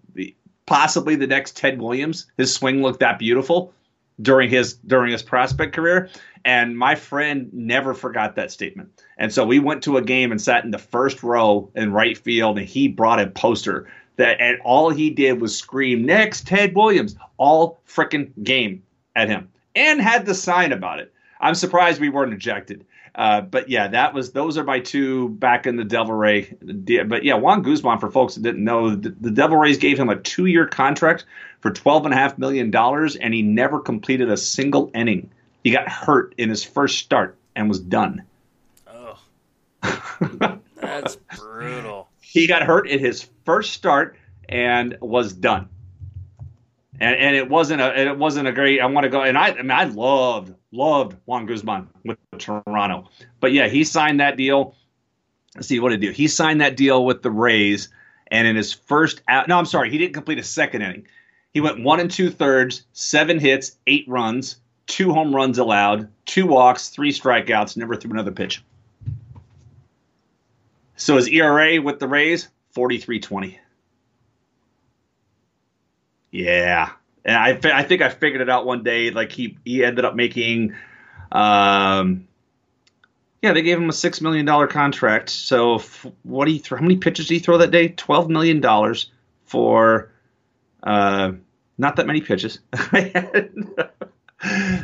possibly 0.66 1.16
the 1.16 1.28
next 1.28 1.58
Ted 1.58 1.82
Williams. 1.82 2.28
His 2.38 2.54
swing 2.54 2.82
looked 2.82 3.00
that 3.00 3.20
beautiful 3.20 3.74
during 4.22 4.50
his 4.50 4.74
during 4.74 5.12
his 5.12 5.24
prospect 5.24 5.76
career. 5.76 6.10
And 6.46 6.78
my 6.78 6.96
friend 6.96 7.50
never 7.52 7.94
forgot 7.94 8.36
that 8.36 8.52
statement. 8.52 9.02
And 9.18 9.34
so 9.34 9.46
we 9.46 9.60
went 9.60 9.84
to 9.84 9.98
a 9.98 10.02
game 10.02 10.32
and 10.32 10.42
sat 10.42 10.64
in 10.64 10.72
the 10.72 10.78
first 10.78 11.22
row 11.24 11.70
in 11.76 11.92
right 11.92 12.18
field, 12.18 12.58
and 12.58 12.68
he 12.68 12.88
brought 12.88 13.20
a 13.20 13.28
poster 13.28 13.90
that 14.20 14.40
and 14.42 14.60
all 14.66 14.90
he 14.90 15.10
did 15.10 15.40
was 15.40 15.58
scream 15.58 16.06
next 16.06 16.46
Ted 16.46 16.76
Williams 16.76 17.16
all 17.38 17.80
freaking 17.88 18.32
game 18.44 18.84
at 19.16 19.30
him 19.30 19.50
and 19.76 20.02
had 20.02 20.26
the 20.26 20.36
sign 20.36 20.74
about 20.74 21.00
it. 21.00 21.14
I'm 21.40 21.56
surprised 21.56 22.02
we 22.02 22.10
weren't 22.10 22.34
ejected. 22.34 22.86
Uh, 23.16 23.42
but 23.42 23.70
yeah, 23.70 23.88
that 23.88 24.14
was 24.14 24.34
those 24.34 24.58
are 24.58 24.64
my 24.66 24.80
two 24.80 25.30
back 25.30 25.66
in 25.66 25.78
the 25.78 25.86
Devil 25.86 26.14
Ray. 26.16 26.54
But 26.62 27.24
yeah, 27.24 27.36
Juan 27.36 27.62
Guzman, 27.62 27.98
for 28.00 28.12
folks 28.12 28.36
that 28.36 28.44
didn't 28.44 28.64
know, 28.64 28.94
the, 28.94 29.16
the 29.22 29.32
Devil 29.32 29.58
Rays 29.58 29.78
gave 29.78 29.98
him 29.98 30.10
a 30.10 30.18
two 30.18 30.46
year 30.46 30.68
contract 30.68 31.26
for 31.62 31.72
twelve 31.72 32.06
and 32.06 32.14
a 32.14 32.18
half 32.18 32.38
million 32.38 32.72
dollars, 32.72 33.16
and 33.16 33.34
he 33.34 33.42
never 33.42 33.80
completed 33.80 34.30
a 34.30 34.38
single 34.38 34.92
inning. 34.94 35.30
He 35.64 35.72
got 35.72 35.90
hurt 35.90 36.36
in 36.38 36.50
his 36.50 36.64
first 36.64 37.00
start 37.00 37.38
and 37.56 37.68
was 37.68 37.80
done. 37.80 38.24
Oh, 38.88 39.18
that's 40.76 41.16
brutal 41.38 42.09
he 42.30 42.46
got 42.46 42.62
hurt 42.62 42.88
in 42.88 43.00
his 43.00 43.28
first 43.44 43.74
start 43.74 44.16
and 44.48 44.96
was 45.02 45.34
done. 45.34 45.68
And, 47.00 47.16
and 47.16 47.36
it 47.36 47.50
wasn't 47.50 47.82
a 47.82 48.00
it 48.00 48.18
wasn't 48.18 48.48
a 48.48 48.52
great. 48.52 48.80
I 48.82 48.86
want 48.86 49.06
to 49.06 49.10
go 49.10 49.24
and 49.24 49.38
I, 49.38 49.48
I 49.48 49.62
mean 49.62 49.72
I 49.72 49.86
loved 49.86 50.54
loved 50.72 51.18
Juan 51.26 51.48
Guzman 51.48 51.88
with 52.04 52.18
Toronto, 52.38 53.10
but 53.40 53.52
yeah, 53.52 53.68
he 53.68 53.84
signed 53.84 54.20
that 54.20 54.38
deal. 54.38 54.76
Let's 55.56 55.68
see 55.68 55.80
what 55.80 55.90
did 55.90 56.02
he 56.02 56.08
do. 56.08 56.14
He 56.14 56.28
signed 56.28 56.62
that 56.62 56.78
deal 56.78 57.04
with 57.04 57.24
the 57.24 57.32
Rays, 57.32 57.90
and 58.28 58.48
in 58.48 58.56
his 58.56 58.74
first 58.74 59.24
out, 59.28 59.48
no, 59.48 59.58
I'm 59.58 59.66
sorry, 59.66 59.90
he 59.90 59.98
didn't 59.98 60.14
complete 60.14 60.38
a 60.38 60.44
second 60.44 60.84
inning. 60.84 61.08
He 61.52 61.62
went 61.62 61.82
one 61.82 62.00
and 62.00 62.12
two 62.12 62.30
thirds, 62.30 62.84
seven 62.94 63.40
hits, 63.40 63.78
eight 63.88 64.06
runs, 64.08 64.58
two 64.86 65.14
home 65.14 65.34
runs 65.34 65.58
allowed, 65.58 66.10
two 66.26 66.46
walks, 66.46 66.90
three 66.90 67.12
strikeouts, 67.12 67.76
never 67.76 67.96
threw 67.96 68.12
another 68.12 68.32
pitch. 68.32 68.62
So 71.00 71.16
his 71.16 71.30
ERA 71.30 71.82
with 71.82 72.00
the 72.00 72.08
Rays, 72.08 72.50
43.20. 72.76 73.58
Yeah. 76.32 76.92
And 77.24 77.38
I, 77.38 77.80
I 77.80 77.84
think 77.84 78.02
I 78.02 78.10
figured 78.10 78.42
it 78.42 78.50
out 78.50 78.66
one 78.66 78.84
day. 78.84 79.10
Like 79.10 79.32
he, 79.32 79.58
he 79.64 79.84
ended 79.84 80.04
up 80.04 80.16
making, 80.16 80.76
um, 81.32 82.28
yeah, 83.42 83.54
they 83.54 83.62
gave 83.62 83.78
him 83.78 83.88
a 83.88 83.94
six 83.94 84.20
million 84.20 84.46
dollar 84.46 84.68
contract. 84.68 85.30
So 85.30 85.76
f- 85.76 86.06
what 86.24 86.46
you 86.52 86.60
throw? 86.60 86.78
How 86.78 86.84
many 86.84 86.98
pitches 86.98 87.28
did 87.28 87.36
he 87.36 87.40
throw 87.40 87.58
that 87.60 87.72
day? 87.72 87.88
Twelve 87.88 88.30
million 88.30 88.60
dollars 88.60 89.10
for 89.46 90.12
uh, 90.84 91.32
not 91.78 91.96
that 91.96 92.08
many 92.08 92.20
pitches. 92.20 92.60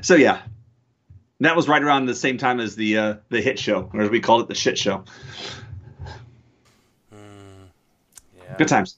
so 0.02 0.16
yeah, 0.16 0.42
that 1.42 1.58
was 1.58 1.68
right 1.68 1.84
around 1.84 2.06
the 2.06 2.16
same 2.16 2.38
time 2.38 2.62
as 2.62 2.78
the 2.78 2.98
uh, 2.98 3.16
the 3.28 3.42
hit 3.42 3.60
show, 3.60 3.90
or 3.94 4.04
as 4.04 4.10
we 4.10 4.22
called 4.22 4.44
it, 4.44 4.48
the 4.48 4.56
shit 4.56 4.78
show. 4.78 5.04
Yeah. 8.46 8.58
Good 8.58 8.68
times. 8.68 8.98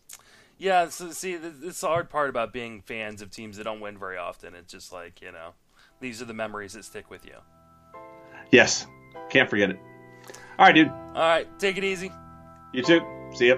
Yeah, 0.58 0.90
so 0.90 1.12
see, 1.12 1.34
it's 1.34 1.82
the 1.82 1.88
hard 1.88 2.10
part 2.10 2.30
about 2.30 2.52
being 2.52 2.82
fans 2.82 3.22
of 3.22 3.30
teams 3.30 3.58
that 3.58 3.64
don't 3.64 3.80
win 3.80 3.98
very 3.98 4.18
often. 4.18 4.56
It's 4.56 4.72
just 4.72 4.92
like 4.92 5.22
you 5.22 5.32
know, 5.32 5.52
these 6.00 6.22
are 6.22 6.26
the 6.26 6.34
memories 6.34 6.74
that 6.74 6.86
stick 6.86 7.10
with 7.10 7.26
you. 7.26 7.36
Yes, 8.52 8.88
can't 9.30 9.50
forget 9.50 9.70
it. 9.70 9.80
All 10.58 10.66
right, 10.66 10.74
dude. 10.74 10.90
All 10.90 11.14
right, 11.14 11.48
take 11.60 11.78
it 11.78 11.84
easy. 11.84 12.12
You 12.74 12.82
too. 12.82 13.02
See 13.34 13.50
ya. 13.50 13.58